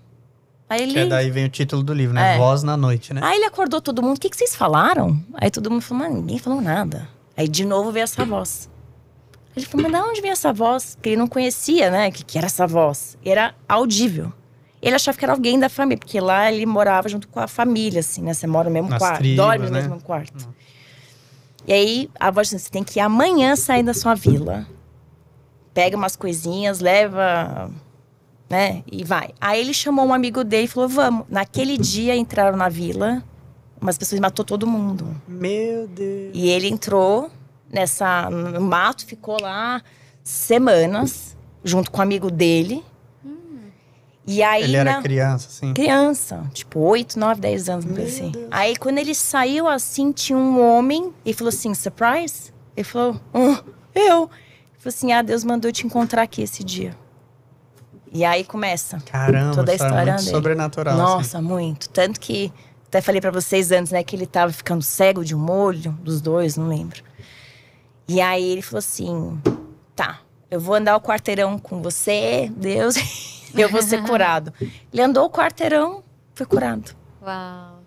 Aí 0.69 0.81
ele. 0.81 0.93
Que 0.93 0.99
é 0.99 1.05
daí 1.05 1.29
vem 1.29 1.45
o 1.45 1.49
título 1.49 1.83
do 1.83 1.93
livro, 1.93 2.15
né? 2.15 2.35
É. 2.35 2.37
Voz 2.37 2.63
na 2.63 2.77
noite, 2.77 3.13
né? 3.13 3.19
Aí 3.21 3.35
ele 3.35 3.45
acordou 3.45 3.81
todo 3.81 4.01
mundo: 4.01 4.15
o 4.15 4.19
que, 4.19 4.29
que 4.29 4.37
vocês 4.37 4.55
falaram? 4.55 5.21
Aí 5.33 5.51
todo 5.51 5.69
mundo 5.69 5.81
falou: 5.81 6.05
mas 6.05 6.15
ninguém 6.15 6.39
falou 6.39 6.61
nada. 6.61 7.09
Aí 7.35 7.47
de 7.47 7.65
novo 7.65 7.91
veio 7.91 8.05
essa 8.05 8.23
voz. 8.23 8.69
Ele 9.55 9.65
falou: 9.65 9.89
mas 9.89 10.01
de 10.01 10.09
onde 10.09 10.21
vem 10.21 10.31
essa 10.31 10.53
voz? 10.53 10.95
Porque 10.95 11.09
ele 11.09 11.17
não 11.17 11.27
conhecia, 11.27 11.91
né? 11.91 12.07
O 12.07 12.11
que, 12.11 12.23
que 12.23 12.37
era 12.37 12.47
essa 12.47 12.65
voz? 12.65 13.17
Era 13.23 13.53
audível. 13.67 14.31
Ele 14.85 14.93
achava 14.93 15.17
que 15.17 15.25
era 15.25 15.33
alguém 15.33 15.59
da 15.59 15.67
família, 15.67 15.97
porque 15.97 16.19
lá 16.21 16.51
ele 16.51 16.63
morava 16.63 17.09
junto 17.09 17.27
com 17.27 17.39
a 17.39 17.47
família, 17.47 18.01
assim, 18.01 18.21
né? 18.21 18.35
Você 18.35 18.45
mora 18.45 18.69
no 18.69 18.73
mesmo 18.73 18.87
Nas 18.87 18.99
quarto, 18.99 19.17
tribos, 19.17 19.35
dorme 19.35 19.65
no 19.65 19.71
né? 19.71 19.81
mesmo 19.81 19.99
quarto. 19.99 20.47
E 21.65 21.73
aí 21.73 22.09
a 22.19 22.29
voz 22.29 22.51
disse: 22.51 22.65
você 22.65 22.69
tem 22.69 22.83
que 22.83 22.99
ir 22.99 23.01
amanhã 23.01 23.55
sair 23.55 23.81
da 23.81 23.95
sua 23.95 24.13
vila. 24.13 24.67
Pega 25.73 25.97
umas 25.97 26.15
coisinhas, 26.15 26.81
leva, 26.81 27.71
né? 28.47 28.83
E 28.91 29.03
vai. 29.03 29.31
Aí 29.41 29.59
ele 29.59 29.73
chamou 29.73 30.05
um 30.05 30.13
amigo 30.13 30.43
dele 30.43 30.65
e 30.65 30.67
falou: 30.67 30.87
vamos. 30.87 31.25
Naquele 31.29 31.79
dia 31.79 32.15
entraram 32.15 32.55
na 32.55 32.69
vila, 32.69 33.23
umas 33.81 33.97
pessoas 33.97 34.21
matou 34.21 34.45
todo 34.45 34.67
mundo. 34.67 35.19
Meu 35.27 35.87
Deus. 35.87 36.29
E 36.31 36.47
ele 36.47 36.67
entrou 36.67 37.31
nessa 37.71 38.29
no 38.29 38.61
mato, 38.61 39.03
ficou 39.03 39.41
lá 39.41 39.81
semanas 40.23 41.35
junto 41.63 41.89
com 41.89 41.97
o 41.97 42.01
amigo 42.03 42.29
dele. 42.29 42.83
E 44.27 44.41
aí 44.41 44.63
Ele 44.63 44.75
era 44.75 44.93
na- 44.93 45.01
criança, 45.01 45.47
assim. 45.49 45.73
criança, 45.73 46.43
tipo 46.53 46.79
8, 46.79 47.19
9, 47.19 47.39
10 47.39 47.69
anos, 47.69 47.85
coisa 47.85 48.01
assim. 48.03 48.31
Aí 48.49 48.75
quando 48.75 48.97
ele 48.97 49.13
saiu 49.13 49.67
assim, 49.67 50.11
tinha 50.11 50.37
um 50.37 50.59
homem 50.61 51.13
e 51.23 51.33
falou 51.33 51.49
assim: 51.49 51.73
"Surprise?" 51.75 52.51
Ele 52.75 52.83
falou: 52.83 53.19
"Ah, 53.33 53.63
eu". 53.93 54.23
Ele 54.23 54.79
falou 54.79 54.87
assim: 54.87 55.11
"Ah, 55.11 55.21
Deus 55.21 55.43
mandou 55.43 55.69
eu 55.69 55.73
te 55.73 55.85
encontrar 55.85 56.23
aqui 56.23 56.41
esse 56.41 56.63
dia". 56.63 56.95
E 58.11 58.23
aí 58.25 58.43
começa 58.43 58.97
Caramba, 59.11 59.53
toda 59.55 59.71
a 59.71 59.75
história 59.75 60.13
muito 60.13 60.23
dele. 60.23 60.35
sobrenatural. 60.35 60.97
Nossa, 60.97 61.37
assim. 61.37 61.47
muito. 61.47 61.89
Tanto 61.89 62.19
que 62.19 62.51
até 62.87 63.01
falei 63.01 63.19
pra 63.21 63.29
vocês 63.31 63.71
antes, 63.71 63.91
né, 63.91 64.03
que 64.03 64.15
ele 64.15 64.25
tava 64.25 64.51
ficando 64.53 64.81
cego 64.81 65.23
de 65.23 65.35
um 65.35 65.51
olho, 65.51 65.91
dos 66.01 66.21
dois, 66.21 66.55
não 66.55 66.67
lembro. 66.67 67.03
E 68.07 68.21
aí 68.21 68.43
ele 68.43 68.61
falou 68.63 68.79
assim: 68.79 69.37
tá, 69.95 70.19
eu 70.49 70.59
vou 70.59 70.75
andar 70.75 70.95
o 70.95 71.01
quarteirão 71.01 71.59
com 71.59 71.81
você, 71.81 72.49
Deus, 72.55 72.95
eu 73.61 73.69
vou 73.69 73.81
ser 73.81 74.01
curado. 74.07 74.53
Ele 74.91 75.01
andou 75.01 75.25
o 75.25 75.29
quarteirão, 75.29 76.03
foi 76.33 76.45
curado. 76.45 76.91
Uau. 77.21 77.79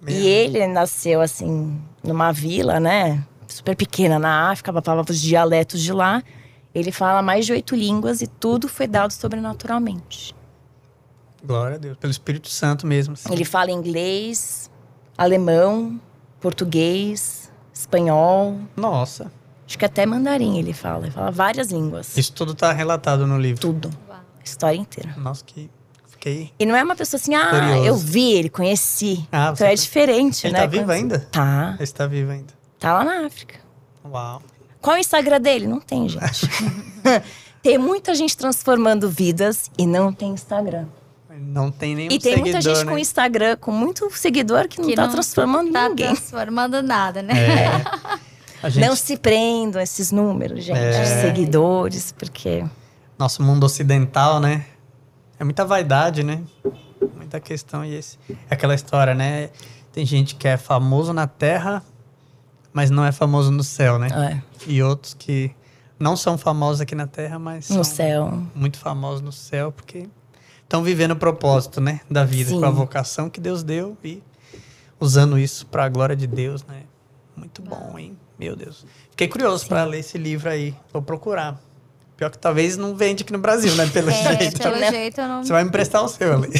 Meu 0.00 0.14
E 0.14 0.26
ele 0.26 0.66
nasceu 0.66 1.20
assim, 1.20 1.80
numa 2.02 2.32
vila, 2.32 2.80
né? 2.80 3.24
Super 3.46 3.76
pequena 3.76 4.18
na 4.18 4.50
África, 4.50 4.72
falava 4.82 5.10
os 5.10 5.20
dialetos 5.20 5.80
de 5.80 5.92
lá. 5.92 6.22
Ele 6.74 6.90
fala 6.90 7.22
mais 7.22 7.46
de 7.46 7.52
oito 7.52 7.76
línguas 7.76 8.22
e 8.22 8.26
tudo 8.26 8.66
foi 8.66 8.86
dado 8.86 9.12
sobrenaturalmente. 9.12 10.34
Glória 11.44 11.76
a 11.76 11.78
Deus. 11.78 11.96
Pelo 11.98 12.10
Espírito 12.10 12.48
Santo 12.48 12.86
mesmo. 12.86 13.14
assim. 13.14 13.32
Ele 13.32 13.44
fala 13.44 13.70
inglês, 13.70 14.70
alemão, 15.18 16.00
português, 16.40 17.50
espanhol, 17.72 18.58
Nossa. 18.76 19.30
Acho 19.66 19.78
que 19.78 19.84
até 19.86 20.04
mandarim 20.04 20.58
ele 20.58 20.72
fala. 20.72 21.04
Ele 21.04 21.10
fala 21.12 21.30
várias 21.30 21.70
línguas. 21.70 22.16
Isso 22.16 22.32
tudo 22.32 22.54
tá 22.54 22.72
relatado 22.72 23.26
no 23.26 23.38
livro? 23.38 23.60
Tudo. 23.60 23.90
A 24.42 24.44
história 24.44 24.76
inteira. 24.76 25.14
Nossa, 25.16 25.44
que 25.44 25.70
fiquei. 26.08 26.52
E 26.58 26.66
não 26.66 26.74
é 26.76 26.82
uma 26.82 26.96
pessoa 26.96 27.20
assim, 27.20 27.34
ah, 27.34 27.48
curioso. 27.50 27.86
eu 27.86 27.96
vi 27.96 28.32
ele, 28.32 28.48
conheci. 28.48 29.26
Ah, 29.30 29.52
então 29.54 29.66
é 29.66 29.70
tá... 29.70 29.76
diferente, 29.76 30.46
ele 30.46 30.54
né? 30.54 30.60
Ele 30.60 30.68
tá 30.68 30.78
vivo 30.78 30.92
ainda? 30.92 31.18
Tá. 31.30 31.72
Ele 31.74 31.84
está 31.84 32.06
vivo 32.06 32.30
ainda. 32.30 32.52
Tá 32.78 32.94
lá 32.94 33.04
na 33.04 33.26
África. 33.26 33.54
Uau. 34.04 34.42
Qual 34.80 34.96
é 34.96 34.98
o 34.98 35.00
Instagram 35.00 35.40
dele? 35.40 35.66
Não 35.66 35.80
tem, 35.80 36.08
gente. 36.08 36.48
tem 37.62 37.78
muita 37.78 38.14
gente 38.14 38.36
transformando 38.36 39.08
vidas 39.08 39.70
e 39.78 39.86
não 39.86 40.12
tem 40.12 40.30
Instagram. 40.30 40.86
Não 41.30 41.70
tem 41.70 41.94
nenhum 41.94 42.12
E 42.12 42.18
tem 42.18 42.34
seguidor, 42.34 42.40
muita 42.40 42.60
gente 42.60 42.84
né? 42.84 42.92
com 42.92 42.98
Instagram, 42.98 43.56
com 43.56 43.72
muito 43.72 44.08
seguidor 44.16 44.68
que 44.68 44.80
não 44.80 44.88
que 44.88 44.94
tá 44.94 45.06
não 45.06 45.12
transformando 45.12 45.72
tá 45.72 45.88
ninguém. 45.88 46.06
transformando 46.14 46.82
nada, 46.82 47.22
né? 47.22 47.34
É. 47.34 48.22
Gente... 48.70 48.86
Não 48.86 48.94
se 48.94 49.16
prendam 49.16 49.82
esses 49.82 50.12
números, 50.12 50.62
gente, 50.62 50.78
é. 50.78 51.02
de 51.02 51.20
seguidores, 51.20 52.12
porque... 52.12 52.64
Nosso 53.22 53.40
mundo 53.40 53.62
ocidental, 53.62 54.40
né? 54.40 54.66
É 55.38 55.44
muita 55.44 55.64
vaidade, 55.64 56.24
né? 56.24 56.42
Muita 57.14 57.38
questão. 57.38 57.84
E 57.84 57.94
esse... 57.94 58.18
É 58.50 58.54
aquela 58.54 58.74
história, 58.74 59.14
né? 59.14 59.50
Tem 59.92 60.04
gente 60.04 60.34
que 60.34 60.48
é 60.48 60.56
famoso 60.56 61.12
na 61.12 61.28
Terra, 61.28 61.84
mas 62.72 62.90
não 62.90 63.04
é 63.04 63.12
famoso 63.12 63.52
no 63.52 63.62
céu, 63.62 63.96
né? 63.96 64.08
É. 64.10 64.42
E 64.68 64.82
outros 64.82 65.14
que 65.14 65.54
não 66.00 66.16
são 66.16 66.36
famosos 66.36 66.80
aqui 66.80 66.96
na 66.96 67.06
Terra, 67.06 67.38
mas 67.38 67.70
no 67.70 67.84
céu. 67.84 68.42
muito 68.56 68.76
famosos 68.76 69.20
no 69.20 69.30
céu, 69.30 69.70
porque 69.70 70.08
estão 70.60 70.82
vivendo 70.82 71.12
o 71.12 71.16
propósito, 71.16 71.80
né, 71.80 72.00
da 72.10 72.24
vida, 72.24 72.50
Sim. 72.50 72.58
com 72.58 72.66
a 72.66 72.70
vocação 72.70 73.30
que 73.30 73.40
Deus 73.40 73.62
deu 73.62 73.96
e 74.02 74.20
usando 74.98 75.38
isso 75.38 75.64
para 75.66 75.84
a 75.84 75.88
glória 75.88 76.16
de 76.16 76.26
Deus, 76.26 76.64
né? 76.64 76.82
Muito 77.36 77.62
bom, 77.62 77.96
hein? 77.96 78.18
Meu 78.36 78.56
Deus. 78.56 78.84
Fiquei 79.10 79.28
curioso 79.28 79.68
para 79.68 79.84
ler 79.84 80.00
esse 80.00 80.18
livro 80.18 80.50
aí. 80.50 80.74
Vou 80.92 81.00
procurar. 81.00 81.62
Pior 82.16 82.30
que 82.30 82.38
talvez 82.38 82.76
não 82.76 82.94
vende 82.94 83.22
aqui 83.22 83.32
no 83.32 83.38
Brasil, 83.38 83.74
né? 83.74 83.86
Pelo 83.86 84.10
é, 84.10 84.38
jeito. 84.38 84.58
Pelo 84.58 84.76
né? 84.76 84.90
jeito 84.90 85.20
eu 85.20 85.28
não. 85.28 85.44
Você 85.44 85.52
vai 85.52 85.62
me 85.62 85.68
emprestar 85.68 86.04
o 86.04 86.08
seu 86.08 86.34
ali. 86.34 86.50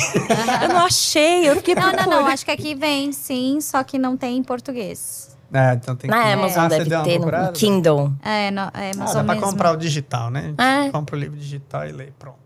eu 0.63 0.69
não 0.69 0.85
achei, 0.87 1.49
eu 1.49 1.57
fiquei 1.57 1.75
Não, 1.75 1.93
não, 1.93 2.07
não. 2.07 2.27
Acho 2.27 2.45
que 2.45 2.51
aqui 2.51 2.75
vende 2.75 3.15
sim, 3.15 3.61
só 3.61 3.83
que 3.85 3.99
não 3.99 4.17
tem 4.17 4.39
em 4.39 4.43
português. 4.43 5.37
É, 5.53 5.75
então 5.75 5.95
tem 5.95 6.11
Na 6.11 6.23
que... 6.23 6.29
Amazon 6.31 6.65
ah, 6.65 6.69
deve 6.69 6.91
ter, 7.03 7.19
no 7.19 7.53
Kindle. 7.53 8.13
É, 8.23 8.51
no, 8.51 8.63
é 8.73 8.91
Amazon 8.95 9.01
ah, 9.01 9.13
dá 9.15 9.25
pra 9.25 9.35
mesmo. 9.35 9.51
comprar 9.51 9.73
o 9.73 9.77
digital, 9.77 10.31
né? 10.31 10.55
É. 10.57 10.91
Compra 10.91 11.15
o 11.15 11.19
livro 11.19 11.39
digital 11.39 11.87
e 11.87 11.93
lê, 11.93 12.09
pronto. 12.19 12.39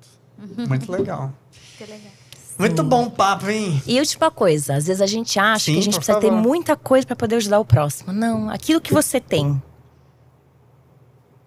Muito 0.68 0.90
legal. 0.90 1.32
Que 1.78 1.84
legal. 1.84 2.12
Muito 2.58 2.82
bom 2.82 3.04
o 3.04 3.10
papo, 3.10 3.48
hein? 3.50 3.82
E 3.86 3.98
última 4.00 4.30
coisa, 4.30 4.76
às 4.76 4.86
vezes 4.86 5.02
a 5.02 5.06
gente 5.06 5.38
acha 5.38 5.66
Sim, 5.66 5.74
que 5.74 5.78
a 5.78 5.82
gente 5.82 5.96
precisa 5.96 6.20
favor. 6.20 6.30
ter 6.30 6.34
muita 6.34 6.74
coisa 6.74 7.06
para 7.06 7.14
poder 7.14 7.36
ajudar 7.36 7.60
o 7.60 7.64
próximo. 7.64 8.12
Não, 8.12 8.48
aquilo 8.48 8.80
que 8.80 8.94
você 8.94 9.20
tem. 9.20 9.60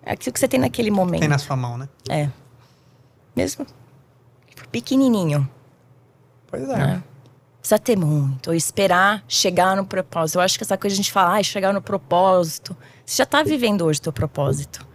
É 0.09 0.13
aquilo 0.13 0.33
que 0.33 0.39
você 0.39 0.47
tem 0.47 0.59
naquele 0.59 0.89
momento. 0.89 1.19
Tem 1.19 1.29
na 1.29 1.37
sua 1.37 1.55
mão, 1.55 1.77
né? 1.77 1.87
É. 2.09 2.29
Mesmo 3.35 3.67
pequenininho. 4.71 5.49
Pois 6.47 6.63
é. 6.63 6.77
Né? 6.77 7.03
Precisa 7.59 7.77
ter 7.77 7.97
muito, 7.97 8.47
ou 8.47 8.55
esperar 8.55 9.23
chegar 9.27 9.75
no 9.75 9.85
propósito. 9.85 10.37
Eu 10.37 10.41
acho 10.41 10.57
que 10.57 10.63
essa 10.63 10.77
coisa 10.77 10.93
a 10.93 10.97
gente 10.97 11.11
fala, 11.11 11.37
ah, 11.37 11.43
chegar 11.43 11.73
no 11.73 11.81
propósito. 11.81 12.75
Você 13.05 13.17
já 13.17 13.23
está 13.23 13.43
vivendo 13.43 13.85
hoje 13.85 13.99
o 13.99 14.03
teu 14.03 14.13
propósito. 14.13 14.87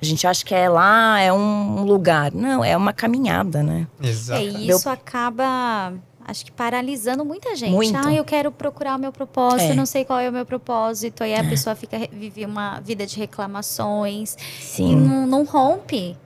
A 0.00 0.04
gente 0.04 0.26
acha 0.26 0.44
que 0.44 0.54
é 0.54 0.68
lá, 0.68 1.18
é 1.18 1.32
um 1.32 1.82
lugar. 1.82 2.32
Não, 2.32 2.64
é 2.64 2.76
uma 2.76 2.92
caminhada, 2.92 3.62
né? 3.62 3.86
Exato. 4.02 4.40
É, 4.40 4.44
e 4.44 4.68
isso 4.68 4.88
acaba, 4.88 5.94
acho 6.30 6.44
que 6.44 6.52
paralisando 6.52 7.24
muita 7.24 7.54
gente. 7.56 7.72
Muito. 7.72 7.96
Ah, 7.96 8.12
eu 8.12 8.24
quero 8.24 8.50
procurar 8.52 8.96
o 8.96 8.98
meu 8.98 9.12
propósito, 9.12 9.72
É. 9.72 9.74
não 9.74 9.84
sei 9.86 10.04
qual 10.04 10.18
é 10.20 10.28
o 10.28 10.32
meu 10.32 10.46
propósito. 10.46 11.22
Aí 11.24 11.34
a 11.34 11.44
pessoa 11.44 11.74
fica 11.74 11.98
vive 12.12 12.44
uma 12.44 12.80
vida 12.80 13.06
de 13.06 13.16
reclamações 13.18 14.34
e 14.34 14.62
Sim. 14.64 14.96
não, 14.96 15.26
não 15.26 15.44
rompe. 15.44 16.16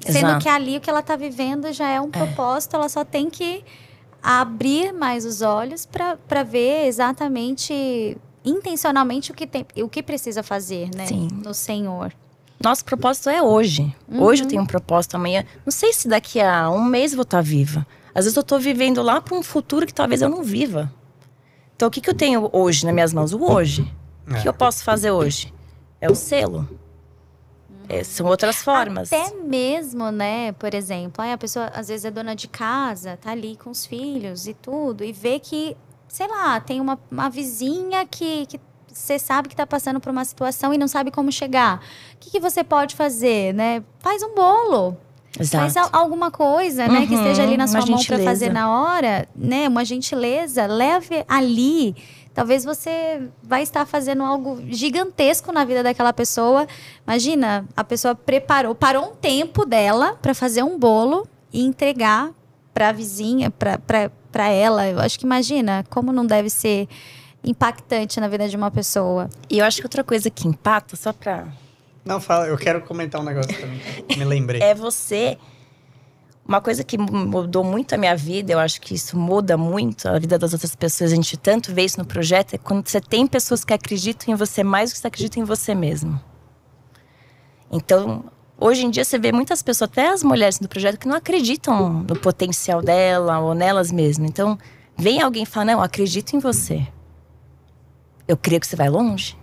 Sendo 0.00 0.26
Exato. 0.26 0.42
que 0.42 0.48
ali 0.48 0.76
o 0.76 0.80
que 0.80 0.90
ela 0.90 0.98
está 1.00 1.14
vivendo 1.14 1.72
já 1.72 1.88
é 1.88 2.00
um 2.00 2.10
propósito, 2.10 2.74
ela 2.74 2.88
só 2.88 3.04
tem 3.04 3.30
que 3.30 3.64
abrir 4.20 4.92
mais 4.92 5.24
os 5.24 5.42
olhos 5.42 5.86
para 5.86 6.42
ver 6.42 6.86
exatamente, 6.86 8.16
intencionalmente, 8.44 9.30
o 9.30 9.34
que, 9.34 9.46
tem, 9.46 9.64
o 9.76 9.88
que 9.88 10.02
precisa 10.02 10.42
fazer, 10.42 10.90
né? 10.94 11.06
Sim. 11.06 11.28
No 11.44 11.54
Senhor. 11.54 12.12
Nosso 12.62 12.84
propósito 12.84 13.28
é 13.28 13.42
hoje. 13.42 13.94
Hoje 14.08 14.44
eu 14.44 14.48
tenho 14.48 14.62
um 14.62 14.66
propósito, 14.66 15.16
amanhã. 15.16 15.44
Não 15.66 15.72
sei 15.72 15.92
se 15.92 16.06
daqui 16.06 16.40
a 16.40 16.70
um 16.70 16.84
mês 16.84 17.12
eu 17.12 17.16
vou 17.16 17.24
estar 17.24 17.40
viva. 17.40 17.84
Às 18.14 18.24
vezes 18.24 18.36
eu 18.36 18.42
estou 18.42 18.58
vivendo 18.58 19.02
lá 19.02 19.20
para 19.20 19.36
um 19.36 19.42
futuro 19.42 19.86
que 19.86 19.94
talvez 19.94 20.22
eu 20.22 20.28
não 20.28 20.42
viva. 20.42 20.92
Então 21.74 21.88
o 21.88 21.90
que, 21.90 22.00
que 22.00 22.10
eu 22.10 22.14
tenho 22.14 22.48
hoje 22.52 22.84
nas 22.84 22.94
minhas 22.94 23.12
mãos? 23.12 23.32
O 23.32 23.42
hoje. 23.42 23.90
O 24.26 24.40
que 24.40 24.48
eu 24.48 24.54
posso 24.54 24.84
fazer 24.84 25.10
hoje? 25.10 25.52
É 26.00 26.10
o 26.10 26.14
selo. 26.14 26.68
É, 27.88 28.04
são 28.04 28.26
outras 28.26 28.62
formas. 28.62 29.12
Até 29.12 29.34
mesmo, 29.34 30.10
né? 30.10 30.52
Por 30.52 30.72
exemplo, 30.74 31.22
aí 31.22 31.32
a 31.32 31.38
pessoa 31.38 31.66
às 31.74 31.88
vezes 31.88 32.04
é 32.04 32.10
dona 32.10 32.34
de 32.34 32.48
casa, 32.48 33.16
tá 33.16 33.32
ali 33.32 33.56
com 33.56 33.70
os 33.70 33.84
filhos 33.84 34.46
e 34.46 34.54
tudo, 34.54 35.04
e 35.04 35.12
vê 35.12 35.38
que, 35.38 35.76
sei 36.08 36.26
lá, 36.28 36.60
tem 36.60 36.80
uma, 36.80 36.98
uma 37.10 37.28
vizinha 37.28 38.06
que, 38.06 38.46
que 38.46 38.60
você 38.92 39.18
sabe 39.18 39.48
que 39.48 39.56
tá 39.56 39.66
passando 39.66 40.00
por 40.00 40.10
uma 40.10 40.24
situação 40.24 40.72
e 40.72 40.78
não 40.78 40.88
sabe 40.88 41.10
como 41.10 41.32
chegar. 41.32 41.82
O 42.14 42.18
que, 42.18 42.30
que 42.30 42.40
você 42.40 42.62
pode 42.62 42.94
fazer, 42.94 43.52
né? 43.52 43.82
Faz 43.98 44.22
um 44.22 44.34
bolo. 44.34 44.96
Faz 45.36 45.52
Exato. 45.54 45.78
al- 45.96 46.02
alguma 46.02 46.30
coisa, 46.30 46.86
né? 46.86 47.06
Que 47.06 47.14
Uhum, 47.14 47.20
esteja 47.22 47.42
ali 47.42 47.56
na 47.56 47.66
sua 47.66 47.86
mão 47.86 48.04
para 48.04 48.18
fazer 48.18 48.52
na 48.52 48.70
hora, 48.70 49.26
né? 49.34 49.66
Uma 49.68 49.84
gentileza. 49.84 50.66
Leve 50.66 51.24
ali. 51.26 51.96
Talvez 52.34 52.64
você 52.64 53.28
vai 53.42 53.62
estar 53.62 53.84
fazendo 53.86 54.22
algo 54.22 54.60
gigantesco 54.68 55.52
na 55.52 55.64
vida 55.64 55.82
daquela 55.82 56.12
pessoa. 56.12 56.66
Imagina, 57.06 57.66
a 57.76 57.84
pessoa 57.84 58.14
preparou, 58.14 58.74
parou 58.74 59.10
um 59.10 59.14
tempo 59.14 59.64
dela 59.66 60.18
para 60.20 60.34
fazer 60.34 60.62
um 60.62 60.78
bolo 60.78 61.26
e 61.52 61.62
entregar 61.64 62.30
para 62.72 62.88
a 62.88 62.92
vizinha, 62.92 63.50
para 63.50 64.48
ela. 64.48 64.86
Eu 64.88 64.98
acho 65.00 65.18
que 65.18 65.26
imagina 65.26 65.84
como 65.90 66.10
não 66.12 66.24
deve 66.26 66.48
ser 66.48 66.88
impactante 67.44 68.20
na 68.20 68.28
vida 68.28 68.48
de 68.48 68.56
uma 68.56 68.70
pessoa. 68.70 69.28
E 69.50 69.58
eu 69.58 69.64
acho 69.64 69.78
que 69.78 69.86
outra 69.86 70.04
coisa 70.04 70.30
que 70.30 70.46
impacta, 70.48 70.96
só 70.96 71.12
pra. 71.12 71.46
Não, 72.04 72.20
fala, 72.20 72.48
eu 72.48 72.58
quero 72.58 72.80
comentar 72.82 73.20
um 73.20 73.24
negócio 73.24 73.52
também. 73.58 73.80
Me 74.16 74.24
lembrei. 74.24 74.60
É 74.60 74.74
você. 74.74 75.38
Uma 76.46 76.60
coisa 76.60 76.82
que 76.82 76.98
mudou 76.98 77.62
muito 77.62 77.94
a 77.94 77.98
minha 77.98 78.16
vida, 78.16 78.52
eu 78.52 78.58
acho 78.58 78.80
que 78.80 78.94
isso 78.94 79.16
muda 79.16 79.56
muito 79.56 80.08
a 80.08 80.18
vida 80.18 80.36
das 80.36 80.52
outras 80.52 80.74
pessoas, 80.74 81.12
a 81.12 81.14
gente 81.14 81.36
tanto 81.36 81.72
vê 81.72 81.84
isso 81.84 82.00
no 82.00 82.04
projeto, 82.04 82.54
é 82.54 82.58
quando 82.58 82.88
você 82.88 83.00
tem 83.00 83.28
pessoas 83.28 83.64
que 83.64 83.72
acreditam 83.72 84.34
em 84.34 84.36
você 84.36 84.64
mais 84.64 84.90
do 84.90 84.94
que 84.94 84.98
você 84.98 85.06
acredita 85.06 85.38
em 85.38 85.44
você 85.44 85.72
mesmo. 85.72 86.20
Então, 87.70 88.24
hoje 88.58 88.84
em 88.84 88.90
dia 88.90 89.04
você 89.04 89.20
vê 89.20 89.30
muitas 89.30 89.62
pessoas, 89.62 89.88
até 89.88 90.08
as 90.08 90.24
mulheres 90.24 90.58
do 90.58 90.68
projeto, 90.68 90.98
que 90.98 91.06
não 91.06 91.16
acreditam 91.16 92.02
no 92.02 92.16
potencial 92.16 92.82
dela 92.82 93.38
ou 93.38 93.54
nelas 93.54 93.92
mesmas. 93.92 94.28
Então, 94.28 94.58
vem 94.98 95.22
alguém 95.22 95.44
e 95.44 95.46
fala: 95.46 95.66
Não, 95.66 95.82
acredito 95.82 96.34
em 96.34 96.40
você. 96.40 96.86
Eu 98.28 98.36
creio 98.36 98.60
que 98.60 98.66
você 98.66 98.76
vai 98.76 98.88
longe. 98.88 99.36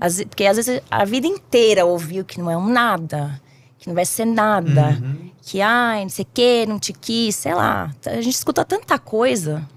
Às 0.00 0.18
ve- 0.18 0.26
porque 0.26 0.44
às 0.46 0.56
vezes 0.56 0.80
a 0.90 1.04
vida 1.04 1.26
inteira 1.26 1.84
ouviu 1.84 2.24
que 2.24 2.38
não 2.40 2.50
é 2.50 2.56
um 2.56 2.66
nada, 2.68 3.40
que 3.78 3.86
não 3.88 3.94
vai 3.94 4.04
ser 4.06 4.24
nada, 4.24 4.96
que 5.42 5.60
ai, 5.60 6.02
não 6.02 6.08
sei 6.08 6.24
o 6.24 6.28
quê, 6.32 6.64
não 6.66 6.78
te 6.78 6.92
quis, 6.92 7.36
sei 7.36 7.54
lá. 7.54 7.90
A 8.06 8.20
gente 8.20 8.34
escuta 8.34 8.64
tanta 8.64 8.98
coisa 8.98 9.68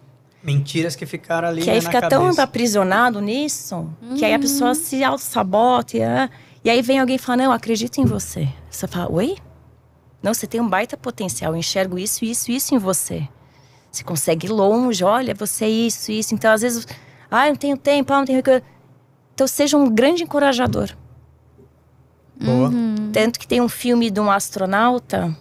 Mentiras 0.43 0.95
que 0.95 1.07
ficaram 1.07 1.47
ali 1.47 1.63
que 1.63 1.69
aí 1.71 1.77
né, 1.79 1.83
na 1.83 1.89
fica 1.91 2.07
tão 2.07 2.21
cabeça. 2.25 2.43
aprisionado 2.43 3.19
nisso 3.19 3.89
que 4.15 4.23
aí 4.23 4.31
a 4.33 4.37
pessoa 4.39 4.75
se 4.75 5.03
auto-sabota. 5.03 5.97
E, 5.97 6.03
ah, 6.03 6.29
e 6.63 6.69
aí 6.69 6.81
vem 6.83 6.99
alguém 6.99 7.15
e 7.15 7.19
fala: 7.19 7.37
Não, 7.37 7.45
eu 7.45 7.51
acredito 7.51 7.99
em 7.99 8.05
você. 8.05 8.47
Você 8.69 8.85
fala: 8.87 9.11
Oi? 9.11 9.35
Não, 10.21 10.33
você 10.35 10.45
tem 10.45 10.61
um 10.61 10.69
baita 10.69 10.95
potencial, 10.95 11.53
eu 11.53 11.57
enxergo 11.57 11.97
isso, 11.97 12.23
isso, 12.23 12.51
isso 12.51 12.75
em 12.75 12.77
você. 12.77 13.27
Você 13.91 14.03
consegue 14.03 14.45
ir 14.45 14.51
longe, 14.51 15.03
olha, 15.03 15.33
você 15.33 15.65
é 15.65 15.69
isso, 15.69 16.11
isso. 16.11 16.35
Então, 16.35 16.51
às 16.51 16.61
vezes, 16.61 16.85
ah, 17.35 17.47
não 17.49 17.55
tenho 17.55 17.77
tempo, 17.77 18.13
ah, 18.13 18.17
não 18.19 18.25
tenho. 18.25 18.41
Então, 19.33 19.47
seja 19.47 19.77
um 19.77 19.89
grande 19.89 20.23
encorajador. 20.23 20.89
Boa. 22.39 22.71
Tanto 23.13 23.39
que 23.39 23.47
tem 23.47 23.61
um 23.61 23.69
filme 23.69 24.09
de 24.09 24.19
um 24.19 24.29
astronauta 24.29 25.35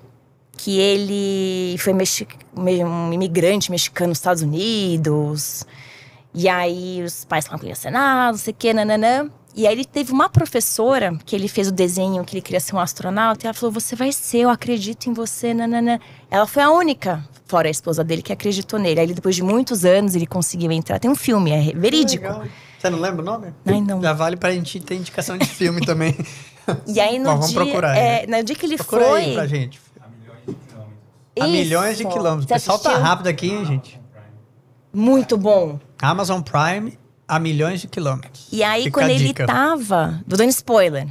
que 0.56 0.78
ele 0.78 1.76
foi 1.78 1.92
mexi 1.92 2.26
me- 2.56 2.84
um 2.84 3.12
imigrante 3.12 3.70
mexicano 3.70 4.10
nos 4.10 4.18
Estados 4.18 4.42
Unidos. 4.42 5.66
E 6.32 6.48
aí 6.48 7.02
os 7.02 7.24
pais 7.24 7.44
falaram 7.46 7.60
que 7.60 7.66
ele 7.66 7.72
nada, 7.90 8.32
não 8.32 8.38
sei 8.38 8.52
o 8.52 8.56
quê, 8.56 8.72
nananã. 8.72 9.28
E 9.56 9.68
aí 9.68 9.72
ele 9.72 9.84
teve 9.84 10.12
uma 10.12 10.28
professora 10.28 11.16
que 11.24 11.36
ele 11.36 11.46
fez 11.46 11.68
o 11.68 11.72
desenho 11.72 12.24
que 12.24 12.34
ele 12.34 12.42
queria 12.42 12.58
ser 12.58 12.74
um 12.74 12.78
astronauta. 12.80 13.44
E 13.44 13.46
ela 13.46 13.54
falou: 13.54 13.72
Você 13.72 13.94
vai 13.94 14.10
ser, 14.10 14.38
eu 14.38 14.50
acredito 14.50 15.08
em 15.08 15.12
você, 15.12 15.54
nananã. 15.54 16.00
Ela 16.28 16.46
foi 16.46 16.62
a 16.62 16.70
única, 16.70 17.24
fora 17.46 17.68
a 17.68 17.70
esposa 17.70 18.02
dele, 18.02 18.20
que 18.20 18.32
acreditou 18.32 18.80
nele. 18.80 18.98
Aí 19.00 19.14
depois 19.14 19.36
de 19.36 19.42
muitos 19.44 19.84
anos 19.84 20.16
ele 20.16 20.26
conseguiu 20.26 20.72
entrar. 20.72 20.98
Tem 20.98 21.08
um 21.08 21.14
filme, 21.14 21.52
é 21.52 21.72
verídico. 21.72 22.24
Legal. 22.24 22.44
Você 22.78 22.90
não 22.90 22.98
lembra 22.98 23.22
o 23.22 23.24
nome? 23.24 23.54
Ai, 23.64 23.80
não. 23.80 24.02
Já 24.02 24.12
vale 24.12 24.36
pra 24.36 24.50
gente 24.52 24.80
ter 24.80 24.96
indicação 24.96 25.38
de 25.38 25.46
filme 25.46 25.80
também. 25.80 26.16
E 26.86 26.98
aí 26.98 27.18
no 27.18 27.26
Bom, 27.26 27.30
vamos 27.32 27.50
dia, 27.50 27.60
procurar, 27.60 27.94
é, 27.94 28.26
né? 28.26 28.38
no 28.38 28.44
dia 28.44 28.56
que 28.56 28.64
ele 28.64 28.78
Procura 28.78 29.04
foi. 29.04 29.20
aí 29.20 29.34
pra 29.34 29.46
gente. 29.46 29.78
A 31.38 31.46
milhões 31.46 31.98
de 31.98 32.06
quilômetros. 32.06 32.46
O 32.46 32.48
pessoal 32.48 32.78
tá 32.78 32.96
rápido 32.96 33.26
aqui, 33.26 33.50
hein, 33.50 33.66
gente? 33.66 34.00
Muito 34.90 35.36
bom. 35.36 35.78
Amazon 36.00 36.40
Prime 36.40 36.98
a 37.26 37.38
milhões 37.38 37.80
de 37.80 37.88
quilômetros. 37.88 38.48
E 38.52 38.62
aí, 38.62 38.84
Fica 38.84 39.00
quando 39.00 39.10
ele 39.10 39.32
tava. 39.32 40.22
Tô 40.28 40.36
dando 40.36 40.50
spoiler. 40.50 41.08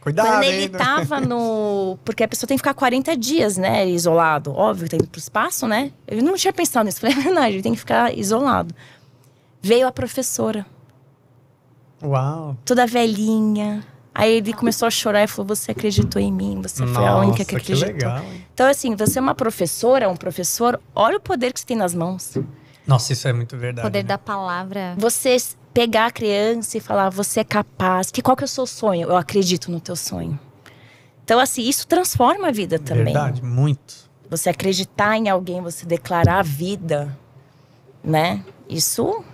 Cuidado, 0.00 0.26
Quando 0.26 0.42
hein? 0.42 0.50
ele 0.52 0.68
tava 0.70 1.20
no. 1.22 1.96
Porque 2.04 2.24
a 2.24 2.28
pessoa 2.28 2.48
tem 2.48 2.56
que 2.56 2.60
ficar 2.60 2.74
40 2.74 3.16
dias, 3.16 3.56
né? 3.56 3.88
Isolado. 3.88 4.52
Óbvio, 4.52 4.88
tá 4.88 4.96
indo 4.96 5.06
pro 5.06 5.20
espaço, 5.20 5.68
né? 5.68 5.92
Eu 6.08 6.22
não 6.22 6.34
tinha 6.34 6.52
pensado 6.52 6.84
nisso. 6.86 6.98
Falei, 7.02 7.14
não, 7.32 7.44
ele 7.44 7.62
tem 7.62 7.72
que 7.72 7.78
ficar 7.78 8.12
isolado. 8.16 8.74
Veio 9.62 9.86
a 9.86 9.92
professora, 9.92 10.66
Uau. 12.02 12.56
toda 12.64 12.86
velhinha. 12.86 13.84
Aí 14.14 14.38
ele 14.38 14.52
começou 14.52 14.86
a 14.88 14.90
chorar 14.90 15.22
e 15.22 15.26
falou: 15.28 15.54
Você 15.54 15.70
acreditou 15.70 16.20
em 16.20 16.32
mim, 16.32 16.60
você 16.60 16.84
foi 16.86 17.06
a 17.06 17.16
única 17.16 17.44
que 17.44 17.54
Nossa, 17.54 17.64
acreditou. 17.64 17.88
legal. 17.94 18.18
hein? 18.24 18.44
Então, 18.52 18.66
assim, 18.66 18.94
você 18.96 19.18
é 19.18 19.22
uma 19.22 19.34
professora, 19.34 20.08
um 20.08 20.16
professor, 20.16 20.80
olha 20.94 21.16
o 21.16 21.20
poder 21.20 21.52
que 21.52 21.60
você 21.60 21.66
tem 21.66 21.76
nas 21.76 21.94
mãos. 21.94 22.36
Nossa, 22.86 23.12
isso 23.12 23.28
é 23.28 23.32
muito 23.32 23.56
verdade. 23.56 23.86
Poder 23.86 24.02
né? 24.02 24.08
da 24.08 24.18
palavra. 24.18 24.94
Você 24.98 25.36
pegar 25.72 26.06
a 26.06 26.10
criança 26.10 26.76
e 26.78 26.80
falar, 26.80 27.10
você 27.10 27.40
é 27.40 27.44
capaz. 27.44 28.10
Que 28.10 28.20
qual 28.20 28.36
que 28.36 28.44
é 28.44 28.46
o 28.46 28.48
seu 28.48 28.66
sonho? 28.66 29.08
Eu 29.08 29.16
acredito 29.16 29.70
no 29.70 29.80
teu 29.80 29.96
sonho. 29.96 30.38
Então, 31.24 31.38
assim, 31.38 31.62
isso 31.62 31.86
transforma 31.86 32.48
a 32.48 32.50
vida 32.50 32.78
também. 32.78 33.04
Verdade, 33.04 33.42
muito. 33.42 34.10
Você 34.28 34.50
acreditar 34.50 35.16
em 35.16 35.28
alguém, 35.28 35.60
você 35.60 35.86
declarar 35.86 36.40
a 36.40 36.42
vida, 36.42 37.16
né? 38.02 38.44
Isso 38.68 39.24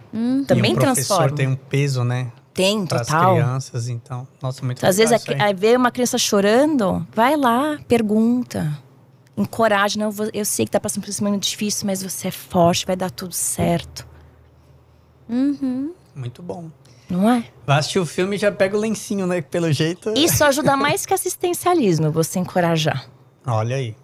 também 0.47 0.73
e 0.73 0.75
o 0.75 0.79
professor 0.79 1.17
transforma. 1.17 1.37
tem 1.37 1.47
um 1.47 1.57
peso, 1.57 2.05
né? 2.05 2.31
Tem, 2.53 2.85
Para 2.85 3.03
as 3.03 3.07
total. 3.07 3.35
crianças, 3.35 3.89
então. 3.89 4.27
Nossa, 4.43 4.65
muito 4.65 4.85
Às 4.85 4.97
vezes, 4.97 5.13
a, 5.13 5.17
isso 5.17 5.31
aí. 5.31 5.41
aí 5.41 5.55
vê 5.55 5.77
uma 5.77 5.93
criança 5.93 6.19
chorando, 6.19 7.07
vai 7.15 7.37
lá, 7.37 7.79
pergunta. 7.87 8.77
Encoraja. 9.39 9.99
Não, 9.99 10.11
eu 10.35 10.45
sei 10.45 10.65
que 10.65 10.71
tá 10.71 10.81
passando 10.81 11.05
por 11.05 11.11
esse 11.11 11.23
momento 11.23 11.45
difícil, 11.45 11.87
mas 11.87 12.03
você 12.03 12.29
é 12.29 12.31
forte, 12.31 12.85
vai 12.85 12.97
dar 12.97 13.11
tudo 13.11 13.33
certo. 13.33 14.07
Muito 16.15 16.43
bom. 16.43 16.71
Não 17.09 17.31
é? 17.31 17.45
Vai 17.67 17.79
assistir 17.79 17.99
o 17.99 18.05
filme 18.07 18.37
e 18.37 18.39
já 18.39 18.53
pega 18.53 18.77
o 18.77 18.81
lencinho, 18.81 19.27
né? 19.27 19.41
Pelo 19.41 19.73
jeito. 19.73 20.13
Isso 20.17 20.45
ajuda 20.45 20.77
mais 20.77 21.07
que 21.07 21.15
assistencialismo, 21.15 22.11
você 22.11 22.39
encorajar. 22.39 23.09
Olha 23.47 23.77
aí. 23.77 23.97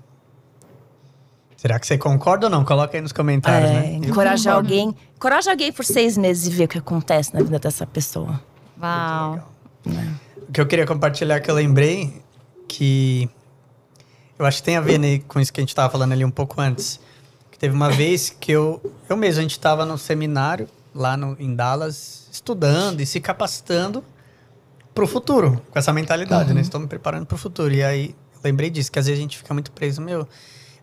Será 1.56 1.78
que 1.78 1.86
você 1.86 1.98
concorda 1.98 2.46
ou 2.46 2.50
não? 2.50 2.64
Coloca 2.64 2.96
aí 2.96 3.00
nos 3.00 3.12
comentários, 3.12 3.70
É, 3.70 3.74
né? 3.74 3.96
Eu 3.96 4.10
encorajar 4.10 4.54
alguém. 4.54 4.94
Encoraja 5.16 5.50
alguém 5.50 5.72
por 5.72 5.84
seis 5.84 6.16
meses 6.16 6.46
e 6.46 6.50
ver 6.50 6.64
o 6.64 6.68
que 6.68 6.78
acontece 6.78 7.34
na 7.34 7.40
vida 7.42 7.58
dessa 7.58 7.86
pessoa. 7.86 8.40
Uau. 8.80 9.48
O 10.48 10.52
que 10.52 10.60
eu 10.60 10.66
queria 10.66 10.86
compartilhar 10.86 11.40
que 11.40 11.50
eu 11.50 11.54
lembrei 11.54 12.22
que 12.68 13.28
eu 14.38 14.46
acho 14.46 14.58
que 14.58 14.64
tem 14.64 14.76
a 14.76 14.80
ver 14.80 14.98
né, 14.98 15.20
com 15.28 15.38
isso 15.38 15.52
que 15.52 15.60
a 15.60 15.62
gente 15.62 15.70
estava 15.70 15.90
falando 15.90 16.12
ali 16.12 16.24
um 16.24 16.30
pouco 16.30 16.60
antes. 16.60 17.00
Que 17.50 17.58
teve 17.58 17.74
uma 17.74 17.90
vez 17.90 18.30
que 18.30 18.52
eu, 18.52 18.80
eu 19.08 19.16
mesmo, 19.16 19.40
a 19.40 19.42
gente 19.42 19.52
estava 19.52 19.84
no 19.86 19.96
seminário 19.96 20.68
lá 20.94 21.16
no, 21.16 21.36
em 21.38 21.54
Dallas, 21.54 22.28
estudando 22.30 23.00
e 23.00 23.06
se 23.06 23.20
capacitando 23.20 24.04
para 24.94 25.04
o 25.04 25.06
futuro, 25.06 25.60
com 25.70 25.78
essa 25.78 25.92
mentalidade, 25.92 26.54
né? 26.54 26.60
Estou 26.60 26.80
me 26.80 26.86
preparando 26.86 27.26
para 27.26 27.34
o 27.34 27.38
futuro. 27.38 27.74
E 27.74 27.82
aí 27.82 28.14
lembrei 28.42 28.70
disso, 28.70 28.92
que 28.92 28.98
às 28.98 29.06
vezes 29.06 29.18
a 29.18 29.22
gente 29.22 29.38
fica 29.38 29.52
muito 29.52 29.72
preso, 29.72 30.00
meu, 30.00 30.28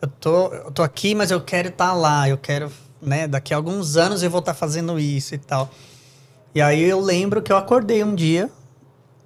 eu 0.02 0.08
tô, 0.08 0.54
eu 0.54 0.72
tô 0.72 0.84
aqui, 0.84 1.14
mas 1.14 1.32
eu 1.32 1.40
quero 1.40 1.70
estar 1.70 1.94
lá, 1.94 2.28
eu 2.28 2.38
quero, 2.38 2.72
né, 3.02 3.28
daqui 3.28 3.54
a 3.54 3.58
alguns 3.58 3.96
anos 3.96 4.24
eu 4.24 4.30
vou 4.30 4.40
estar 4.40 4.54
fazendo 4.54 5.00
isso 5.00 5.36
e 5.36 5.38
tal. 5.38 5.70
E 6.54 6.62
aí 6.62 6.82
eu 6.82 7.00
lembro 7.00 7.42
que 7.42 7.52
eu 7.52 7.58
acordei 7.58 8.04
um 8.04 8.14
dia 8.14 8.50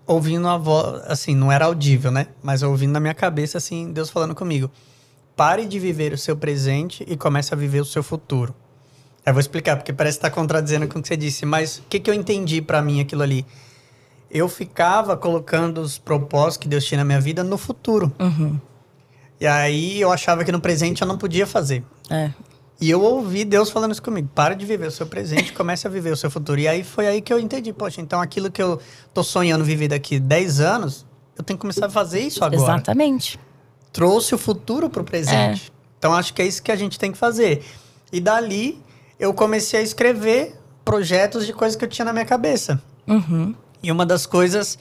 ouvindo 0.07 0.47
a 0.47 0.57
voz, 0.57 1.01
assim, 1.05 1.35
não 1.35 1.51
era 1.51 1.65
audível, 1.65 2.11
né? 2.11 2.27
Mas 2.43 2.63
ouvindo 2.63 2.91
na 2.91 2.99
minha 2.99 3.13
cabeça, 3.13 3.57
assim, 3.57 3.91
Deus 3.91 4.09
falando 4.09 4.35
comigo. 4.35 4.69
Pare 5.35 5.65
de 5.65 5.79
viver 5.79 6.13
o 6.13 6.17
seu 6.17 6.37
presente 6.37 7.03
e 7.07 7.17
comece 7.17 7.53
a 7.53 7.57
viver 7.57 7.81
o 7.81 7.85
seu 7.85 8.03
futuro. 8.03 8.55
Eu 9.25 9.33
vou 9.33 9.39
explicar, 9.39 9.75
porque 9.75 9.91
parece 9.91 10.17
estar 10.17 10.29
contradizendo 10.29 10.87
com 10.87 10.99
o 10.99 11.01
que 11.01 11.07
você 11.07 11.17
disse, 11.17 11.45
mas 11.45 11.79
o 11.79 11.83
que, 11.89 11.99
que 11.99 12.09
eu 12.09 12.13
entendi 12.13 12.61
pra 12.61 12.81
mim 12.81 13.01
aquilo 13.01 13.23
ali? 13.23 13.45
Eu 14.29 14.47
ficava 14.47 15.17
colocando 15.17 15.81
os 15.81 15.97
propósitos 15.97 16.57
que 16.57 16.67
Deus 16.67 16.85
tinha 16.85 16.99
na 16.99 17.05
minha 17.05 17.19
vida 17.19 17.43
no 17.43 17.57
futuro. 17.57 18.13
Uhum. 18.19 18.59
E 19.39 19.47
aí 19.47 19.99
eu 19.99 20.11
achava 20.11 20.45
que 20.45 20.51
no 20.51 20.61
presente 20.61 21.01
eu 21.01 21.07
não 21.07 21.17
podia 21.17 21.47
fazer. 21.47 21.83
É. 22.09 22.31
E 22.79 22.89
eu 22.89 23.01
ouvi 23.01 23.45
Deus 23.45 23.69
falando 23.69 23.91
isso 23.93 24.01
comigo. 24.01 24.29
Para 24.35 24.53
de 24.53 24.65
viver 24.65 24.87
o 24.87 24.91
seu 24.91 25.05
presente, 25.05 25.53
comece 25.53 25.87
a 25.87 25.89
viver 25.89 26.11
o 26.11 26.17
seu 26.17 26.29
futuro. 26.29 26.59
E 26.59 26.67
aí 26.67 26.83
foi 26.83 27.07
aí 27.07 27.21
que 27.21 27.31
eu 27.31 27.39
entendi. 27.39 27.71
Poxa, 27.71 28.01
então 28.01 28.19
aquilo 28.19 28.51
que 28.51 28.61
eu 28.61 28.79
tô 29.13 29.23
sonhando 29.23 29.63
viver 29.63 29.87
daqui 29.87 30.19
10 30.19 30.59
anos, 30.59 31.05
eu 31.37 31.43
tenho 31.43 31.57
que 31.57 31.61
começar 31.61 31.85
a 31.85 31.89
fazer 31.89 32.19
isso 32.19 32.43
agora. 32.43 32.61
Exatamente. 32.61 33.39
Trouxe 33.93 34.35
o 34.35 34.37
futuro 34.37 34.89
pro 34.89 35.03
presente. 35.03 35.71
Então 35.97 36.13
acho 36.13 36.33
que 36.33 36.41
é 36.41 36.45
isso 36.45 36.61
que 36.61 36.71
a 36.71 36.75
gente 36.75 36.99
tem 36.99 37.11
que 37.11 37.17
fazer. 37.17 37.63
E 38.11 38.19
dali 38.19 38.81
eu 39.17 39.33
comecei 39.33 39.79
a 39.79 39.83
escrever 39.83 40.59
projetos 40.83 41.45
de 41.45 41.53
coisas 41.53 41.75
que 41.75 41.85
eu 41.85 41.89
tinha 41.89 42.05
na 42.05 42.13
minha 42.13 42.25
cabeça. 42.25 42.81
Uhum. 43.07 43.55
E 43.81 43.91
uma 43.91 44.05
das 44.05 44.25
coisas 44.25 44.77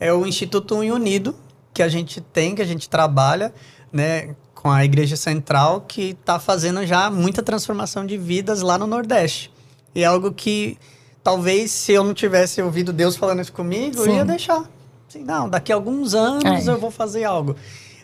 é 0.00 0.12
o 0.12 0.26
Instituto 0.26 0.74
Unido, 0.76 1.34
que 1.72 1.82
a 1.82 1.88
gente 1.88 2.20
tem, 2.20 2.54
que 2.54 2.62
a 2.62 2.66
gente 2.66 2.88
trabalha, 2.88 3.54
né, 3.92 4.34
com 4.66 4.72
a 4.72 4.84
Igreja 4.84 5.14
Central, 5.16 5.82
que 5.86 6.16
está 6.20 6.40
fazendo 6.40 6.84
já 6.84 7.08
muita 7.08 7.40
transformação 7.40 8.04
de 8.04 8.18
vidas 8.18 8.62
lá 8.62 8.76
no 8.76 8.84
Nordeste. 8.84 9.52
E 9.94 10.02
é 10.02 10.06
algo 10.06 10.32
que 10.32 10.76
talvez 11.22 11.70
se 11.70 11.92
eu 11.92 12.02
não 12.02 12.12
tivesse 12.12 12.60
ouvido 12.60 12.92
Deus 12.92 13.14
falando 13.14 13.40
isso 13.40 13.52
comigo, 13.52 13.98
eu 13.98 14.04
Sim. 14.06 14.16
ia 14.16 14.24
deixar. 14.24 14.68
Assim, 15.08 15.22
não, 15.22 15.48
daqui 15.48 15.70
a 15.70 15.76
alguns 15.76 16.14
anos 16.14 16.66
É. 16.66 16.68
eu 16.72 16.80
vou 16.80 16.90
fazer 16.90 17.22
algo. 17.22 17.54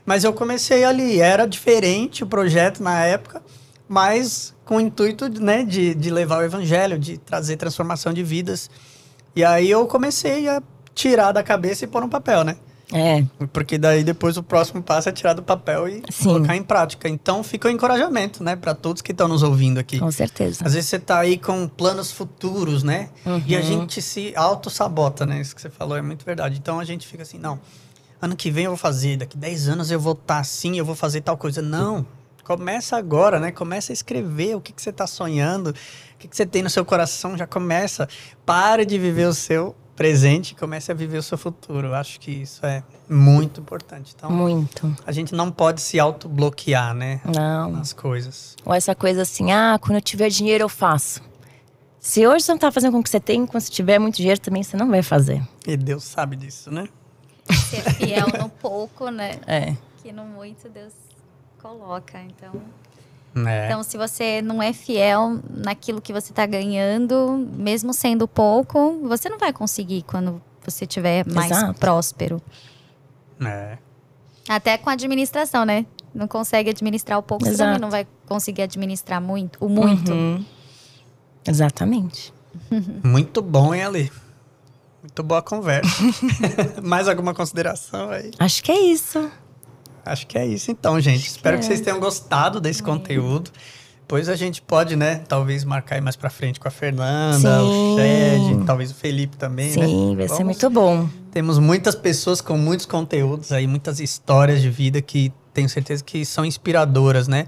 Mas 0.07 0.23
eu 0.23 0.33
comecei 0.33 0.85
ali, 0.85 1.19
era 1.19 1.47
diferente 1.47 2.23
o 2.23 2.29
projeto 2.29 2.81
na 2.81 3.05
época, 3.07 3.43
mas 3.89 4.55
com 4.65 4.77
o 4.77 4.81
intuito 4.81 5.29
né, 5.29 5.65
de, 5.65 5.97
de 5.97 6.11
levar 6.11 6.39
o 6.39 6.45
evangelho, 6.45 6.97
de 6.97 7.19
trazer 7.19 7.57
transformação 7.57 8.13
de 8.13 8.23
vidas. 8.23 8.71
E 9.35 9.45
aí 9.45 9.69
eu 9.69 9.85
comecei 9.89 10.49
a 10.49 10.63
tirar 10.95 11.33
da 11.33 11.43
cabeça 11.43 11.85
e 11.85 11.89
pôr 11.89 12.03
no 12.03 12.09
papel, 12.09 12.45
né? 12.45 12.57
É. 12.93 13.25
Porque 13.53 13.79
daí 13.79 14.05
depois 14.05 14.37
o 14.37 14.43
próximo 14.43 14.83
passo 14.83 15.09
é 15.09 15.13
tirar 15.13 15.33
do 15.33 15.43
papel 15.43 15.89
e 15.89 16.03
Sim. 16.11 16.25
colocar 16.25 16.57
em 16.57 16.63
prática. 16.63 17.09
Então 17.09 17.43
fica 17.43 17.69
o 17.69 17.71
encorajamento, 17.71 18.45
né, 18.45 18.55
para 18.55 18.75
todos 18.75 19.01
que 19.03 19.13
estão 19.13 19.27
nos 19.29 19.43
ouvindo 19.43 19.79
aqui. 19.79 19.99
Com 19.99 20.11
certeza. 20.11 20.65
Às 20.65 20.75
vezes 20.75 20.91
você 20.91 20.99
tá 20.99 21.19
aí 21.19 21.39
com 21.39 21.67
planos 21.67 22.13
futuros, 22.13 22.83
né? 22.83 23.09
E 23.47 23.57
a 23.57 23.61
Uhum. 23.61 23.65
gente 23.65 24.03
se 24.03 24.33
auto-sabota, 24.37 25.25
né? 25.25 25.41
Isso 25.41 25.55
que 25.55 25.63
você 25.63 25.71
falou 25.71 25.97
é 25.97 26.03
muito 26.03 26.25
verdade. 26.25 26.59
Então 26.59 26.79
a 26.79 26.85
gente 26.85 27.07
fica 27.07 27.23
assim, 27.23 27.39
não, 27.39 27.59
ano 28.21 28.37
que 28.37 28.51
vem 28.51 28.65
eu 28.65 28.71
vou 28.73 28.77
fazer, 28.79 29.17
daqui 29.17 29.37
10 29.37 29.69
anos 29.69 29.91
eu 29.91 29.99
vou 29.99 30.13
estar 30.13 30.39
assim, 30.39 30.79
eu 30.79 30.85
vou 30.85 30.95
fazer 30.95 31.21
tal 31.23 31.37
coisa. 31.37 31.63
Não, 31.63 32.07
começa 32.45 32.97
agora, 32.97 33.41
né? 33.41 33.51
Começa 33.53 33.93
a 33.93 33.95
escrever 33.95 34.55
o 34.57 34.61
que, 34.61 34.73
que 34.73 34.83
você 34.83 34.93
tá 34.93 35.07
sonhando, 35.07 35.71
o 35.71 35.75
que, 36.19 36.29
que 36.29 36.37
você 36.37 36.45
tem 36.45 36.63
no 36.63 36.69
seu 36.71 36.85
coração, 36.85 37.39
já 37.39 37.47
começa. 37.47 38.09
Pare 38.45 38.85
de 38.85 38.99
viver 38.99 39.27
o 39.27 39.35
seu 39.35 39.75
presente 39.95 40.53
e 40.53 40.55
comece 40.55 40.91
a 40.91 40.95
viver 40.95 41.19
o 41.19 41.23
seu 41.23 41.37
futuro. 41.39 41.89
Eu 41.89 41.95
acho 41.95 42.19
que 42.19 42.31
isso 42.31 42.65
é 42.65 42.83
muito 43.09 43.61
importante. 43.61 44.15
Então, 44.17 44.31
Muito. 44.31 44.97
a 45.07 45.13
gente 45.13 45.35
não 45.35 45.51
pode 45.51 45.81
se 45.81 46.01
auto-bloquear, 46.01 46.95
né? 46.95 47.21
Não. 47.25 47.73
Nas 47.73 47.93
coisas. 47.93 48.57
Ou 48.65 48.73
essa 48.75 48.95
coisa 48.95 49.23
assim, 49.23 49.53
ah, 49.53 49.79
quando 49.81 49.97
eu 49.97 50.03
tiver 50.03 50.29
dinheiro 50.29 50.65
eu 50.65 50.69
faço. 50.69 51.21
Se 52.01 52.27
hoje 52.27 52.45
você 52.45 52.53
não 52.53 52.59
tá 52.59 52.73
fazendo 52.73 52.93
com 52.93 52.99
o 52.99 53.03
que 53.03 53.11
você 53.11 53.21
tem, 53.21 53.47
quando 53.47 53.63
você 53.63 53.71
tiver 53.71 53.99
muito 53.99 54.17
dinheiro 54.17 54.41
também 54.41 54.63
você 54.63 54.77
não 54.77 54.91
vai 54.91 55.03
fazer. 55.03 55.41
E 55.67 55.77
Deus 55.77 56.05
sabe 56.05 56.37
disso, 56.37 56.71
né? 56.71 56.89
Ser 57.71 57.83
fiel 57.95 58.27
no 58.41 58.49
pouco, 58.49 59.09
né? 59.09 59.39
É. 59.47 59.77
Que 60.03 60.11
no 60.11 60.25
muito 60.25 60.69
Deus 60.69 60.93
coloca. 61.61 62.21
Então, 62.21 62.53
É. 63.35 63.67
então 63.67 63.83
se 63.83 63.97
você 63.97 64.43
não 64.43 64.63
é 64.63 64.73
fiel 64.75 65.41
naquilo 65.49 66.03
que 66.03 66.13
você 66.13 66.33
tá 66.33 66.45
ganhando, 66.45 67.49
mesmo 67.57 67.95
sendo 67.95 68.29
pouco, 68.29 68.99
você 69.09 69.29
não 69.29 69.39
vai 69.39 69.53
conseguir 69.53 70.03
quando 70.03 70.43
você 70.65 70.87
tiver 70.87 71.27
mais 71.27 71.51
Exato. 71.51 71.79
próspero. 71.79 72.43
é. 73.45 73.79
Até 74.49 74.77
com 74.77 74.91
a 74.91 74.95
administração, 74.95 75.65
né? 75.65 75.87
Não 76.13 76.27
consegue 76.27 76.69
administrar 76.71 77.19
o 77.19 77.23
pouco, 77.23 77.45
você 77.45 77.53
Exato. 77.53 77.69
também 77.69 77.81
não 77.81 77.91
vai 77.91 78.07
conseguir 78.27 78.63
administrar 78.63 79.21
muito, 79.21 79.57
o 79.65 79.69
muito. 79.69 80.13
Uhum. 80.13 80.45
Exatamente. 81.47 82.33
Muito 83.03 83.41
bom, 83.41 83.75
hein, 83.75 83.83
Ali? 83.83 84.13
Muito 85.03 85.23
boa 85.23 85.43
conversa. 85.43 85.91
Mais 86.83 87.09
alguma 87.09 87.35
consideração 87.35 88.11
aí? 88.11 88.31
Acho 88.39 88.63
que 88.63 88.71
é 88.71 88.79
isso. 88.79 89.31
Acho 90.05 90.27
que 90.27 90.37
é 90.37 90.47
isso 90.47 90.71
então, 90.71 90.99
gente. 91.01 91.27
Espero 91.27 91.59
que 91.59 91.65
é. 91.65 91.67
vocês 91.69 91.81
tenham 91.81 92.01
gostado 92.01 92.61
desse 92.61 92.83
conteúdo. 92.83 93.51
Depois 94.01 94.29
a 94.29 94.37
gente 94.37 94.61
pode, 94.61 94.95
né, 94.95 95.23
talvez 95.27 95.65
marcar 95.65 95.95
aí 95.95 96.01
mais 96.03 96.17
pra 96.17 96.29
frente 96.29 96.61
com 96.61 96.69
a 96.69 96.71
Fernanda, 96.71 97.63
o 97.63 97.97
Sim. 97.97 97.97
Shed, 98.57 98.65
talvez 98.67 98.91
o 98.91 98.95
Felipe 98.95 99.37
também, 99.39 99.75
né? 99.75 99.87
Sim, 99.87 100.15
vai 100.17 100.29
ser 100.29 100.35
Vamos- 100.35 100.45
muito 100.45 100.71
bom. 100.71 101.09
Temos 101.31 101.59
muitas 101.59 101.95
pessoas 101.95 102.41
com 102.43 102.59
muitos 102.59 102.85
conteúdos 102.85 103.53
aí, 103.53 103.67
muitas 103.67 104.01
histórias 104.01 104.61
de 104.61 104.69
vida 104.69 105.01
que 105.01 105.33
tenho 105.55 105.69
certeza 105.69 106.05
que 106.05 106.27
são 106.27 106.45
inspiradoras, 106.45 107.27
né? 107.27 107.47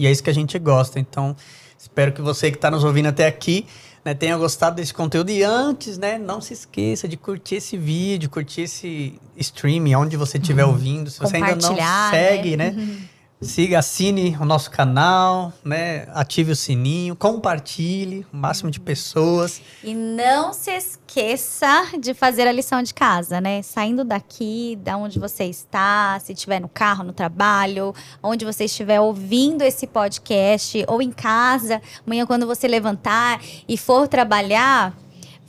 E 0.00 0.06
é 0.06 0.10
isso 0.10 0.22
que 0.22 0.30
a 0.30 0.34
gente 0.34 0.58
gosta. 0.58 0.98
Então, 0.98 1.36
espero 1.78 2.10
que 2.12 2.20
você 2.22 2.50
que 2.50 2.56
está 2.56 2.70
nos 2.72 2.82
ouvindo 2.82 3.06
até 3.06 3.26
aqui 3.28 3.66
né, 4.04 4.14
tenha 4.14 4.36
gostado 4.36 4.76
desse 4.76 4.92
conteúdo. 4.92 5.30
E 5.30 5.42
antes, 5.42 5.98
né, 5.98 6.18
não 6.18 6.40
se 6.40 6.54
esqueça 6.54 7.06
de 7.06 7.16
curtir 7.16 7.56
esse 7.56 7.76
vídeo, 7.76 8.30
curtir 8.30 8.62
esse 8.62 9.18
stream, 9.36 9.84
onde 9.98 10.16
você 10.16 10.38
estiver 10.38 10.64
ouvindo. 10.64 11.10
Se 11.10 11.18
você 11.18 11.36
ainda 11.36 11.56
não 11.56 11.76
segue, 12.10 12.56
né? 12.56 12.70
né? 12.70 12.98
Siga, 13.42 13.78
assine 13.78 14.36
o 14.38 14.44
nosso 14.44 14.70
canal, 14.70 15.50
né? 15.64 16.06
Ative 16.12 16.52
o 16.52 16.56
sininho, 16.56 17.16
compartilhe 17.16 18.26
o 18.30 18.36
máximo 18.36 18.70
de 18.70 18.78
pessoas. 18.78 19.62
E 19.82 19.94
não 19.94 20.52
se 20.52 20.70
esqueça 20.70 21.86
de 21.98 22.12
fazer 22.12 22.46
a 22.46 22.52
lição 22.52 22.82
de 22.82 22.92
casa, 22.92 23.40
né? 23.40 23.62
Saindo 23.62 24.04
daqui, 24.04 24.78
da 24.82 24.98
onde 24.98 25.18
você 25.18 25.44
está, 25.44 26.20
se 26.20 26.34
estiver 26.34 26.60
no 26.60 26.68
carro, 26.68 27.02
no 27.02 27.14
trabalho, 27.14 27.94
onde 28.22 28.44
você 28.44 28.64
estiver 28.64 29.00
ouvindo 29.00 29.62
esse 29.62 29.86
podcast, 29.86 30.84
ou 30.86 31.00
em 31.00 31.10
casa, 31.10 31.80
amanhã 32.06 32.26
quando 32.26 32.46
você 32.46 32.68
levantar 32.68 33.40
e 33.66 33.78
for 33.78 34.06
trabalhar, 34.06 34.94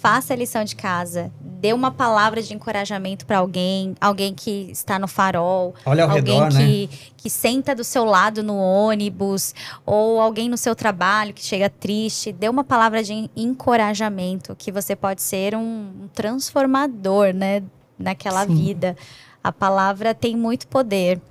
faça 0.02 0.34
a 0.34 0.36
lição 0.36 0.64
de 0.64 0.76
casa 0.76 1.32
dê 1.62 1.74
uma 1.74 1.91
palavra 1.91 2.41
de 2.41 2.56
encorajamento 2.56 3.24
para 3.24 3.38
alguém, 3.38 3.95
alguém 4.02 4.34
que 4.34 4.68
está 4.72 4.97
no 4.97 5.08
farol, 5.08 5.76
Olha 5.86 6.06
ao 6.06 6.10
alguém 6.10 6.41
redor, 6.41 6.49
que, 6.49 6.88
né? 6.88 6.97
que 7.16 7.30
senta 7.30 7.76
do 7.76 7.84
seu 7.84 8.04
lado 8.04 8.41
no 8.41 8.58
ônibus, 8.58 9.54
ou 9.86 10.20
alguém 10.20 10.49
no 10.49 10.58
seu 10.58 10.76
trabalho 10.76 11.36
que 11.36 11.43
chega 11.43 11.70
triste, 11.70 12.32
dê 12.32 12.49
uma 12.49 12.64
palavra 12.64 13.04
de 13.04 13.30
encorajamento, 13.36 14.56
que 14.56 14.72
você 14.72 14.95
pode 14.95 15.22
ser 15.22 15.56
um 15.56 16.10
transformador, 16.16 17.32
né, 17.32 17.62
naquela 17.97 18.43
Sim. 18.47 18.56
vida. 18.56 18.97
A 19.43 19.52
palavra 19.52 20.16
tem 20.16 20.36
muito 20.36 20.68
poder. 20.68 21.22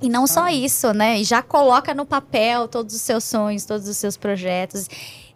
E 0.00 0.08
não 0.08 0.26
só 0.26 0.48
isso, 0.48 0.92
né? 0.92 1.18
E 1.18 1.24
já 1.24 1.42
coloca 1.42 1.94
no 1.94 2.04
papel 2.04 2.68
todos 2.68 2.94
os 2.94 3.00
seus 3.00 3.24
sonhos, 3.24 3.64
todos 3.64 3.88
os 3.88 3.96
seus 3.96 4.14
projetos. 4.14 4.88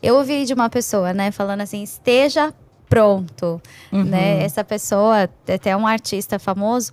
Eu 0.02 0.16
ouvi 0.16 0.44
de 0.44 0.52
uma 0.52 0.68
pessoa, 0.68 1.14
né, 1.14 1.30
falando 1.30 1.62
assim: 1.62 1.82
esteja 1.82 2.54
pronto, 2.90 3.62
uhum. 3.92 4.04
né? 4.04 4.42
Essa 4.42 4.64
pessoa, 4.64 5.30
é 5.46 5.54
até 5.54 5.74
um 5.76 5.86
artista 5.86 6.40
famoso, 6.40 6.92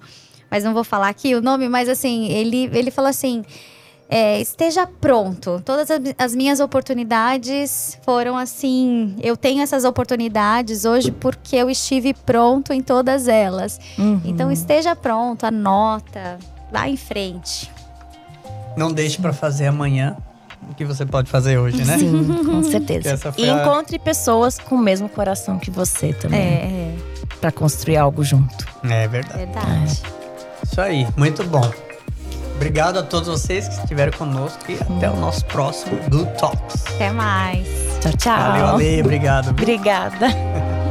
mas 0.50 0.64
não 0.64 0.74
vou 0.74 0.84
falar 0.84 1.10
aqui 1.10 1.34
o 1.34 1.42
nome, 1.42 1.68
mas 1.68 1.90
assim, 1.90 2.28
ele, 2.28 2.70
ele 2.72 2.92
falou 2.92 3.10
assim. 3.10 3.44
É, 4.10 4.40
esteja 4.40 4.88
pronto. 4.88 5.62
Todas 5.66 5.90
as 6.18 6.34
minhas 6.34 6.62
oportunidades 6.62 8.00
foram 8.06 8.38
assim. 8.38 9.18
Eu 9.22 9.36
tenho 9.36 9.62
essas 9.62 9.84
oportunidades 9.84 10.86
hoje 10.86 11.12
porque 11.12 11.58
eu 11.58 11.70
estive 11.70 12.14
pronto 12.14 12.72
em 12.72 12.82
todas 12.82 13.28
elas. 13.28 13.78
Uhum. 14.00 14.22
Então 14.24 14.50
esteja 14.50 14.96
pronto, 14.96 15.46
anota, 15.46 16.40
vá 16.72 16.88
em 16.88 16.96
frente. 16.96 17.70
Não 18.78 18.94
deixe 18.94 19.22
para 19.22 19.34
fazer 19.34 19.68
amanhã 19.68 20.16
que 20.76 20.86
você 20.86 21.06
pode 21.06 21.30
fazer 21.30 21.58
hoje, 21.58 21.84
né? 21.84 21.98
Sim, 21.98 22.24
com 22.46 22.64
certeza. 22.64 23.34
E 23.38 23.50
a... 23.50 23.54
encontre 23.54 24.00
pessoas 24.00 24.60
com 24.60 24.76
o 24.76 24.80
mesmo 24.80 25.10
coração 25.10 25.60
que 25.60 25.72
você 25.72 26.14
também. 26.14 26.40
É, 26.40 26.44
é. 26.44 26.96
Pra 27.40 27.52
construir 27.52 27.98
algo 27.98 28.24
junto. 28.24 28.66
É 28.84 29.08
verdade. 29.08 29.38
Verdade. 29.38 30.02
É. 30.04 30.64
Isso 30.64 30.82
aí, 30.82 31.08
muito 31.16 31.44
bom. 31.44 31.70
Obrigado 32.56 32.98
a 32.98 33.04
todos 33.04 33.28
vocês 33.28 33.68
que 33.68 33.76
estiveram 33.76 34.12
conosco 34.18 34.64
e 34.68 34.76
até 34.76 35.10
o 35.10 35.16
nosso 35.16 35.46
próximo 35.46 35.98
do 36.10 36.26
Talks. 36.38 36.88
Até 36.88 37.12
mais. 37.12 37.68
Tchau, 38.02 38.12
tchau. 38.18 38.38
Valeu, 38.38 38.68
Ale, 38.68 39.02
obrigado. 39.02 39.50
Obrigada. 39.50 40.28